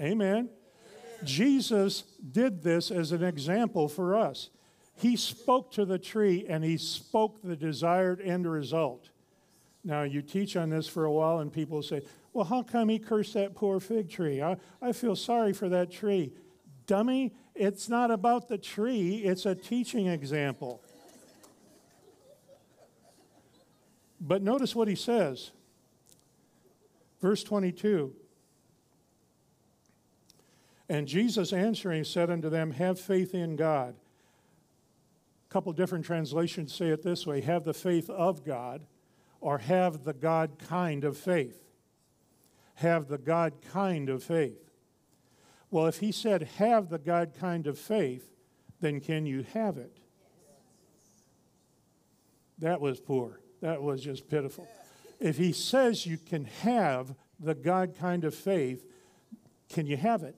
Amen. 0.00 0.48
Jesus 1.22 2.02
did 2.32 2.64
this 2.64 2.90
as 2.90 3.12
an 3.12 3.22
example 3.22 3.86
for 3.86 4.16
us. 4.16 4.50
He 4.96 5.14
spoke 5.14 5.70
to 5.74 5.84
the 5.84 6.00
tree 6.00 6.46
and 6.48 6.64
he 6.64 6.78
spoke 6.78 7.42
the 7.44 7.54
desired 7.54 8.20
end 8.20 8.50
result. 8.50 9.10
Now, 9.82 10.02
you 10.02 10.20
teach 10.20 10.56
on 10.56 10.68
this 10.68 10.86
for 10.86 11.04
a 11.04 11.12
while, 11.12 11.38
and 11.38 11.52
people 11.52 11.82
say, 11.82 12.02
well, 12.32 12.44
how 12.44 12.62
come 12.62 12.88
he 12.88 12.98
cursed 12.98 13.34
that 13.34 13.54
poor 13.54 13.80
fig 13.80 14.10
tree? 14.10 14.42
I, 14.42 14.56
I 14.80 14.92
feel 14.92 15.16
sorry 15.16 15.52
for 15.52 15.68
that 15.70 15.90
tree. 15.90 16.32
Dummy, 16.86 17.32
it's 17.54 17.88
not 17.88 18.10
about 18.10 18.48
the 18.48 18.58
tree, 18.58 19.16
it's 19.16 19.46
a 19.46 19.54
teaching 19.54 20.06
example. 20.06 20.82
But 24.20 24.42
notice 24.42 24.74
what 24.74 24.86
he 24.86 24.94
says. 24.94 25.50
Verse 27.20 27.42
22. 27.42 28.14
And 30.88 31.06
Jesus 31.06 31.52
answering 31.52 32.04
said 32.04 32.30
unto 32.30 32.50
them, 32.50 32.72
Have 32.72 32.98
faith 32.98 33.34
in 33.34 33.56
God. 33.56 33.94
A 35.48 35.52
couple 35.52 35.72
different 35.72 36.04
translations 36.04 36.74
say 36.74 36.88
it 36.88 37.02
this 37.02 37.26
way 37.26 37.40
have 37.40 37.64
the 37.64 37.74
faith 37.74 38.10
of 38.10 38.44
God, 38.44 38.82
or 39.40 39.58
have 39.58 40.04
the 40.04 40.12
God 40.12 40.58
kind 40.58 41.04
of 41.04 41.16
faith 41.16 41.60
have 42.80 43.08
the 43.08 43.18
God 43.18 43.52
kind 43.72 44.08
of 44.08 44.22
faith. 44.22 44.70
Well, 45.70 45.86
if 45.86 45.98
he 45.98 46.12
said, 46.12 46.48
have 46.56 46.88
the 46.88 46.98
God 46.98 47.32
kind 47.38 47.66
of 47.66 47.78
faith, 47.78 48.32
then 48.80 49.00
can 49.00 49.26
you 49.26 49.44
have 49.52 49.76
it? 49.76 49.98
That 52.58 52.80
was 52.80 52.98
poor. 52.98 53.40
That 53.60 53.82
was 53.82 54.02
just 54.02 54.28
pitiful. 54.28 54.66
If 55.20 55.36
he 55.36 55.52
says 55.52 56.06
you 56.06 56.16
can 56.16 56.46
have 56.62 57.14
the 57.38 57.54
God 57.54 57.94
kind 57.98 58.24
of 58.24 58.34
faith, 58.34 58.82
can 59.68 59.86
you 59.86 59.98
have 59.98 60.22
it? 60.22 60.36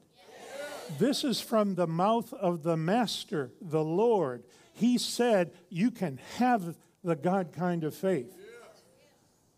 This 0.98 1.22
is 1.22 1.40
from 1.40 1.76
the 1.76 1.86
mouth 1.86 2.32
of 2.34 2.64
the 2.64 2.76
Master, 2.76 3.52
the 3.60 3.84
Lord. 3.84 4.42
He 4.74 4.98
said 4.98 5.52
you 5.70 5.92
can 5.92 6.18
have 6.38 6.74
the 7.04 7.16
God 7.16 7.52
kind 7.52 7.84
of 7.84 7.94
faith. 7.94 8.36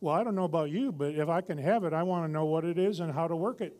Well, 0.04 0.14
I 0.14 0.22
don't 0.22 0.34
know 0.34 0.44
about 0.44 0.68
you, 0.68 0.92
but 0.92 1.14
if 1.14 1.30
I 1.30 1.40
can 1.40 1.56
have 1.56 1.82
it, 1.84 1.94
I 1.94 2.02
want 2.02 2.26
to 2.26 2.30
know 2.30 2.44
what 2.44 2.66
it 2.66 2.76
is 2.76 3.00
and 3.00 3.10
how 3.10 3.26
to 3.26 3.34
work 3.34 3.62
it. 3.62 3.74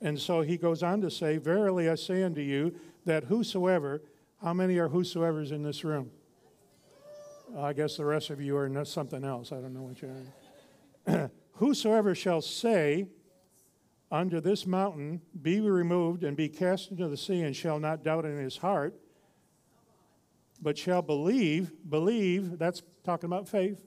And 0.00 0.18
so 0.18 0.40
he 0.40 0.56
goes 0.56 0.82
on 0.82 1.02
to 1.02 1.10
say, 1.10 1.36
Verily 1.36 1.90
I 1.90 1.94
say 1.96 2.22
unto 2.22 2.40
you 2.40 2.74
that 3.04 3.24
whosoever, 3.24 4.00
how 4.42 4.54
many 4.54 4.78
are 4.78 4.88
whosoever's 4.88 5.52
in 5.52 5.62
this 5.62 5.84
room? 5.84 6.10
I 7.58 7.74
guess 7.74 7.98
the 7.98 8.06
rest 8.06 8.30
of 8.30 8.40
you 8.40 8.56
are 8.56 8.84
something 8.86 9.24
else. 9.24 9.52
I 9.52 9.56
don't 9.56 9.74
know 9.74 9.82
what 9.82 10.00
you're. 10.00 11.30
whosoever 11.56 12.14
shall 12.14 12.40
say 12.40 13.06
unto 14.10 14.40
this 14.40 14.66
mountain, 14.66 15.20
Be 15.42 15.60
removed 15.60 16.24
and 16.24 16.34
be 16.34 16.48
cast 16.48 16.90
into 16.90 17.08
the 17.08 17.18
sea, 17.18 17.42
and 17.42 17.54
shall 17.54 17.78
not 17.78 18.02
doubt 18.02 18.24
in 18.24 18.38
his 18.38 18.56
heart, 18.56 18.98
but 20.62 20.78
shall 20.78 21.02
believe, 21.02 21.72
believe, 21.90 22.58
that's 22.58 22.80
talking 23.04 23.26
about 23.26 23.46
faith, 23.46 23.84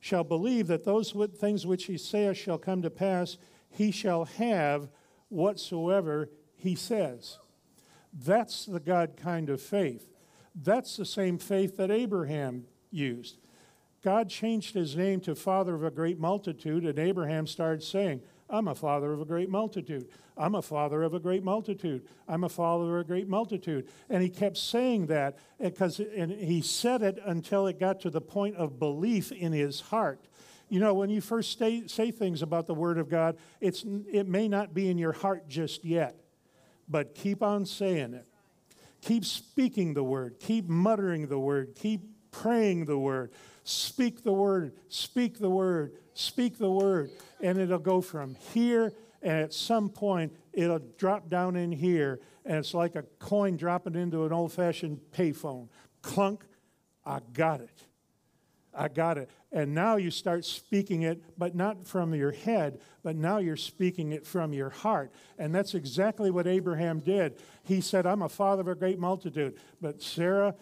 shall 0.00 0.24
believe 0.24 0.66
that 0.68 0.84
those 0.84 1.12
things 1.38 1.66
which 1.66 1.84
he 1.84 1.98
saith 1.98 2.36
shall 2.36 2.58
come 2.58 2.82
to 2.82 2.90
pass, 2.90 3.38
he 3.70 3.90
shall 3.90 4.24
have 4.24 4.88
whatsoever 5.28 6.30
he 6.56 6.74
says. 6.74 7.38
That's 8.12 8.64
the 8.64 8.80
God 8.80 9.16
kind 9.16 9.50
of 9.50 9.60
faith. 9.60 10.08
That's 10.54 10.96
the 10.96 11.04
same 11.04 11.38
faith 11.38 11.76
that 11.76 11.90
Abraham 11.90 12.64
used. 12.90 13.38
God 14.02 14.28
changed 14.28 14.74
his 14.74 14.96
name 14.96 15.20
to 15.20 15.34
Father 15.34 15.74
of 15.74 15.84
a 15.84 15.90
Great 15.90 16.18
Multitude, 16.18 16.84
and 16.84 16.98
Abraham 16.98 17.46
started 17.46 17.82
saying, 17.82 18.22
I'm 18.50 18.68
a 18.68 18.74
father 18.74 19.12
of 19.12 19.20
a 19.20 19.24
great 19.24 19.50
multitude. 19.50 20.08
I'm 20.36 20.54
a 20.54 20.62
father 20.62 21.02
of 21.02 21.14
a 21.14 21.18
great 21.18 21.44
multitude. 21.44 22.06
I'm 22.26 22.44
a 22.44 22.48
father 22.48 22.98
of 22.98 23.00
a 23.00 23.04
great 23.04 23.28
multitude. 23.28 23.88
And 24.08 24.22
he 24.22 24.28
kept 24.28 24.56
saying 24.56 25.06
that 25.06 25.36
eh, 25.60 25.68
because 25.70 26.00
and 26.00 26.30
he 26.32 26.62
said 26.62 27.02
it 27.02 27.18
until 27.24 27.66
it 27.66 27.78
got 27.78 28.00
to 28.00 28.10
the 28.10 28.20
point 28.20 28.56
of 28.56 28.78
belief 28.78 29.32
in 29.32 29.52
his 29.52 29.80
heart. 29.80 30.26
You 30.68 30.80
know, 30.80 30.94
when 30.94 31.10
you 31.10 31.20
first 31.20 31.58
say, 31.58 31.86
say 31.86 32.10
things 32.10 32.42
about 32.42 32.66
the 32.66 32.74
Word 32.74 32.98
of 32.98 33.08
God, 33.08 33.38
it's, 33.60 33.84
it 34.10 34.28
may 34.28 34.48
not 34.48 34.74
be 34.74 34.90
in 34.90 34.98
your 34.98 35.12
heart 35.12 35.48
just 35.48 35.84
yet, 35.84 36.20
but 36.88 37.14
keep 37.14 37.42
on 37.42 37.64
saying 37.64 38.14
it. 38.14 38.26
Keep 39.00 39.24
speaking 39.24 39.94
the 39.94 40.04
Word. 40.04 40.38
Keep 40.40 40.68
muttering 40.68 41.28
the 41.28 41.38
Word. 41.38 41.74
Keep 41.74 42.02
praying 42.30 42.84
the 42.84 42.98
Word. 42.98 43.32
Speak 43.68 44.24
the 44.24 44.32
Word. 44.32 44.72
Speak 44.88 45.38
the 45.38 45.50
Word. 45.50 45.92
Speak 46.14 46.56
the 46.56 46.70
Word. 46.70 47.10
And 47.42 47.58
it'll 47.58 47.78
go 47.78 48.00
from 48.00 48.34
here, 48.54 48.94
and 49.20 49.42
at 49.42 49.52
some 49.52 49.90
point, 49.90 50.34
it'll 50.54 50.80
drop 50.96 51.28
down 51.28 51.54
in 51.54 51.70
here, 51.70 52.18
and 52.46 52.56
it's 52.56 52.72
like 52.72 52.96
a 52.96 53.02
coin 53.18 53.58
dropping 53.58 53.94
into 53.94 54.24
an 54.24 54.32
old 54.32 54.52
fashioned 54.52 55.00
payphone. 55.12 55.68
Clunk, 56.00 56.46
I 57.04 57.20
got 57.34 57.60
it. 57.60 57.84
I 58.72 58.88
got 58.88 59.18
it. 59.18 59.28
And 59.52 59.74
now 59.74 59.96
you 59.96 60.10
start 60.10 60.46
speaking 60.46 61.02
it, 61.02 61.22
but 61.36 61.54
not 61.54 61.84
from 61.84 62.14
your 62.14 62.32
head, 62.32 62.80
but 63.02 63.16
now 63.16 63.36
you're 63.36 63.56
speaking 63.56 64.12
it 64.12 64.26
from 64.26 64.54
your 64.54 64.70
heart. 64.70 65.12
And 65.38 65.54
that's 65.54 65.74
exactly 65.74 66.30
what 66.30 66.46
Abraham 66.46 67.00
did. 67.00 67.36
He 67.64 67.82
said, 67.82 68.06
I'm 68.06 68.22
a 68.22 68.30
father 68.30 68.62
of 68.62 68.68
a 68.68 68.74
great 68.74 68.98
multitude. 68.98 69.58
But 69.78 70.00
Sarah, 70.00 70.54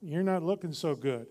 you're 0.00 0.22
not 0.22 0.44
looking 0.44 0.72
so 0.72 0.94
good. 0.94 1.26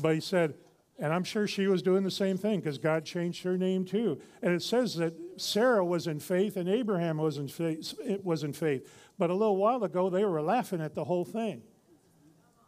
But 0.00 0.14
he 0.14 0.20
said, 0.20 0.54
and 0.98 1.12
I'm 1.12 1.24
sure 1.24 1.46
she 1.46 1.66
was 1.66 1.82
doing 1.82 2.04
the 2.04 2.10
same 2.10 2.36
thing 2.36 2.60
because 2.60 2.78
God 2.78 3.04
changed 3.04 3.42
her 3.42 3.58
name 3.58 3.84
too. 3.84 4.20
And 4.42 4.54
it 4.54 4.62
says 4.62 4.94
that 4.96 5.14
Sarah 5.36 5.84
was 5.84 6.06
in 6.06 6.20
faith 6.20 6.56
and 6.56 6.68
Abraham 6.68 7.18
was 7.18 7.38
in 7.38 7.48
faith. 7.48 7.94
It 8.04 8.24
was 8.24 8.44
in 8.44 8.52
faith. 8.52 8.88
But 9.18 9.30
a 9.30 9.34
little 9.34 9.56
while 9.56 9.82
ago, 9.82 10.08
they 10.08 10.24
were 10.24 10.40
laughing 10.40 10.80
at 10.80 10.94
the 10.94 11.04
whole 11.04 11.24
thing. 11.24 11.62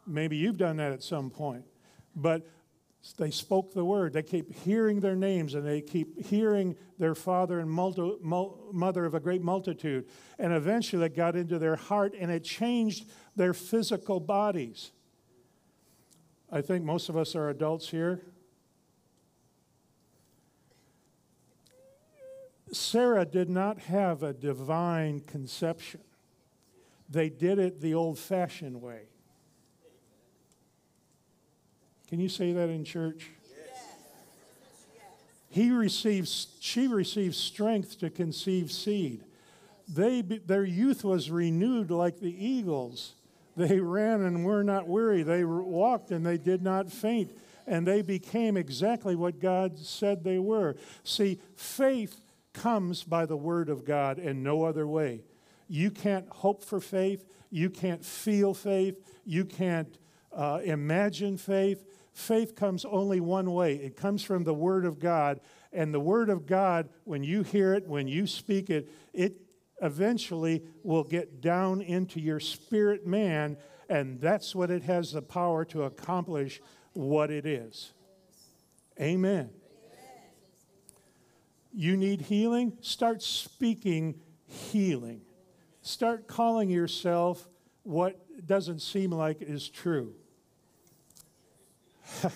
Maybe 0.05 0.35
you've 0.35 0.57
done 0.57 0.77
that 0.77 0.91
at 0.91 1.03
some 1.03 1.29
point. 1.29 1.63
But 2.15 2.45
they 3.17 3.31
spoke 3.31 3.73
the 3.73 3.85
word. 3.85 4.11
They 4.11 4.23
keep 4.23 4.53
hearing 4.53 4.99
their 4.99 5.15
names 5.15 5.53
and 5.53 5.65
they 5.65 5.79
keep 5.79 6.25
hearing 6.25 6.75
their 6.99 7.15
father 7.15 7.59
and 7.59 7.69
multi, 7.69 8.17
mul, 8.21 8.69
mother 8.73 9.05
of 9.05 9.13
a 9.13 9.19
great 9.21 9.41
multitude. 9.41 10.05
And 10.37 10.51
eventually 10.51 11.05
it 11.05 11.15
got 11.15 11.37
into 11.37 11.59
their 11.59 11.77
heart 11.77 12.13
and 12.19 12.29
it 12.29 12.43
changed 12.43 13.05
their 13.35 13.53
physical 13.53 14.19
bodies. 14.19 14.91
I 16.51 16.61
think 16.61 16.85
most 16.85 17.09
of 17.09 17.17
us 17.17 17.35
are 17.35 17.49
adults 17.49 17.89
here. 17.89 18.21
Sarah 22.71 23.25
did 23.25 23.49
not 23.49 23.79
have 23.79 24.23
a 24.23 24.33
divine 24.33 25.21
conception. 25.21 26.01
They 27.09 27.29
did 27.29 27.59
it 27.59 27.81
the 27.81 27.93
old 27.93 28.19
fashioned 28.19 28.81
way. 28.81 29.03
Can 32.07 32.19
you 32.19 32.29
say 32.29 32.53
that 32.53 32.69
in 32.69 32.83
church? 32.83 33.29
He 35.49 35.71
receives, 35.71 36.47
she 36.59 36.87
receives 36.87 37.37
strength 37.37 37.99
to 37.99 38.09
conceive 38.09 38.71
seed. 38.71 39.23
They, 39.87 40.21
their 40.21 40.65
youth 40.65 41.03
was 41.03 41.31
renewed 41.31 41.89
like 41.89 42.19
the 42.19 42.45
eagles. 42.45 43.13
They 43.57 43.79
ran 43.79 44.21
and 44.21 44.45
were 44.45 44.63
not 44.63 44.87
weary. 44.87 45.23
They 45.23 45.43
walked 45.43 46.11
and 46.11 46.23
they 46.23 46.37
did 46.37 46.61
not 46.61 46.91
faint. 46.91 47.35
And 47.65 47.85
they 47.85 48.03
became 48.03 48.55
exactly 48.55 49.15
what 49.15 49.39
God 49.39 49.79
said 49.79 50.23
they 50.23 50.37
were. 50.37 50.75
See, 51.03 51.39
faith 51.55 52.21
comes 52.53 53.03
by 53.03 53.25
the 53.25 53.35
word 53.35 53.69
of 53.69 53.83
God 53.83 54.19
and 54.19 54.43
no 54.43 54.63
other 54.63 54.87
way. 54.87 55.23
You 55.67 55.89
can't 55.89 56.29
hope 56.29 56.63
for 56.63 56.79
faith. 56.79 57.25
You 57.49 57.69
can't 57.71 58.05
feel 58.05 58.53
faith. 58.53 58.95
You 59.25 59.43
can't 59.43 59.97
uh, 60.31 60.59
imagine 60.63 61.37
faith. 61.37 61.83
Faith 62.13 62.55
comes 62.55 62.85
only 62.85 63.19
one 63.19 63.51
way 63.53 63.75
it 63.75 63.95
comes 63.95 64.23
from 64.23 64.43
the 64.43 64.53
Word 64.53 64.85
of 64.85 64.99
God. 64.99 65.39
And 65.73 65.93
the 65.93 65.99
Word 65.99 66.29
of 66.29 66.45
God, 66.45 66.89
when 67.03 67.23
you 67.23 67.43
hear 67.43 67.73
it, 67.73 67.87
when 67.87 68.07
you 68.07 68.27
speak 68.27 68.69
it, 68.69 68.89
it 69.13 69.46
eventually 69.81 70.63
will 70.83 71.03
get 71.03 71.41
down 71.41 71.81
into 71.81 72.19
your 72.19 72.39
spirit 72.39 73.05
man, 73.05 73.57
and 73.89 74.19
that's 74.19 74.55
what 74.55 74.71
it 74.71 74.83
has 74.83 75.11
the 75.11 75.21
power 75.21 75.65
to 75.65 75.83
accomplish 75.83 76.61
what 76.93 77.29
it 77.29 77.45
is. 77.45 77.93
Amen. 78.99 79.49
You 81.73 81.95
need 81.95 82.21
healing? 82.21 82.73
Start 82.81 83.21
speaking 83.21 84.19
healing. 84.47 85.21
Start 85.81 86.27
calling 86.27 86.69
yourself 86.69 87.47
what 87.83 88.19
doesn't 88.45 88.81
seem 88.81 89.11
like 89.11 89.41
is 89.41 89.69
true. 89.69 90.15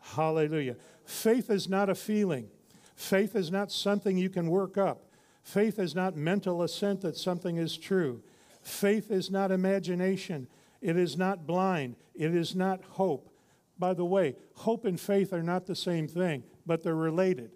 Hallelujah. 0.00 0.76
Faith 1.04 1.50
is 1.50 1.68
not 1.68 1.88
a 1.88 1.94
feeling. 1.94 2.48
Faith 2.96 3.36
is 3.36 3.50
not 3.50 3.70
something 3.70 4.18
you 4.18 4.30
can 4.30 4.48
work 4.48 4.76
up. 4.76 5.03
Faith 5.44 5.78
is 5.78 5.94
not 5.94 6.16
mental 6.16 6.62
assent 6.62 7.02
that 7.02 7.16
something 7.16 7.58
is 7.58 7.76
true. 7.76 8.22
Faith 8.62 9.10
is 9.10 9.30
not 9.30 9.52
imagination. 9.52 10.48
It 10.80 10.96
is 10.96 11.16
not 11.16 11.46
blind. 11.46 11.96
It 12.14 12.34
is 12.34 12.56
not 12.56 12.82
hope. 12.82 13.30
By 13.78 13.94
the 13.94 14.04
way, 14.04 14.36
hope 14.54 14.86
and 14.86 14.98
faith 14.98 15.32
are 15.32 15.42
not 15.42 15.66
the 15.66 15.76
same 15.76 16.08
thing, 16.08 16.44
but 16.64 16.82
they're 16.82 16.94
related. 16.94 17.50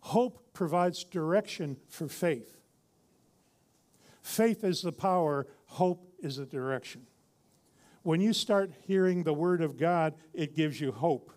Hope 0.00 0.42
provides 0.54 1.04
direction 1.04 1.76
for 1.88 2.08
faith. 2.08 2.56
Faith 4.22 4.64
is 4.64 4.82
the 4.82 4.92
power, 4.92 5.46
hope 5.66 6.08
is 6.20 6.36
the 6.36 6.46
direction. 6.46 7.06
When 8.02 8.20
you 8.20 8.32
start 8.32 8.72
hearing 8.86 9.22
the 9.22 9.34
word 9.34 9.60
of 9.60 9.76
God, 9.76 10.14
it 10.32 10.56
gives 10.56 10.80
you 10.80 10.90
hope. 10.90 11.32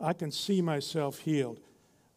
I 0.00 0.12
can 0.12 0.30
see 0.30 0.62
myself 0.62 1.18
healed, 1.20 1.60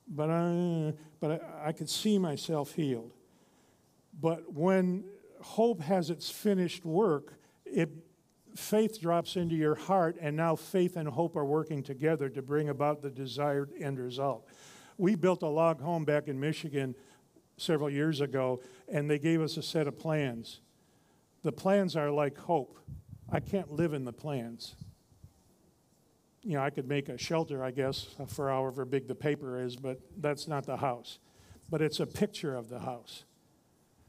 but 0.10 0.30
I, 0.30 0.94
but 1.20 1.42
I, 1.42 1.70
I 1.70 1.72
can 1.72 1.88
see 1.88 2.18
myself 2.18 2.74
healed. 2.74 3.14
But 4.20 4.54
when 4.54 5.06
hope 5.42 5.82
has 5.82 6.10
its 6.10 6.30
finished 6.30 6.84
work, 6.86 7.34
it 7.66 7.90
faith 8.56 9.00
drops 9.00 9.36
into 9.36 9.56
your 9.56 9.76
heart, 9.76 10.18
and 10.20 10.36
now 10.36 10.56
faith 10.56 10.98
and 10.98 11.08
hope 11.08 11.36
are 11.36 11.46
working 11.46 11.84
together 11.84 12.30
to 12.30 12.42
bring 12.42 12.70
about 12.70 13.02
the 13.02 13.10
desired 13.10 13.72
end 13.80 14.00
result. 14.00 14.48
We 14.98 15.16
built 15.16 15.44
a 15.44 15.48
log 15.48 15.82
home 15.82 16.04
back 16.04 16.28
in 16.28 16.40
Michigan 16.40 16.96
several 17.58 17.90
years 17.90 18.22
ago, 18.22 18.62
and 18.88 19.10
they 19.10 19.20
gave 19.20 19.42
us 19.42 19.58
a 19.58 19.64
set 19.64 19.88
of 19.88 19.98
plans. 19.98 20.60
The 21.44 21.52
plans 21.52 21.96
are 21.96 22.12
like 22.12 22.38
hope. 22.38 22.78
I 23.32 23.40
can't 23.40 23.72
live 23.72 23.94
in 23.94 24.04
the 24.04 24.14
plans. 24.14 24.76
You 26.44 26.54
know, 26.54 26.62
I 26.62 26.70
could 26.70 26.88
make 26.88 27.10
a 27.10 27.18
shelter, 27.18 27.64
I 27.64 27.72
guess, 27.72 28.08
for 28.28 28.50
however 28.50 28.86
big 28.86 29.08
the 29.08 29.16
paper 29.16 29.62
is, 29.62 29.76
but 29.76 30.00
that's 30.18 30.48
not 30.48 30.66
the 30.66 30.78
house. 30.78 31.20
But 31.70 31.82
it's 31.82 32.00
a 32.00 32.06
picture 32.06 32.56
of 32.56 32.70
the 32.70 32.80
house. 32.80 33.26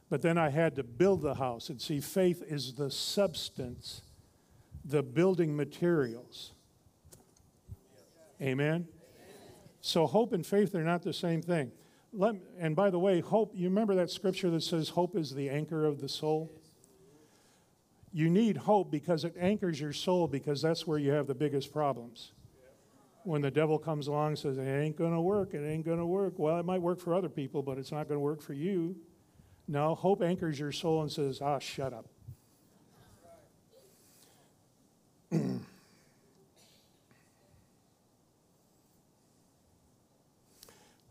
But 0.09 0.23
then 0.23 0.39
I 0.39 0.51
had 0.51 0.77
to 0.77 0.83
build 0.83 1.23
the 1.23 1.35
house. 1.35 1.69
And 1.69 1.81
see, 1.81 2.01
faith 2.01 2.43
is 2.47 2.75
the 2.75 2.91
substance, 2.91 4.03
the 4.85 5.03
building 5.03 5.57
materials. 5.57 6.53
Amen? 8.41 8.89
So 9.81 10.07
hope 10.07 10.33
and 10.33 10.47
faith 10.47 10.75
are 10.75 10.85
not 10.85 11.03
the 11.03 11.13
same 11.13 11.43
thing. 11.43 11.73
Let, 12.13 12.37
and 12.59 12.75
by 12.75 12.91
the 12.91 12.99
way, 12.99 13.21
hope, 13.21 13.53
you 13.55 13.69
remember 13.69 13.95
that 13.97 14.11
scripture 14.11 14.51
that 14.51 14.63
says 14.63 14.91
hope 14.91 15.17
is 15.17 15.35
the 15.35 15.49
anchor 15.49 15.85
of 15.85 16.01
the 16.01 16.09
soul? 16.09 16.60
You 18.13 18.29
need 18.29 18.57
hope 18.57 18.91
because 18.91 19.25
it 19.25 19.37
anchors 19.39 19.81
your 19.81 19.93
soul 19.93 20.27
because 20.27 20.61
that's 20.61 20.87
where 20.87 20.99
you 20.99 21.13
have 21.13 21.27
the 21.29 21.35
biggest 21.35 21.73
problems. 21.73 22.33
When 23.23 23.43
the 23.43 23.51
devil 23.51 23.79
comes 23.79 24.09
along 24.09 24.29
and 24.29 24.39
says, 24.39 24.59
It 24.59 24.63
ain't 24.63 24.97
going 24.97 25.13
to 25.13 25.21
work, 25.21 25.55
it 25.55 25.65
ain't 25.65 25.85
going 25.85 25.99
to 25.99 26.07
work. 26.07 26.35
Well, 26.39 26.59
it 26.59 26.65
might 26.65 26.83
work 26.83 27.01
for 27.01 27.15
other 27.15 27.29
people, 27.29 27.63
but 27.63 27.79
it's 27.79 27.93
not 27.93 28.09
going 28.09 28.17
to 28.17 28.25
work 28.25 28.41
for 28.43 28.55
you. 28.55 28.97
No, 29.69 29.95
hope 29.95 30.23
anchors 30.23 30.59
your 30.59 30.73
soul 30.73 31.03
and 31.03 31.13
says, 31.13 31.41
Ah, 31.41 31.61
shut 31.61 31.93
up. 31.93 32.07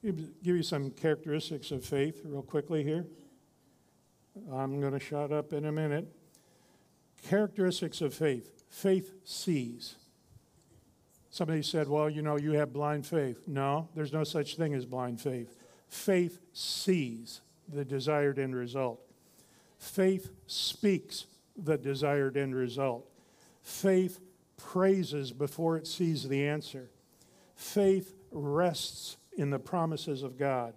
give 0.04 0.18
you 0.44 0.64
some 0.64 0.92
characteristics 0.92 1.72
of 1.72 1.86
faith 1.86 2.22
real 2.26 2.42
quickly 2.42 2.84
here. 2.84 3.06
I'm 4.52 4.82
going 4.82 4.94
to 4.94 5.00
shut 5.00 5.32
up 5.32 5.54
in 5.54 5.66
a 5.66 5.72
minute. 5.72 6.08
Characteristics 7.24 8.02
of 8.02 8.14
faith 8.14 8.52
faith 8.70 9.14
sees. 9.24 9.96
Somebody 11.30 11.62
said, 11.62 11.88
Well, 11.88 12.10
you 12.10 12.22
know, 12.22 12.38
you 12.38 12.54
have 12.54 12.74
blind 12.74 13.06
faith. 13.06 13.48
No, 13.48 13.90
there's 13.96 14.14
no 14.14 14.24
such 14.24 14.56
thing 14.56 14.74
as 14.74 14.86
blind 14.86 15.22
faith. 15.22 15.56
Faith 15.88 16.40
sees 16.54 17.42
the 17.68 17.86
desired 17.86 18.40
end 18.40 18.56
result. 18.56 19.00
Faith 19.78 20.30
speaks 20.48 21.26
the 21.56 21.78
desired 21.78 22.38
end 22.38 22.56
result. 22.56 23.06
Faith 23.62 24.20
praises 24.58 25.32
before 25.32 25.78
it 25.78 25.88
sees 25.88 26.28
the 26.28 26.48
answer. 26.48 26.90
Faith 27.56 28.16
rests 28.32 29.18
in 29.38 29.50
the 29.50 29.60
promises 29.60 30.24
of 30.24 30.38
God. 30.38 30.74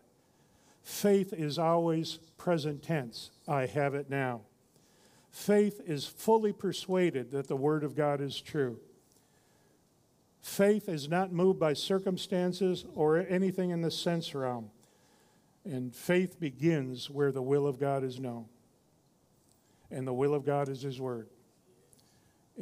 Faith 0.82 1.32
is 1.32 1.58
always 1.58 2.18
present 2.36 2.82
tense. 2.82 3.30
I 3.46 3.66
have 3.66 3.94
it 3.94 4.10
now. 4.10 4.42
Faith 5.32 5.80
is 5.86 6.04
fully 6.04 6.52
persuaded 6.52 7.30
that 7.30 7.48
the 7.48 7.56
Word 7.56 7.84
of 7.84 7.96
God 7.96 8.20
is 8.20 8.38
true. 8.38 8.78
Faith 10.42 10.90
is 10.90 11.08
not 11.08 11.32
moved 11.32 11.58
by 11.58 11.72
circumstances 11.72 12.84
or 12.94 13.16
anything 13.16 13.70
in 13.70 13.80
the 13.80 13.90
sense 13.90 14.34
realm. 14.34 14.70
And 15.64 15.94
faith 15.94 16.38
begins 16.38 17.08
where 17.08 17.32
the 17.32 17.40
will 17.40 17.66
of 17.66 17.80
God 17.80 18.04
is 18.04 18.20
known. 18.20 18.44
And 19.90 20.06
the 20.06 20.12
will 20.12 20.34
of 20.34 20.44
God 20.44 20.68
is 20.68 20.82
His 20.82 21.00
Word. 21.00 21.28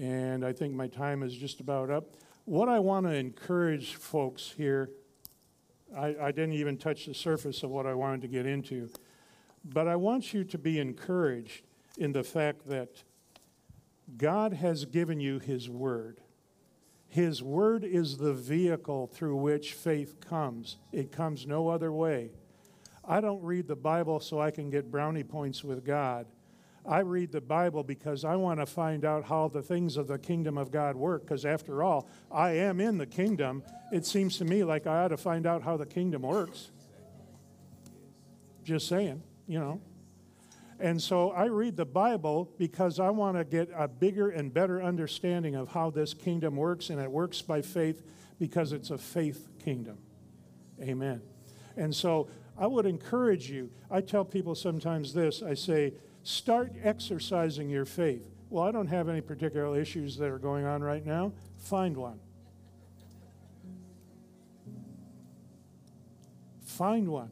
And 0.00 0.46
I 0.46 0.52
think 0.52 0.72
my 0.72 0.86
time 0.86 1.24
is 1.24 1.34
just 1.34 1.58
about 1.58 1.90
up. 1.90 2.14
What 2.44 2.68
I 2.68 2.78
want 2.78 3.04
to 3.06 3.12
encourage 3.12 3.96
folks 3.96 4.54
here, 4.56 4.90
I, 5.96 6.14
I 6.20 6.30
didn't 6.30 6.52
even 6.52 6.76
touch 6.76 7.06
the 7.06 7.14
surface 7.14 7.64
of 7.64 7.70
what 7.70 7.86
I 7.86 7.94
wanted 7.94 8.22
to 8.22 8.28
get 8.28 8.46
into, 8.46 8.90
but 9.64 9.88
I 9.88 9.96
want 9.96 10.32
you 10.32 10.44
to 10.44 10.58
be 10.58 10.78
encouraged 10.78 11.64
in 12.00 12.12
the 12.12 12.24
fact 12.24 12.66
that 12.66 13.04
God 14.16 14.54
has 14.54 14.86
given 14.86 15.20
you 15.20 15.38
His 15.38 15.68
Word. 15.68 16.20
His 17.08 17.42
Word 17.42 17.84
is 17.84 18.16
the 18.16 18.32
vehicle 18.32 19.06
through 19.06 19.36
which 19.36 19.74
faith 19.74 20.18
comes, 20.18 20.78
it 20.92 21.12
comes 21.12 21.46
no 21.46 21.68
other 21.68 21.92
way. 21.92 22.30
I 23.04 23.20
don't 23.20 23.42
read 23.42 23.68
the 23.68 23.76
Bible 23.76 24.18
so 24.20 24.40
I 24.40 24.50
can 24.50 24.70
get 24.70 24.90
brownie 24.90 25.24
points 25.24 25.62
with 25.62 25.84
God. 25.84 26.26
I 26.86 27.00
read 27.00 27.32
the 27.32 27.40
Bible 27.40 27.82
because 27.82 28.24
I 28.24 28.36
want 28.36 28.60
to 28.60 28.66
find 28.66 29.04
out 29.04 29.24
how 29.24 29.48
the 29.48 29.62
things 29.62 29.96
of 29.98 30.06
the 30.06 30.18
kingdom 30.18 30.56
of 30.56 30.70
God 30.70 30.96
work. 30.96 31.22
Because 31.22 31.44
after 31.44 31.82
all, 31.82 32.08
I 32.32 32.52
am 32.52 32.80
in 32.80 32.96
the 32.96 33.06
kingdom. 33.06 33.62
It 33.92 34.06
seems 34.06 34.38
to 34.38 34.46
me 34.46 34.64
like 34.64 34.86
I 34.86 35.04
ought 35.04 35.08
to 35.08 35.18
find 35.18 35.46
out 35.46 35.62
how 35.62 35.76
the 35.76 35.84
kingdom 35.84 36.22
works. 36.22 36.70
Just 38.64 38.88
saying, 38.88 39.22
you 39.46 39.58
know. 39.58 39.80
And 40.80 41.00
so 41.00 41.30
I 41.30 41.44
read 41.44 41.76
the 41.76 41.84
Bible 41.84 42.50
because 42.56 42.98
I 42.98 43.10
want 43.10 43.36
to 43.36 43.44
get 43.44 43.68
a 43.76 43.86
bigger 43.86 44.30
and 44.30 44.52
better 44.52 44.82
understanding 44.82 45.54
of 45.54 45.68
how 45.68 45.90
this 45.90 46.14
kingdom 46.14 46.56
works, 46.56 46.88
and 46.88 46.98
it 47.00 47.10
works 47.10 47.42
by 47.42 47.60
faith 47.60 48.02
because 48.38 48.72
it's 48.72 48.90
a 48.90 48.96
faith 48.96 49.46
kingdom. 49.62 49.98
Amen. 50.80 51.20
And 51.76 51.94
so 51.94 52.28
I 52.58 52.66
would 52.66 52.86
encourage 52.86 53.50
you. 53.50 53.70
I 53.90 54.00
tell 54.00 54.24
people 54.24 54.54
sometimes 54.54 55.12
this 55.12 55.42
I 55.42 55.54
say, 55.54 55.92
start 56.22 56.72
exercising 56.82 57.68
your 57.68 57.84
faith. 57.84 58.22
Well, 58.48 58.64
I 58.64 58.72
don't 58.72 58.88
have 58.88 59.08
any 59.08 59.20
particular 59.20 59.78
issues 59.78 60.16
that 60.16 60.30
are 60.30 60.38
going 60.38 60.64
on 60.64 60.82
right 60.82 61.04
now. 61.04 61.32
Find 61.58 61.96
one. 61.96 62.18
Find 66.62 67.08
one. 67.08 67.30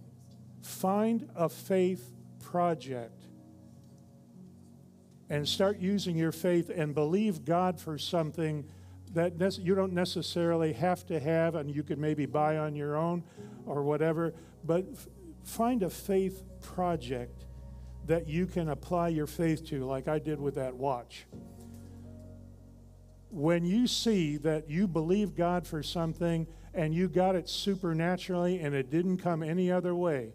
Find 0.60 1.30
a 1.34 1.48
faith 1.48 2.12
project 2.40 3.17
and 5.30 5.46
start 5.46 5.78
using 5.78 6.16
your 6.16 6.32
faith 6.32 6.70
and 6.70 6.94
believe 6.94 7.44
God 7.44 7.78
for 7.78 7.98
something 7.98 8.64
that 9.14 9.58
you 9.58 9.74
don't 9.74 9.92
necessarily 9.92 10.72
have 10.72 11.06
to 11.06 11.18
have 11.18 11.54
and 11.54 11.74
you 11.74 11.82
could 11.82 11.98
maybe 11.98 12.26
buy 12.26 12.58
on 12.58 12.74
your 12.74 12.96
own 12.96 13.24
or 13.66 13.82
whatever, 13.82 14.34
but 14.64 14.84
find 15.44 15.82
a 15.82 15.90
faith 15.90 16.42
project 16.60 17.44
that 18.06 18.28
you 18.28 18.46
can 18.46 18.68
apply 18.68 19.08
your 19.08 19.26
faith 19.26 19.66
to, 19.66 19.84
like 19.84 20.08
I 20.08 20.18
did 20.18 20.40
with 20.40 20.54
that 20.54 20.74
watch. 20.74 21.26
When 23.30 23.64
you 23.64 23.86
see 23.86 24.38
that 24.38 24.70
you 24.70 24.88
believe 24.88 25.34
God 25.34 25.66
for 25.66 25.82
something 25.82 26.46
and 26.72 26.94
you 26.94 27.08
got 27.08 27.34
it 27.34 27.48
supernaturally 27.48 28.60
and 28.60 28.74
it 28.74 28.90
didn't 28.90 29.18
come 29.18 29.42
any 29.42 29.70
other 29.70 29.94
way, 29.94 30.32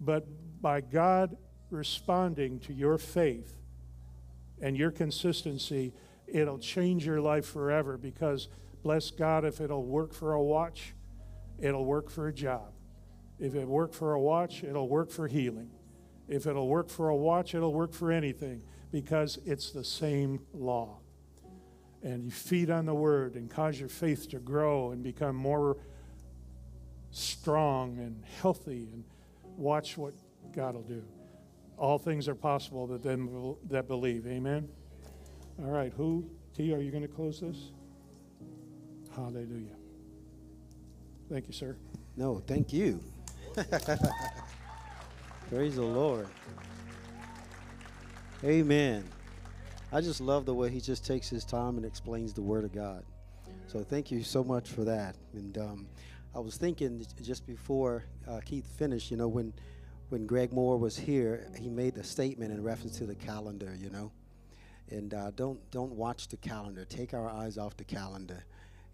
but 0.00 0.26
by 0.60 0.80
God 0.80 1.36
responding 1.70 2.58
to 2.60 2.72
your 2.72 2.98
faith, 2.98 3.61
and 4.62 4.76
your 4.76 4.92
consistency, 4.92 5.92
it'll 6.26 6.58
change 6.58 7.04
your 7.04 7.20
life 7.20 7.44
forever 7.44 7.98
because, 7.98 8.48
bless 8.82 9.10
God, 9.10 9.44
if 9.44 9.60
it'll 9.60 9.84
work 9.84 10.14
for 10.14 10.32
a 10.32 10.42
watch, 10.42 10.94
it'll 11.58 11.84
work 11.84 12.08
for 12.08 12.28
a 12.28 12.32
job. 12.32 12.72
If 13.40 13.56
it 13.56 13.66
worked 13.66 13.94
for 13.94 14.14
a 14.14 14.20
watch, 14.20 14.62
it'll 14.62 14.88
work 14.88 15.10
for 15.10 15.26
healing. 15.26 15.70
If 16.28 16.46
it'll 16.46 16.68
work 16.68 16.88
for 16.88 17.08
a 17.08 17.16
watch, 17.16 17.56
it'll 17.56 17.74
work 17.74 17.92
for 17.92 18.12
anything 18.12 18.62
because 18.92 19.38
it's 19.44 19.72
the 19.72 19.84
same 19.84 20.40
law. 20.54 21.00
And 22.04 22.24
you 22.24 22.30
feed 22.30 22.70
on 22.70 22.86
the 22.86 22.94
word 22.94 23.34
and 23.34 23.50
cause 23.50 23.78
your 23.78 23.88
faith 23.88 24.30
to 24.30 24.38
grow 24.38 24.92
and 24.92 25.02
become 25.02 25.34
more 25.34 25.76
strong 27.10 27.98
and 27.98 28.24
healthy 28.40 28.88
and 28.92 29.04
watch 29.56 29.98
what 29.98 30.14
God 30.52 30.74
will 30.74 30.82
do 30.82 31.02
all 31.78 31.98
things 31.98 32.28
are 32.28 32.34
possible 32.34 32.86
that 32.88 33.02
them 33.02 33.56
that 33.68 33.88
believe. 33.88 34.26
Amen. 34.26 34.68
All 35.62 35.70
right, 35.70 35.92
who 35.96 36.28
T? 36.54 36.72
Are 36.72 36.80
you 36.80 36.90
going 36.90 37.02
to 37.02 37.08
close 37.08 37.40
this? 37.40 37.72
Hallelujah. 39.14 39.76
Thank 41.30 41.46
you, 41.46 41.52
sir. 41.52 41.76
No, 42.16 42.42
thank 42.46 42.72
you. 42.72 43.00
Praise 45.50 45.76
the 45.76 45.82
Lord. 45.82 46.28
Amen. 48.44 49.04
I 49.92 50.00
just 50.00 50.20
love 50.20 50.46
the 50.46 50.54
way 50.54 50.70
he 50.70 50.80
just 50.80 51.04
takes 51.06 51.28
his 51.28 51.44
time 51.44 51.76
and 51.76 51.84
explains 51.84 52.32
the 52.32 52.42
Word 52.42 52.64
of 52.64 52.72
God. 52.72 53.04
So 53.66 53.84
thank 53.84 54.10
you 54.10 54.22
so 54.22 54.42
much 54.42 54.70
for 54.70 54.84
that. 54.84 55.16
And 55.34 55.56
um, 55.58 55.86
I 56.34 56.38
was 56.38 56.56
thinking 56.56 57.04
just 57.22 57.46
before 57.46 58.04
uh, 58.26 58.40
Keith 58.44 58.66
finished, 58.78 59.10
you 59.10 59.16
know, 59.16 59.28
when 59.28 59.52
when 60.12 60.26
Greg 60.26 60.52
Moore 60.52 60.76
was 60.76 60.94
here, 60.94 61.48
he 61.58 61.70
made 61.70 61.94
the 61.94 62.04
statement 62.04 62.52
in 62.52 62.62
reference 62.62 62.98
to 62.98 63.06
the 63.06 63.14
calendar, 63.14 63.74
you 63.80 63.88
know. 63.88 64.12
And 64.90 65.14
uh, 65.14 65.30
don't 65.30 65.58
don't 65.70 65.92
watch 65.92 66.28
the 66.28 66.36
calendar. 66.36 66.84
Take 66.84 67.14
our 67.14 67.30
eyes 67.30 67.56
off 67.56 67.78
the 67.78 67.84
calendar, 67.84 68.44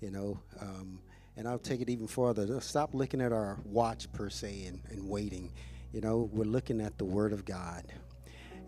you 0.01 0.12
know. 0.12 0.39
Um, 0.61 1.01
and 1.37 1.49
I'll 1.49 1.59
take 1.59 1.81
it 1.81 1.91
even 1.91 2.07
further. 2.07 2.61
Stop 2.61 2.95
looking 2.95 3.21
at 3.21 3.33
our 3.33 3.59
watch 3.64 4.11
per 4.12 4.31
se 4.31 4.66
and, 4.66 4.81
and 4.91 5.09
waiting. 5.09 5.51
You 5.93 6.03
know, 6.03 6.31
we're 6.33 6.45
looking 6.45 6.81
at 6.81 6.97
the 6.99 7.05
Word 7.05 7.33
of 7.33 7.45
God, 7.45 7.83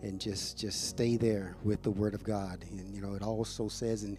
and 0.01 0.19
just 0.19 0.59
just 0.59 0.89
stay 0.89 1.15
there 1.15 1.55
with 1.63 1.81
the 1.83 1.91
Word 1.91 2.13
of 2.13 2.21
God. 2.25 2.65
And 2.69 2.93
you 2.93 3.01
know, 3.01 3.13
it 3.13 3.21
also 3.21 3.69
says 3.69 4.03
in 4.03 4.17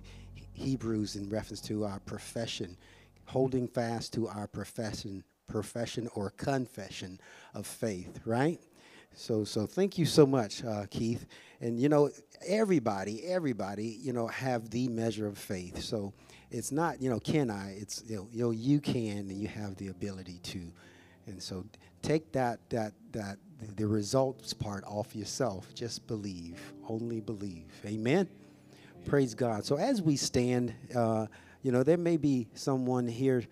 Hebrews 0.54 1.16
in 1.16 1.28
reference 1.28 1.60
to 1.62 1.84
our 1.84 2.00
profession, 2.06 2.78
holding 3.26 3.68
fast 3.68 4.14
to 4.14 4.26
our 4.26 4.46
profession 4.46 5.22
profession 5.52 6.08
or 6.14 6.30
confession 6.30 7.20
of 7.54 7.66
faith, 7.66 8.20
right? 8.24 8.58
So, 9.14 9.44
so 9.44 9.66
thank 9.66 9.98
you 9.98 10.06
so 10.06 10.26
much, 10.26 10.64
uh, 10.64 10.86
Keith. 10.90 11.26
And 11.60 11.78
you 11.78 11.88
know, 11.88 12.10
everybody, 12.46 13.24
everybody, 13.24 13.98
you 14.02 14.12
know, 14.12 14.26
have 14.26 14.70
the 14.70 14.88
measure 14.88 15.26
of 15.26 15.36
faith. 15.36 15.82
So 15.82 16.14
it's 16.50 16.72
not, 16.72 17.00
you 17.02 17.10
know, 17.10 17.20
can 17.20 17.50
I? 17.50 17.76
It's 17.78 18.02
you 18.08 18.26
know, 18.32 18.50
you 18.50 18.80
can, 18.80 19.18
and 19.18 19.38
you 19.38 19.48
have 19.48 19.76
the 19.76 19.88
ability 19.88 20.38
to. 20.44 20.72
And 21.26 21.40
so 21.40 21.64
take 22.00 22.32
that 22.32 22.58
that 22.70 22.94
that 23.12 23.36
the 23.76 23.86
results 23.86 24.54
part 24.54 24.84
off 24.84 25.14
yourself. 25.14 25.74
Just 25.74 26.06
believe, 26.06 26.72
only 26.88 27.20
believe. 27.20 27.70
Amen. 27.84 28.28
Praise 29.04 29.34
God. 29.34 29.64
So 29.64 29.76
as 29.76 30.00
we 30.00 30.16
stand, 30.16 30.74
uh, 30.96 31.26
you 31.62 31.70
know, 31.70 31.82
there 31.82 31.98
may 31.98 32.16
be 32.16 32.48
someone 32.54 33.06
here 33.06 33.44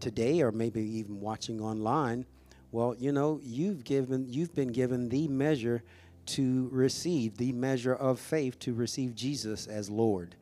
today 0.00 0.42
or 0.42 0.52
maybe 0.52 0.82
even 0.82 1.20
watching 1.20 1.60
online, 1.60 2.26
well, 2.72 2.94
you 2.98 3.12
know, 3.12 3.40
you've 3.42 3.84
given 3.84 4.26
you've 4.28 4.54
been 4.54 4.72
given 4.72 5.08
the 5.08 5.28
measure 5.28 5.82
to 6.26 6.68
receive, 6.72 7.36
the 7.36 7.52
measure 7.52 7.94
of 7.94 8.18
faith 8.18 8.58
to 8.60 8.72
receive 8.72 9.14
Jesus 9.14 9.66
as 9.66 9.90
Lord. 9.90 10.34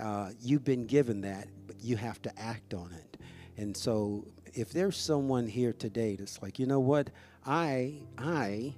Uh, 0.00 0.30
you've 0.40 0.64
been 0.64 0.86
given 0.86 1.20
that, 1.22 1.48
but 1.66 1.76
you 1.82 1.96
have 1.96 2.20
to 2.22 2.38
act 2.38 2.74
on 2.74 2.92
it. 2.92 3.16
And 3.56 3.76
so 3.76 4.26
if 4.54 4.72
there's 4.72 4.96
someone 4.96 5.46
here 5.46 5.72
today 5.72 6.16
that's 6.16 6.42
like, 6.42 6.58
you 6.58 6.66
know 6.66 6.80
what, 6.80 7.10
I 7.46 7.94
I 8.18 8.74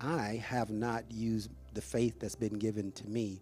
I 0.00 0.42
have 0.46 0.70
not 0.70 1.04
used 1.10 1.50
the 1.74 1.80
faith 1.80 2.18
that's 2.18 2.34
been 2.34 2.58
given 2.58 2.92
to 2.92 3.06
me 3.08 3.40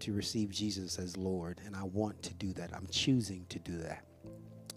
to 0.00 0.12
receive 0.12 0.50
Jesus 0.50 0.98
as 0.98 1.16
Lord, 1.16 1.60
and 1.64 1.74
I 1.74 1.84
want 1.84 2.22
to 2.24 2.34
do 2.34 2.52
that. 2.54 2.74
I'm 2.74 2.86
choosing 2.90 3.46
to 3.48 3.58
do 3.58 3.78
that. 3.78 4.04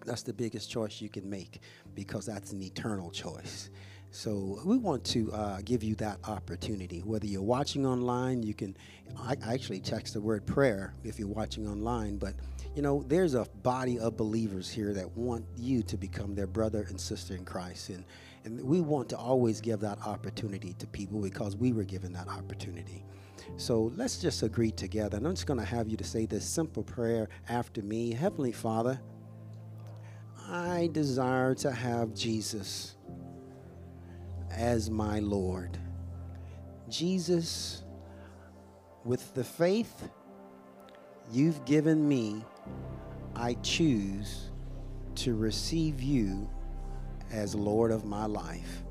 That's 0.07 0.23
the 0.23 0.33
biggest 0.33 0.71
choice 0.71 1.01
you 1.01 1.09
can 1.09 1.29
make 1.29 1.61
because 1.93 2.25
that's 2.25 2.51
an 2.51 2.61
eternal 2.63 3.11
choice. 3.11 3.69
So 4.11 4.59
we 4.65 4.77
want 4.77 5.03
to 5.05 5.31
uh, 5.33 5.59
give 5.63 5.83
you 5.83 5.93
that 5.95 6.17
opportunity. 6.27 7.01
Whether 7.01 7.27
you're 7.27 7.41
watching 7.41 7.85
online, 7.85 8.41
you 8.41 8.53
can 8.53 8.75
I, 9.19 9.35
actually 9.45 9.81
text 9.81 10.13
the 10.13 10.21
word 10.21 10.45
prayer 10.45 10.93
if 11.03 11.19
you're 11.19 11.27
watching 11.27 11.67
online. 11.67 12.17
But 12.17 12.33
you 12.73 12.81
know, 12.81 13.03
there's 13.07 13.33
a 13.33 13.45
body 13.63 13.99
of 13.99 14.15
believers 14.15 14.69
here 14.69 14.93
that 14.93 15.15
want 15.17 15.45
you 15.57 15.83
to 15.83 15.97
become 15.97 16.35
their 16.35 16.47
brother 16.47 16.85
and 16.89 16.99
sister 16.99 17.35
in 17.35 17.43
Christ, 17.43 17.89
and 17.89 18.05
and 18.45 18.61
we 18.61 18.79
want 18.79 19.09
to 19.09 19.17
always 19.17 19.59
give 19.59 19.81
that 19.81 19.99
opportunity 20.05 20.73
to 20.79 20.87
people 20.87 21.19
because 21.19 21.57
we 21.57 21.73
were 21.73 21.83
given 21.83 22.13
that 22.13 22.29
opportunity. 22.29 23.03
So 23.57 23.91
let's 23.97 24.19
just 24.19 24.41
agree 24.41 24.71
together. 24.71 25.17
And 25.17 25.27
I'm 25.27 25.33
just 25.33 25.47
going 25.47 25.59
to 25.59 25.65
have 25.65 25.89
you 25.89 25.97
to 25.97 26.03
say 26.03 26.25
this 26.25 26.45
simple 26.45 26.83
prayer 26.83 27.27
after 27.49 27.81
me. 27.81 28.13
Heavenly 28.13 28.51
Father. 28.51 28.99
I 30.49 30.89
desire 30.93 31.53
to 31.55 31.71
have 31.71 32.13
Jesus 32.13 32.95
as 34.49 34.89
my 34.89 35.19
Lord. 35.19 35.77
Jesus, 36.89 37.83
with 39.03 39.33
the 39.33 39.43
faith 39.43 40.09
you've 41.31 41.63
given 41.65 42.07
me, 42.07 42.45
I 43.35 43.55
choose 43.55 44.49
to 45.15 45.35
receive 45.35 46.01
you 46.01 46.49
as 47.31 47.53
Lord 47.53 47.91
of 47.91 48.05
my 48.05 48.25
life. 48.25 48.83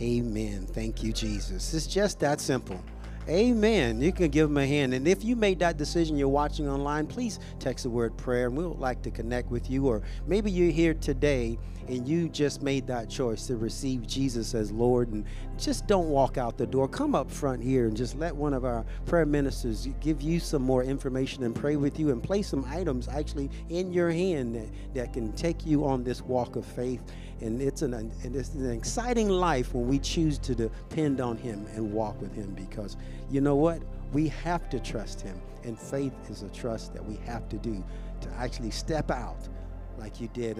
Amen. 0.00 0.66
Thank 0.66 1.02
you, 1.02 1.12
Jesus. 1.12 1.72
It's 1.72 1.86
just 1.86 2.20
that 2.20 2.40
simple. 2.40 2.82
Amen. 3.28 4.02
You 4.02 4.12
can 4.12 4.28
give 4.28 4.48
them 4.48 4.58
a 4.58 4.66
hand. 4.66 4.92
And 4.92 5.08
if 5.08 5.24
you 5.24 5.34
made 5.34 5.58
that 5.60 5.78
decision, 5.78 6.18
you're 6.18 6.28
watching 6.28 6.68
online, 6.68 7.06
please 7.06 7.38
text 7.58 7.84
the 7.84 7.90
word 7.90 8.14
prayer 8.18 8.48
and 8.48 8.56
we 8.56 8.66
would 8.66 8.78
like 8.78 9.00
to 9.02 9.10
connect 9.10 9.50
with 9.50 9.70
you. 9.70 9.86
Or 9.86 10.02
maybe 10.26 10.50
you're 10.50 10.70
here 10.70 10.92
today 10.92 11.58
and 11.88 12.08
you 12.08 12.28
just 12.28 12.62
made 12.62 12.86
that 12.86 13.10
choice 13.10 13.46
to 13.46 13.56
receive 13.56 14.06
Jesus 14.06 14.54
as 14.54 14.72
Lord 14.72 15.08
and 15.08 15.24
just 15.58 15.86
don't 15.86 16.08
walk 16.08 16.38
out 16.38 16.56
the 16.56 16.66
door. 16.66 16.88
Come 16.88 17.14
up 17.14 17.30
front 17.30 17.62
here 17.62 17.86
and 17.86 17.96
just 17.96 18.16
let 18.16 18.34
one 18.34 18.54
of 18.54 18.64
our 18.64 18.84
prayer 19.06 19.26
ministers 19.26 19.86
give 20.00 20.22
you 20.22 20.40
some 20.40 20.62
more 20.62 20.82
information 20.82 21.44
and 21.44 21.54
pray 21.54 21.76
with 21.76 21.98
you 21.98 22.10
and 22.10 22.22
place 22.22 22.48
some 22.48 22.64
items 22.68 23.08
actually 23.08 23.50
in 23.68 23.92
your 23.92 24.10
hand 24.10 24.54
that, 24.54 24.68
that 24.94 25.12
can 25.12 25.32
take 25.32 25.66
you 25.66 25.84
on 25.84 26.04
this 26.04 26.22
walk 26.22 26.56
of 26.56 26.64
faith. 26.64 27.02
And 27.40 27.60
it's 27.60 27.82
an, 27.82 27.94
and 27.94 28.36
it's 28.36 28.54
an 28.54 28.70
exciting 28.70 29.28
life 29.28 29.74
when 29.74 29.86
we 29.86 29.98
choose 29.98 30.38
to 30.38 30.54
depend 30.54 31.20
on 31.20 31.36
Him 31.36 31.66
and 31.74 31.92
walk 31.92 32.20
with 32.20 32.34
Him 32.34 32.54
because 32.54 32.96
you 33.30 33.40
know 33.40 33.56
what? 33.56 33.82
We 34.12 34.28
have 34.28 34.70
to 34.70 34.80
trust 34.80 35.20
Him. 35.20 35.40
And 35.64 35.78
faith 35.78 36.12
is 36.30 36.42
a 36.42 36.48
trust 36.50 36.92
that 36.94 37.04
we 37.04 37.16
have 37.26 37.48
to 37.48 37.56
do 37.56 37.82
to 38.20 38.30
actually 38.38 38.70
step 38.70 39.10
out 39.10 39.48
like 39.98 40.20
you 40.20 40.28
did. 40.28 40.52